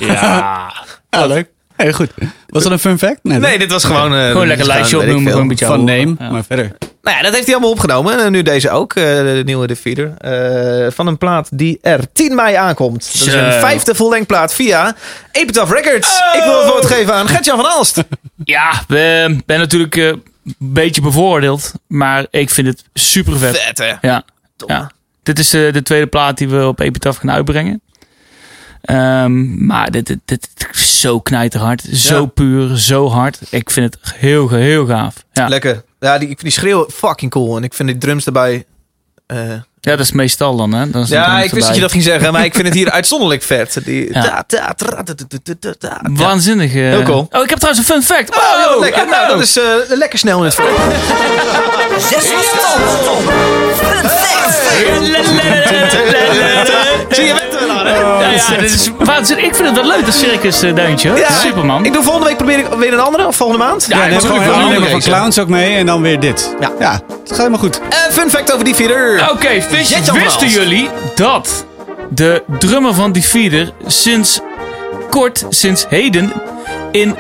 Ja. 0.01 0.73
Ja, 1.11 1.27
leuk. 1.27 1.49
Heel 1.77 1.93
goed. 1.93 2.11
Was 2.49 2.63
dat 2.63 2.73
een 2.73 2.79
fun 2.79 2.99
fact? 2.99 3.19
nee, 3.23 3.59
dit 3.59 3.71
was 3.73 3.85
gewoon... 3.85 4.15
eh, 4.15 4.31
Gewoon 4.31 4.47
lekker 4.47 4.67
lijstje 4.67 4.99
opnoemen. 4.99 5.27
Gewoon 5.27 5.43
een 5.43 5.49
beetje 5.49 5.67
Van 5.67 5.87
Ja. 5.87 6.31
maar 6.31 6.45
verder. 6.45 6.73
Nou 7.03 7.17
ja, 7.17 7.23
dat 7.23 7.33
heeft 7.33 7.45
hij 7.47 7.55
allemaal 7.55 7.73
opgenomen. 7.73 8.25
En 8.25 8.33
nu 8.33 8.43
deze 8.43 8.71
ook, 8.71 8.95
eh, 8.95 9.03
de 9.05 9.43
nieuwe 9.45 9.67
Defeater. 9.67 10.15
Eh, 10.19 10.91
van 10.93 11.07
een 11.07 11.19
plaat 11.19 11.49
die 11.53 11.79
er 11.83 12.13
10 12.13 12.35
mei 12.35 12.55
aankomt. 12.55 13.19
Dat 13.19 13.27
is 13.27 13.35
een 13.35 13.53
vijfde 13.53 13.95
vollengplaat 13.95 14.55
via 14.55 14.95
Epitaph 15.33 15.73
Records. 15.73 16.21
Ik 16.35 16.43
wil 16.45 16.59
het 16.63 16.71
woord 16.71 16.87
geven 16.87 17.15
aan 17.15 17.29
Gertjan 17.29 17.57
van 17.57 17.71
Alst. 17.71 18.03
Ja, 18.45 18.71
ik 18.89 19.47
ben 19.47 19.59
natuurlijk 19.59 19.97
eh, 19.97 20.07
een 20.07 20.23
beetje 20.59 21.01
bevooroordeeld. 21.01 21.73
Maar 21.87 22.27
ik 22.31 22.51
vind 22.51 22.67
het 22.67 22.85
super 22.95 23.39
vet. 23.39 23.59
Vet, 23.59 23.79
hè? 23.79 24.09
Ja. 24.09 24.23
ja. 24.67 24.91
Dit 25.23 25.39
is 25.39 25.55
eh, 25.55 25.73
de 25.73 25.83
tweede 25.83 26.07
plaat 26.07 26.39
die 26.39 26.49
we 26.49 26.67
op 26.67 26.81
Epitaph 26.81 27.19
gaan 27.19 27.31
uitbrengen. 27.31 27.81
Ehm, 28.87 29.67
maar 29.67 29.91
dit, 29.91 30.07
dit, 30.07 30.19
dit 30.25 30.49
is 30.73 31.01
zo 31.01 31.21
knijterhard. 31.21 31.83
Zo 31.83 32.21
Ja. 32.21 32.27
puur, 32.27 32.77
zo 32.77 33.09
hard. 33.09 33.39
Ik 33.51 33.71
vind 33.71 33.95
het 33.95 34.15
heel, 34.15 34.49
heel 34.49 34.87
gaaf. 34.87 35.25
Ja. 35.33 35.49
Lekker. 35.49 35.85
Ja, 36.01 36.19
die, 36.19 36.37
die 36.37 36.51
schreeuwen 36.51 36.91
fucking 36.91 37.31
cool. 37.31 37.57
En 37.57 37.63
ik 37.65 37.75
vind 37.75 37.89
die 37.89 37.99
drums 37.99 38.27
erbij... 38.27 38.65
eh, 39.27 39.53
ja, 39.87 39.97
dat 39.97 40.01
is 40.01 40.13
meestal 40.13 40.57
dan, 40.57 40.73
hè? 40.73 40.91
Dan 40.91 41.03
is 41.03 41.09
ja, 41.09 41.41
ik 41.43 41.51
wist 41.51 41.67
dat 41.67 41.75
je 41.75 41.81
dat 41.81 41.91
ging 41.93 42.03
zeggen. 42.03 42.33
Maar 42.33 42.45
ik 42.45 42.55
vind 42.55 42.67
het 42.67 42.75
hier 42.77 42.91
uitzonderlijk 43.01 43.43
vet. 43.43 43.79
Die, 43.85 44.09
Ja. 44.13 44.45
Waanzinnig. 46.11 46.71
eh. 46.75 46.77
Heel 46.81 47.03
cool. 47.03 47.29
Oh, 47.31 47.43
ik 47.43 47.51
heb 47.51 47.59
trouwens 47.59 47.89
een 47.89 47.95
fun 47.95 48.03
fact. 48.03 48.31
Oh, 48.31 48.43
ja, 48.43 48.65
wat 48.65 48.73
Wow, 48.75 48.83
lekker. 48.83 49.03
oh, 49.03 49.11
Nou, 49.11 49.29
dat 49.29 49.41
is 49.41 49.57
eh, 49.59 49.65
lekker 49.89 50.19
snel 50.19 50.39
in 50.39 50.45
het 50.45 50.55
verhaal. 50.55 50.75
Zie 57.11 57.25
je, 57.27 57.35
bent 57.35 57.55
er 57.61 57.67
wel 57.67 57.77
aan, 57.77 57.87
hè? 57.87 57.95
Ja, 57.99 58.31
ja, 58.31 58.61
dit 58.61 58.73
is 58.73 58.91
waanzinnig. 58.99 59.45
Ik 59.45 59.55
vind 59.55 59.69
het 59.69 59.77
wel 59.77 59.87
leuk, 59.87 60.05
dat 60.07 60.15
circus 60.15 60.63
uh, 60.65 60.75
deuntje. 60.75 61.09
hoor. 61.09 61.19
Ja. 61.19 61.31
Superman. 61.31 61.85
Ik 61.85 61.93
doe 61.93 62.03
volgende 62.03 62.27
week 62.29 62.37
probeer 62.37 62.59
ik 62.59 62.67
weer 62.79 62.93
een 62.93 63.01
andere. 63.01 63.27
Of 63.27 63.37
volgende 63.37 63.65
maand. 63.65 63.87
Ja, 63.89 63.97
Ja, 63.97 64.05
neem 64.05 64.15
was 64.15 64.25
gewoon 64.25 64.43
een 64.63 64.69
nummer 64.69 64.91
van. 64.91 65.01
Clowns 65.01 65.39
ook 65.39 65.49
mee 65.49 65.77
en 65.77 65.87
dan 65.87 66.03
weer 66.03 66.21
dit. 66.21 66.55
Ja. 66.61 66.71
ja 66.79 66.93
het 66.93 67.29
gaat 67.29 67.37
helemaal 67.37 67.59
goed. 67.59 67.81
Eh, 67.91 67.99
fun 68.11 68.31
fact 68.31 68.53
over 68.53 68.65
die 68.65 68.75
feeder. 68.75 69.29
Oké, 69.33 69.61
wist- 69.77 70.13
wisten 70.13 70.49
jullie 70.49 70.89
dat 71.15 71.67
de 72.11 72.43
drummer 72.59 72.95
van 72.95 73.13
Defeater 73.13 73.73
sinds 73.87 74.41
kort, 75.11 75.45
sinds 75.49 75.87
heden, 75.89 76.33
in 76.93 77.17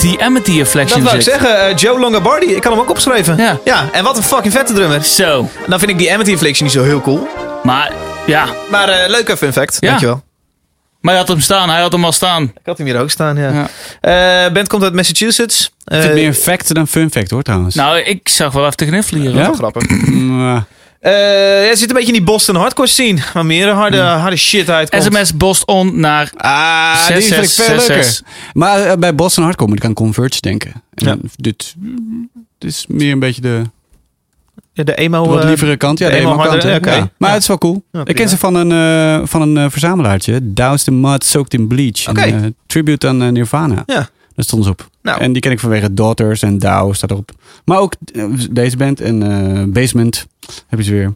die 0.00 0.22
Amity 0.22 0.56
Dat 0.58 0.66
Affliction 0.66 1.02
wou 1.02 1.16
ik 1.16 1.22
zit. 1.22 1.32
zeggen. 1.32 1.60
eh, 1.68 1.76
Joe 1.76 1.98
Longabardi. 2.00 2.46
Ik 2.54 2.60
kan 2.62 2.72
hem 2.72 2.80
ook 2.80 2.90
opschrijven. 2.90 3.36
Ja. 3.36 3.58
Ja, 3.64 3.88
en 3.92 4.04
wat 4.04 4.16
een 4.16 4.22
fucking 4.22 4.52
vette 4.52 4.72
drummer. 4.72 5.04
Zo. 5.04 5.48
Dan 5.66 5.78
vind 5.78 5.90
ik 5.90 5.98
die 5.98 6.12
Amity 6.12 6.32
Affliction 6.32 6.64
niet 6.66 6.76
zo 6.76 6.82
heel 6.84 7.00
cool. 7.00 7.28
Maar 7.62 7.92
ja, 8.26 8.46
Maar 8.70 8.88
eh, 8.88 9.08
leuke 9.10 9.36
fun 9.36 9.52
fact. 9.52 9.76
Ja. 9.80 9.88
Dankjewel. 9.88 10.22
maar 11.00 11.12
hij 11.12 11.22
had 11.22 11.28
hem 11.28 11.40
staan. 11.40 11.68
Hij 11.70 11.80
had 11.80 11.92
hem 11.92 12.04
al 12.04 12.12
staan. 12.12 12.42
Ik 12.42 12.50
had 12.64 12.78
hem 12.78 12.86
hier 12.86 13.00
ook 13.00 13.10
staan, 13.10 13.36
ja. 13.36 13.68
Ja. 14.00 14.46
Eh, 14.46 14.52
band 14.52 14.68
komt 14.68 14.82
uit 14.82 14.94
Massachusetts. 14.94 15.64
Ik 15.64 15.92
vind 15.92 16.02
het 16.04 16.12
meer 16.14 16.26
een 16.26 16.34
fact 16.34 16.74
dan 16.74 16.86
fun 16.88 17.10
fact 17.10 17.30
hoor 17.30 17.42
trouwens. 17.42 17.74
Nou, 17.74 17.98
ik 17.98 18.28
zag 18.28 18.52
wel 18.52 18.64
even 18.64 18.76
te 18.76 18.86
gniffelen 18.86 19.20
hier. 19.20 19.34
Ja? 19.34 19.52
grappig. 19.54 19.82
Eh, 21.00 21.12
ja, 21.62 21.68
het 21.68 21.78
zit 21.78 21.88
een 21.88 21.94
beetje 21.94 22.12
in 22.12 22.18
die 22.18 22.26
Boston 22.26 22.54
hardcore 22.56 22.88
scene. 22.88 23.18
Waar 23.32 23.46
meer 23.46 23.68
harde, 23.68 23.98
harde 24.00 24.36
shit 24.36 24.70
uitkomt. 24.70 25.02
SMS 25.02 25.36
Bost 25.36 25.66
on 25.66 26.00
naar... 26.00 26.30
ah, 26.36 26.96
Zes, 26.96 27.24
die 27.24 27.34
vind 27.34 27.44
ik 27.44 27.50
veel 27.64 27.76
leuker. 27.76 28.20
Maar 28.52 28.80
eh, 28.82 28.96
bij 28.96 29.14
Boston 29.14 29.44
Hardcore 29.44 29.68
moet 29.68 29.78
ik 29.78 29.84
aan 29.84 29.94
Converge 29.94 30.40
denken. 30.40 30.72
En 30.94 31.06
Ja. 31.06 31.16
dit, 31.36 31.74
dit 32.58 32.70
is 32.70 32.84
meer 32.88 33.12
een 33.12 33.18
beetje 33.18 33.40
de 33.40 33.62
Ja, 34.72 34.84
de 34.84 34.94
emo... 34.94 35.26
wat 35.28 35.40
eh, 35.42 35.48
lievere 35.48 35.76
kant. 35.76 35.98
Ja, 35.98 36.06
de 36.08 36.12
de 36.14 36.18
emo 36.20 36.28
emo 36.32 36.38
kant. 36.38 36.48
harder, 36.50 36.70
hè. 36.70 36.76
oké. 36.76 36.90
Ja. 36.94 37.10
Maar 37.18 37.28
Ja. 37.28 37.34
het 37.34 37.42
is 37.42 37.48
wel 37.48 37.58
cool. 37.58 37.82
Ja, 37.92 37.98
ik 37.98 38.04
prima. 38.04 38.20
ken 38.20 38.28
ze 38.28 38.38
van 38.38 38.54
een, 38.54 38.72
eh, 38.72 39.26
van 39.26 39.42
een 39.42 39.56
eh, 39.56 39.70
verzamelaartje. 39.70 40.40
Doused 40.42 40.86
in 40.86 41.00
Mud, 41.00 41.24
Soaked 41.24 41.54
in 41.54 41.66
Bleach. 41.68 42.08
Oké. 42.08 42.22
Een 42.22 42.44
eh, 42.44 42.50
tribute 42.66 43.08
aan 43.08 43.22
eh, 43.22 43.28
Nirvana. 43.28 43.82
Ja. 43.86 44.08
Daar 44.38 44.46
stond 44.46 44.64
ze 44.64 44.70
op. 44.70 44.88
Nou. 45.02 45.20
En 45.20 45.32
die 45.32 45.42
ken 45.42 45.50
ik 45.52 45.60
vanwege 45.60 45.94
Daughters 45.94 46.42
en 46.42 46.58
Dow 46.58 46.94
staat 46.94 47.10
erop. 47.10 47.30
Maar 47.64 47.78
ook 47.78 47.92
eh, 48.14 48.24
deze 48.50 48.76
band 48.76 49.00
en 49.00 49.22
eh, 49.22 49.64
Basement 49.72 50.26
heb 50.66 50.78
je 50.78 50.84
ze 50.84 50.92
weer. 50.92 51.14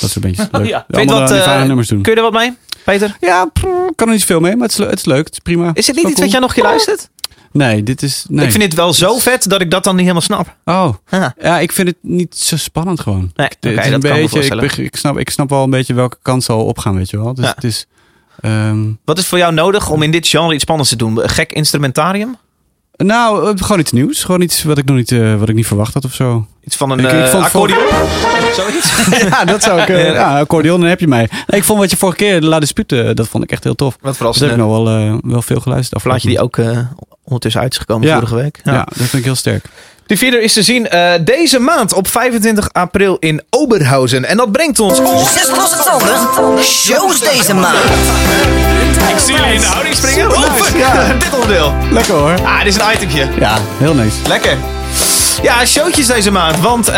Dat 0.00 0.10
soort 0.10 0.24
bandjes. 0.24 0.46
Leuk. 0.52 0.66
ja. 0.66 0.84
Vind 0.88 1.10
wat, 1.10 1.30
eh, 1.30 1.62
nummers 1.64 1.88
doen. 1.88 2.02
Kun 2.02 2.12
je 2.12 2.18
er 2.18 2.24
wat 2.24 2.32
mee, 2.32 2.52
Peter? 2.84 3.16
Ja, 3.20 3.50
kan 3.94 4.06
er 4.08 4.12
niet 4.14 4.24
veel 4.24 4.40
mee, 4.40 4.56
maar 4.56 4.68
het 4.68 4.78
is, 4.78 4.86
het 4.86 4.98
is 4.98 5.04
leuk. 5.04 5.24
Het 5.24 5.32
is 5.32 5.38
prima. 5.38 5.70
Is 5.74 5.86
het 5.86 5.96
niet 5.96 6.08
iets 6.08 6.20
wat 6.20 6.30
jij 6.30 6.40
nog 6.40 6.48
een 6.48 6.54
keer 6.54 6.64
luistert? 6.64 7.08
Nee, 7.52 7.82
dit 7.82 8.02
is... 8.02 8.24
Nee. 8.28 8.44
Ik 8.44 8.50
vind 8.50 8.62
dit 8.62 8.74
wel 8.74 8.92
zo 8.92 9.18
vet 9.18 9.48
dat 9.48 9.60
ik 9.60 9.70
dat 9.70 9.84
dan 9.84 9.92
niet 9.94 10.02
helemaal 10.02 10.22
snap. 10.22 10.56
Oh, 10.64 10.94
ja, 11.40 11.58
ik 11.58 11.72
vind 11.72 11.88
het 11.88 11.96
niet 12.00 12.36
zo 12.36 12.56
spannend 12.56 13.00
gewoon. 13.00 13.30
Nee, 13.34 13.46
Het 13.46 13.56
dat 13.62 13.74
kan 14.02 14.16
ik 14.62 14.72
ik, 14.76 14.96
snap, 14.96 15.18
ik 15.18 15.30
snap 15.30 15.50
wel 15.50 15.62
een 15.62 15.70
beetje 15.70 15.94
welke 15.94 16.16
kant 16.22 16.44
zal 16.44 16.64
opgaan, 16.64 16.96
weet 16.96 17.10
je 17.10 17.16
wel. 17.16 17.34
Dus 17.34 17.44
Ja. 17.44 17.52
het 17.54 17.64
is... 17.64 17.86
ehm, 18.40 18.82
Wat 19.04 19.18
is 19.18 19.26
voor 19.26 19.38
jou 19.38 19.52
nodig 19.52 19.90
om 19.90 20.02
in 20.02 20.10
dit 20.10 20.28
genre 20.28 20.52
iets 20.54 20.62
spannends 20.62 20.90
te 20.90 20.96
doen? 20.96 21.22
Een 21.22 21.28
gek 21.28 21.52
instrumentarium? 21.52 22.36
Nou, 22.96 23.46
eh, 23.48 23.52
gewoon 23.56 23.78
iets 23.80 23.92
nieuws. 23.92 24.24
Gewoon 24.24 24.40
iets 24.40 24.62
wat 24.62 24.78
ik 24.78 24.84
nog 24.84 24.96
niet, 24.96 25.12
eh, 25.12 25.34
wat 25.38 25.48
ik 25.48 25.54
niet 25.54 25.66
verwacht 25.66 25.94
had 25.94 26.04
of 26.04 26.14
zo. 26.14 26.46
Iets 26.64 26.76
van 26.76 26.90
een 26.90 26.98
Ik- 26.98 27.04
ik 27.04 27.10
eh, 27.12 27.26
vond- 27.26 27.44
accordeon? 27.44 27.78
Zoiets? 28.56 29.06
ja, 29.30 29.44
dat 29.44 29.62
zou 29.62 29.80
ik... 29.80 29.88
ja, 29.88 30.38
accordeon, 30.40 30.80
dan 30.80 30.88
heb 30.88 31.00
je 31.00 31.08
mij. 31.08 31.28
Nee, 31.46 31.60
ik 31.60 31.64
vond 31.64 31.78
wat 31.78 31.90
je 31.90 31.96
vorige 31.96 32.18
keer, 32.18 32.40
de 32.40 32.46
La 32.46 32.58
Dispute, 32.60 33.10
dat 33.14 33.28
vond 33.28 33.44
ik 33.44 33.50
echt 33.50 33.64
heel 33.64 33.74
tof. 33.74 33.96
Wat 34.00 34.16
vooral 34.16 34.32
Dat 34.32 34.42
heb 34.42 34.50
ik 34.50 34.56
nog 34.56 34.70
wel, 34.70 34.88
eh, 34.88 35.14
wel 35.22 35.42
veel 35.42 35.60
geluisterd. 35.60 36.02
plaatje 36.02 36.28
die 36.28 36.40
ook 36.40 36.58
ondertussen 37.24 37.60
uit 37.62 37.72
is 37.72 37.78
gekomen 37.78 38.08
Ja. 38.08 38.14
vorige 38.14 38.34
week. 38.34 38.60
Ja. 38.64 38.84
dat 38.84 38.94
vind 38.96 39.12
ik 39.12 39.24
heel 39.24 39.34
sterk. 39.34 39.64
Die 40.06 40.18
vierde 40.18 40.42
is 40.42 40.52
te 40.52 40.62
zien 40.62 40.88
eh, 40.88 41.12
deze 41.20 41.58
maand 41.58 41.92
op 41.92 42.08
25 42.08 42.68
april 42.72 43.16
in 43.20 43.42
Oberhausen. 43.50 44.24
En 44.24 44.36
dat 44.36 44.52
brengt 44.52 44.80
ons... 44.80 44.96
Zes 45.32 45.50
losse 45.56 45.76
tanden. 45.84 46.64
Shows 46.64 47.18
deze 47.20 47.54
maand. 47.54 47.78
Ik 49.08 49.18
zie 49.24 49.34
jullie 49.34 49.52
in 49.54 49.60
de 49.60 49.66
houding 49.66 49.94
springen. 49.96 50.30
Oh, 50.30 50.54
fuck. 50.54 50.76
Dit 51.22 51.34
onderdeel. 51.34 51.72
Lekker 51.90 52.14
hoor. 52.14 52.34
Ah, 52.44 52.58
dit 52.64 52.76
is 52.76 52.80
een 52.82 52.92
itemje. 52.94 53.28
Ja, 53.38 53.58
heel 53.78 53.94
nice. 53.94 54.16
Lekker. 54.28 54.56
Ja, 55.42 55.66
showtjes 55.66 56.06
deze 56.06 56.30
maand. 56.30 56.60
Want 56.60 56.88
eh, 56.88 56.94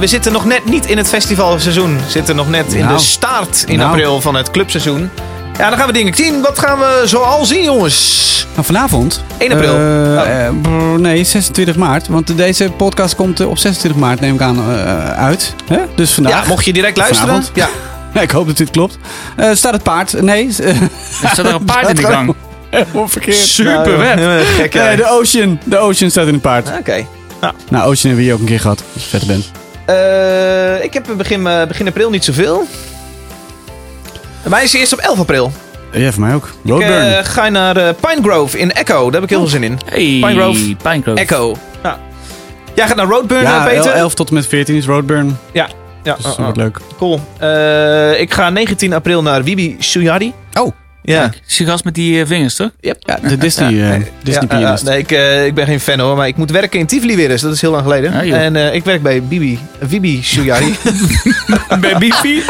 we 0.00 0.06
zitten 0.06 0.32
nog 0.32 0.44
net 0.44 0.64
niet 0.64 0.86
in 0.86 0.96
het 0.96 1.08
festivalseizoen. 1.08 1.96
We 1.96 2.10
zitten 2.10 2.36
nog 2.36 2.48
net 2.48 2.72
in 2.72 2.80
Nou. 2.84 2.96
de 2.96 3.02
start 3.02 3.64
in 3.66 3.78
Nou. 3.78 3.90
april 3.90 4.20
van 4.20 4.34
het 4.34 4.50
clubseizoen. 4.50 5.10
Ja, 5.58 5.68
dan 5.68 5.78
gaan 5.78 5.86
we 5.86 5.92
dingen 5.92 6.14
zien. 6.14 6.40
Wat 6.42 6.58
gaan 6.58 6.78
we 6.78 7.02
zoal 7.04 7.44
zien, 7.44 7.64
jongens? 7.64 8.46
Nou, 8.52 8.64
vanavond. 8.66 9.24
1 9.38 9.52
april. 9.52 9.72
Eh, 9.74 9.80
Oh. 9.80 10.20
eh, 10.46 10.48
brr, 10.62 11.00
nee, 11.00 11.24
26 11.24 11.76
maart. 11.76 12.08
Want 12.08 12.36
deze 12.36 12.70
podcast 12.76 13.14
komt 13.14 13.40
eh, 13.40 13.48
op 13.48 13.58
26 13.58 14.00
maart, 14.00 14.20
neem 14.20 14.34
ik 14.34 14.40
aan, 14.40 14.58
eh, 14.58 15.10
uit. 15.24 15.54
Hè? 15.68 15.78
Dus 15.94 16.10
vandaag. 16.10 16.42
Ja, 16.42 16.48
mocht 16.48 16.64
je 16.64 16.72
direct 16.72 16.96
luisteren. 16.96 17.26
Vanavond. 17.28 17.50
Ja. 17.54 17.68
Ja, 18.14 18.20
ik 18.20 18.30
hoop 18.30 18.46
dat 18.46 18.56
dit 18.56 18.70
klopt. 18.70 18.98
Eh, 19.36 19.50
staat 19.52 19.72
het 19.72 19.82
paard? 19.82 20.22
Nee. 20.22 20.46
Er 20.58 20.88
staat 21.22 21.38
er 21.38 21.54
een 21.54 21.64
paard 21.64 21.88
in 21.88 21.94
de 21.94 22.02
gang. 22.02 22.34
Helemaal 22.70 23.08
verkeerd. 23.08 23.36
Super 23.36 23.98
vet. 23.98 24.72
Ja. 24.72 24.84
Nee, 24.86 24.96
de 24.96 25.06
Ocean. 25.08 25.58
De 25.64 25.78
Ocean 25.78 26.10
staat 26.10 26.26
in 26.26 26.32
het 26.32 26.42
paard. 26.42 26.68
Oké. 26.78 27.06
Nou, 27.70 27.84
Ocean 27.84 27.96
hebben 28.00 28.16
we 28.16 28.22
hier 28.22 28.32
ook 28.32 28.40
een 28.40 28.46
keer 28.46 28.60
gehad. 28.60 28.82
Als 28.94 29.02
je 29.02 29.08
vette 29.08 29.26
bent. 29.26 29.50
Eh, 29.84 30.84
ik 30.84 30.92
heb 30.94 31.06
begin, 31.16 31.42
begin 31.68 31.86
april 31.86 32.10
niet 32.10 32.24
zoveel. 32.24 32.66
Mij 34.48 34.62
is 34.62 34.72
eerst 34.72 34.92
op 34.92 34.98
11 34.98 35.18
april. 35.18 35.52
Ja, 35.92 36.12
voor 36.12 36.20
mij 36.20 36.34
ook. 36.34 36.44
Ik 36.62 36.70
Roadburn. 36.70 37.16
eh, 37.18 37.24
ga 37.24 37.48
naar 37.48 37.76
eh, 37.76 37.94
Pine 38.00 38.22
Grove 38.28 38.58
in 38.58 38.72
Echo. 38.72 39.04
Daar 39.04 39.12
heb 39.12 39.22
ik 39.22 39.28
heel 39.28 39.38
veel 39.38 39.48
zin 39.48 39.62
in. 39.62 39.78
Hey, 39.86 39.98
Pine 39.98 40.34
Grove. 40.40 40.76
Pine 40.82 41.02
Grove. 41.02 41.20
Echo. 41.20 41.54
Ja. 41.82 41.98
Jij 42.74 42.86
gaat 42.86 42.96
naar 42.96 43.06
Roadburn, 43.06 43.42
ja, 43.42 43.68
eh, 43.68 43.76
Peter? 43.76 43.92
11 43.92 44.14
tot 44.14 44.28
en 44.28 44.34
met 44.34 44.46
14 44.46 44.74
is 44.76 44.86
Roadburn. 44.86 45.38
Ja. 45.52 45.68
Ja, 46.02 46.14
Dus 46.14 46.24
uh, 46.24 46.30
dat 46.30 46.38
uh, 46.38 46.44
wordt 46.44 46.58
leuk. 46.58 46.78
cool. 46.98 47.20
Eh, 47.38 48.20
ik 48.20 48.32
ga 48.34 48.50
19 48.50 48.92
april 48.92 49.22
naar 49.22 49.42
Wibi 49.44 49.76
Suyari. 49.78 50.32
Ja. 51.06 51.30
Die 51.56 51.66
gast 51.66 51.84
met 51.84 51.94
die 51.94 52.20
eh, 52.20 52.26
vingers, 52.26 52.54
toch? 52.54 52.70
Yep. 52.80 52.96
Ja, 53.00 53.18
de 53.28 53.36
Disney, 53.38 53.70
Ja, 53.72 53.84
eh, 53.84 53.98
nee. 53.98 54.10
Disney 54.22 54.46
Ja, 54.50 54.56
pianist. 54.58 54.82
eh, 54.82 54.88
nee, 54.88 54.98
ik, 54.98 55.10
eh, 55.12 55.46
ik 55.46 55.54
ben 55.54 55.66
geen 55.66 55.80
fan 55.80 55.98
hoor, 55.98 56.16
maar 56.16 56.26
ik 56.26 56.36
moet 56.36 56.50
werken 56.50 56.78
in 56.78 56.86
Tivoli 56.86 57.16
weer 57.16 57.30
eens. 57.30 57.40
Dat 57.42 57.52
is 57.52 57.60
heel 57.60 57.70
lang 57.70 57.82
geleden. 57.82 58.12
Ja, 58.12 58.24
joh. 58.24 58.38
en 58.38 58.56
eh, 58.56 58.74
ik 58.74 58.84
werk 58.84 59.02
bij 59.02 59.22
Bibi, 59.22 59.58
Wibi 59.78 60.22
Suyari. 60.22 60.74
Bij 61.80 61.98
Bifi. 61.98 62.42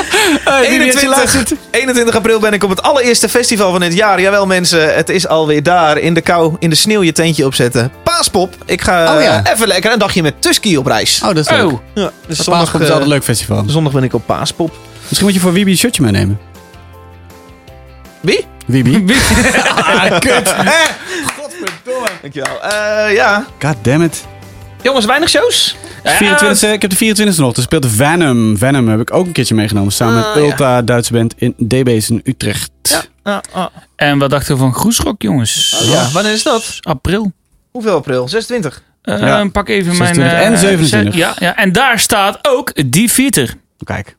21, 0.62 1.52
21 1.70 2.14
april 2.16 2.40
ben 2.40 2.52
ik 2.52 2.64
op 2.64 2.70
het 2.70 2.82
allereerste 2.82 3.28
festival 3.28 3.70
van 3.70 3.81
dit 3.81 3.94
jaar. 3.94 4.20
Jawel 4.20 4.47
mensen, 4.47 4.94
het 4.94 5.09
is 5.09 5.26
alweer 5.28 5.62
daar. 5.62 5.98
In 5.98 6.14
de 6.14 6.20
kou, 6.20 6.56
in 6.59 6.70
de 6.70 6.76
sneeuw 6.76 7.02
je 7.02 7.12
tentje 7.12 7.47
opzetten. 7.47 7.90
Paaspop. 8.02 8.55
Ik 8.66 8.81
ga 8.82 9.16
Oh, 9.16 9.22
ja. 9.22 9.43
even 9.55 9.66
lekker 9.66 9.93
een 9.93 9.98
dagje 9.98 10.22
met 10.22 10.35
Tusky 10.43 10.76
op 10.76 10.86
reis. 10.86 11.20
Oh, 11.22 11.28
dat 11.28 11.36
is 11.36 11.51
leuk. 11.51 11.64
Oh, 11.72 11.81
Ja, 11.94 12.10
dus 12.26 12.36
De 12.36 12.43
zondag, 12.43 12.62
Paaspop 12.62 12.81
is 12.81 12.86
altijd 12.86 13.05
een 13.05 13.12
leuk 13.12 13.24
festival. 13.24 13.64
zondag 13.66 13.93
ben 13.93 14.02
ik 14.02 14.14
op 14.14 14.26
Paaspop. 14.26 14.74
Misschien 15.01 15.24
moet 15.24 15.35
je 15.35 15.40
voor 15.40 15.52
Wiebe 15.52 15.70
een 15.70 15.76
shirtje 15.76 16.02
meenemen. 16.02 16.39
Wie? 18.66 18.82
Wiebe. 18.89 19.15
Ah, 19.77 20.19
kut. 20.19 20.49
Godverdomme. 21.39 22.09
Dankjewel. 22.23 22.62
Eh 22.62 23.15
ja. 23.15 23.47
God 23.59 23.77
damn 23.82 24.03
it. 24.03 24.24
Jongens, 24.82 25.05
weinig 25.05 25.28
shows? 25.28 25.77
24, 26.05 26.73
ik 26.73 26.82
heb 26.82 26.91
de 26.91 27.15
24e 27.35 27.36
nog. 27.36 27.57
Er 27.57 27.62
speelt 27.62 27.86
Venom. 27.89 28.59
Venom 28.59 28.89
heb 28.89 29.01
ik 29.01 29.12
ook 29.15 29.27
een 29.27 29.32
keertje 29.32 29.55
meegenomen. 29.55 29.93
Samen 29.93 30.15
met 30.15 30.24
Ah, 30.24 30.35
ja. 30.36 30.41
Ulta, 30.43 30.82
Duitse 30.82 31.12
band 31.12 31.35
in 31.36 31.55
DB's 31.59 32.11
in 32.11 32.20
Utrecht. 32.24 32.70
Ja, 33.24 33.43
ah. 33.53 33.66
En 33.97 34.19
wat 34.19 34.31
dachten 34.31 34.53
we 34.55 34.59
van 34.61 34.74
Groesrock, 34.74 35.23
jongens? 35.23 35.81
ja. 35.85 36.09
Wanneer 36.12 36.32
is 36.32 36.43
dat? 36.43 36.78
April. 36.81 37.32
Hoeveel 37.70 37.95
april? 37.95 38.28
26. 38.28 38.82
Eh, 39.03 39.19
Ja. 39.19 39.49
Pak 39.53 39.69
even 39.69 39.95
26 39.95 40.16
mijn... 40.16 40.36
eh, 40.36 40.47
en 40.47 40.59
27. 40.59 41.12
zet- 41.12 41.20
Ja, 41.23 41.47
ja, 41.47 41.57
en 41.57 41.73
daar 41.73 41.99
staat 41.99 42.39
ook 42.43 42.73
die 42.91 43.11
Vieter. 43.11 43.55
Kijk. 43.85 44.16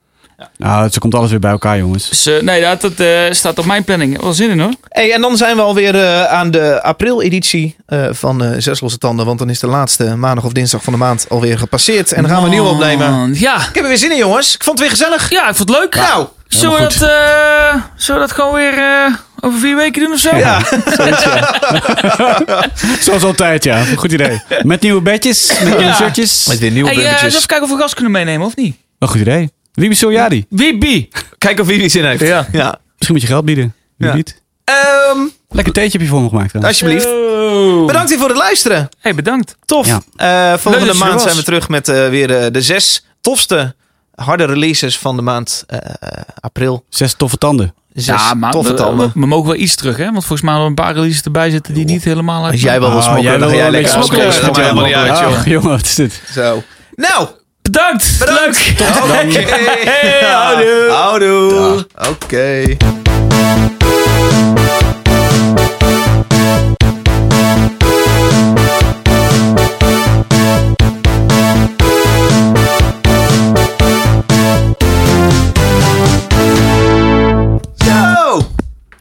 Nou, 0.58 0.90
ze 0.90 1.00
komt 1.00 1.16
alles 1.16 1.30
weer 1.30 1.40
bij 1.40 1.52
elkaar, 1.52 1.78
jongens. 1.78 2.10
Dus, 2.10 2.26
eh, 2.26 2.42
nee, 2.42 2.62
dat, 2.62 2.82
dat 2.82 3.00
eh, 3.00 3.08
staat 3.32 3.60
op 3.60 3.66
mijn 3.66 3.84
planning. 3.84 4.22
Wel 4.22 4.34
zin 4.34 4.50
in 4.50 4.60
hoor. 4.60 4.74
Hey, 4.90 5.14
en 5.14 5.22
dan 5.22 5.38
zijn 5.38 5.56
we 5.56 5.62
alweer 5.62 5.96
eh, 5.96 6.24
aan 6.26 6.52
de 6.52 6.82
april-editie 6.84 7.76
eh, 7.86 8.06
van 8.12 8.44
eh 8.44 8.50
Zes 8.58 8.80
Losse 8.80 8.98
Tanden. 8.98 9.26
Want 9.26 9.40
dan 9.40 9.50
is 9.50 9.60
de 9.60 9.68
laatste 9.68 10.16
maandag 10.16 10.44
of 10.46 10.52
dinsdag 10.52 10.84
van 10.84 10.94
de 10.94 11.00
maand 11.00 11.26
alweer 11.30 11.58
gepasseerd. 11.58 12.14
En 12.14 12.22
dan 12.22 12.32
gaan 12.32 12.40
we 12.40 12.46
een 12.46 12.52
nieuwe 12.54 12.70
opnemen. 12.70 13.34
Ja. 13.40 13.56
Ik 13.56 13.66
heb 13.76 13.84
er 13.84 13.88
weer 13.90 13.98
zin 13.98 14.12
in, 14.12 14.18
jongens. 14.18 14.56
Ik 14.56 14.64
vond 14.64 14.80
het 14.80 14.88
weer 14.88 14.98
gezellig. 14.98 15.30
ja, 15.30 15.50
ik 15.50 15.56
vond 15.56 15.70
het 15.70 15.78
leuk. 15.80 15.96
Nou, 15.96 16.28
Zullen 16.48 16.76
we, 16.76 16.82
dat, 16.82 16.94
eh, 17.10 17.82
zullen 17.96 18.22
we 18.22 18.28
dat 18.28 18.32
gewoon 18.36 18.54
weer 18.54 18.78
eh, 18.78 19.14
over 19.40 19.60
vier 19.60 19.76
weken 19.76 20.02
doen 20.04 20.12
of 20.14 20.20
zo? 20.20 20.36
ja. 20.36 20.60
Zoals 23.06 23.24
altijd, 23.24 23.64
ja. 23.64 23.84
Goed 23.96 24.12
idee. 24.12 24.42
Met 24.62 24.82
nieuwe 24.82 25.02
bedjes, 25.02 25.48
met 25.60 25.64
nieuwe 25.68 25.84
Ja. 25.84 25.94
shirtjes. 25.96 26.46
Met 26.48 26.60
weer 26.60 26.72
nieuwe 26.72 26.90
Hey, 26.94 27.16
even 27.26 27.46
kijken 27.48 27.62
of 27.64 27.70
we 27.74 27.78
gas 27.82 27.94
kunnen 27.94 28.12
meenemen 28.12 28.46
of 28.48 28.56
niet. 28.56 28.76
Een 29.00 29.08
goed 29.08 29.20
idee. 29.20 29.52
Wiebe 29.76 29.96
Soljadi. 29.96 30.46
Wie 30.50 30.78
bi? 30.78 31.10
Kijk 31.38 31.60
of 31.60 31.68
wie 31.68 31.84
er 31.84 31.90
zin 31.90 32.06
heeft. 32.06 32.22
Ja. 32.22 32.48
ja. 32.52 32.80
Misschien 32.96 33.16
moet 33.16 33.22
je 33.22 33.28
geld 33.28 33.46
bieden. 33.46 33.76
Wie 33.98 34.08
Ja. 34.08 34.16
niet? 34.16 34.42
Ehm, 34.64 35.20
Lekker 35.50 35.74
theetje 35.74 35.92
heb 35.92 36.02
je 36.02 36.08
voor 36.14 36.22
me 36.22 36.30
gemaakt. 36.30 36.50
trouwens. 36.50 36.82
alsjeblieft. 36.82 37.08
Bedankt 37.86 38.10
weer 38.10 38.20
voor 38.20 38.28
het 38.30 38.38
luisteren. 38.38 38.90
Hey, 39.00 39.16
bedankt. 39.16 39.56
Tof. 39.66 39.88
Ja. 39.88 40.02
Eh, 40.54 40.58
volgende 40.60 40.94
maand 40.94 41.22
zijn 41.22 41.36
we 41.36 41.44
terug 41.44 41.70
met 41.70 41.88
eh, 41.90 42.08
weer 42.10 42.38
eh, 42.38 42.52
de 42.52 42.62
zes 42.62 43.06
tofste 43.22 43.76
harde 44.16 44.46
releases 44.46 44.98
van 44.98 45.16
de 45.16 45.22
maand 45.22 45.64
eh, 45.68 45.80
april. 46.40 46.86
Zes 46.90 47.14
toffe 47.14 47.38
tanden. 47.38 47.74
Zes 47.94 48.06
ja, 48.06 48.34
maar 48.34 48.52
toffe 48.52 48.72
we, 48.72 48.78
tanden. 48.78 49.12
we, 49.14 49.20
we 49.20 49.26
mogen 49.26 49.48
wel 49.48 49.60
iets 49.60 49.76
terug, 49.76 49.98
hè? 49.98 50.04
Want 50.04 50.18
volgens 50.26 50.42
mij 50.42 50.54
hadden 50.54 50.74
we 50.76 50.82
een 50.82 50.86
paar 50.86 50.96
releases 50.96 51.22
erbij 51.22 51.50
zitten 51.50 51.74
die 51.74 51.86
niet 51.86 52.04
helemaal 52.04 52.44
uit. 52.44 52.52
Als 52.52 52.62
jij 52.62 52.80
wel 52.80 52.90
wil 52.90 52.98
Oh, 52.98 53.04
smokkelen, 53.04 53.30
jij 53.32 53.40
dan 53.40 53.50
ga 53.50 53.56
jij 53.56 53.64
wel 53.64 53.72
lekker 53.72 53.92
lekker 53.92 54.14
smokkelen. 54.14 54.34
Dat 54.36 54.42
maakt 54.42 54.58
helemaal 54.58 54.86
niet 54.86 54.94
uit, 54.96 55.20
joh. 55.20 55.40
Oh, 55.40 55.46
jongen, 55.46 55.70
wat 55.70 55.82
is 55.86 55.96
dit? 55.96 56.22
Zo. 56.34 56.64
Nou, 56.96 57.28
Bedankt. 57.72 58.20
bedankt. 58.20 58.66
Leuk. 58.66 58.90
Oké. 59.04 59.52
Hey, 59.90 60.32
houdoe. 60.32 60.90
Houdoe. 60.92 61.88
Oké. 62.10 62.78
Zo. 77.76 78.42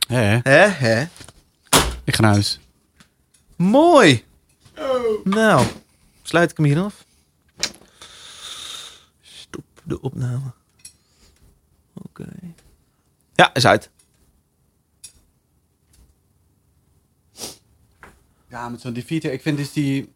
Hè, 0.06 0.16
hè? 0.16 0.38
Hè, 0.42 0.66
hè. 0.66 1.04
Ik 2.04 2.14
ga 2.14 2.22
naar 2.22 2.32
huis. 2.32 2.60
Mooi. 3.56 4.24
Nou, 5.24 5.66
sluit 6.22 6.50
ik 6.50 6.56
hem 6.56 6.66
hier 6.66 6.80
af. 6.80 7.03
De 9.84 10.00
opname. 10.00 10.52
Oké. 11.92 12.28
Ja, 13.34 13.54
is 13.54 13.66
uit. 13.66 13.90
Ja, 18.48 18.68
met 18.68 18.80
zo'n 18.80 18.92
defeater. 18.92 19.32
Ik 19.32 19.42
vind 19.42 19.56
dus 19.56 19.72
die 19.72 20.12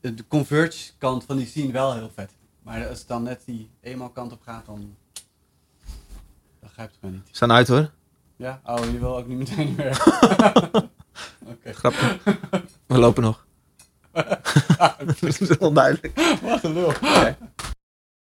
de 0.00 0.24
converge 0.28 0.92
kant 0.98 1.24
van 1.24 1.36
die 1.36 1.46
scene 1.46 1.72
wel 1.72 1.94
heel 1.94 2.10
vet. 2.14 2.30
Maar 2.62 2.88
als 2.88 2.98
het 2.98 3.08
dan 3.08 3.22
net 3.22 3.42
die 3.44 3.70
eenmaal 3.80 4.10
kant 4.10 4.32
op 4.32 4.42
gaat, 4.42 4.66
dan... 4.66 4.96
Dan 6.60 6.70
grijpt 6.70 6.90
het 6.90 7.00
gewoon 7.00 7.14
niet. 7.14 7.28
Staan 7.30 7.52
uit 7.52 7.68
hoor. 7.68 7.90
Ja? 8.36 8.60
Oh, 8.64 8.84
je 8.84 8.98
wil 8.98 9.16
ook 9.16 9.26
niet 9.26 9.38
meteen 9.38 9.74
meer. 9.74 9.90
Oké. 11.52 11.72
Grapje. 11.72 12.18
We 12.86 12.98
lopen 12.98 13.22
nog. 13.22 13.46
dat 15.06 15.22
is 15.22 15.38
wel 15.38 15.72
duidelijk. 15.72 16.40
Wat 16.42 16.64
een 16.64 16.72
lul. 16.72 16.92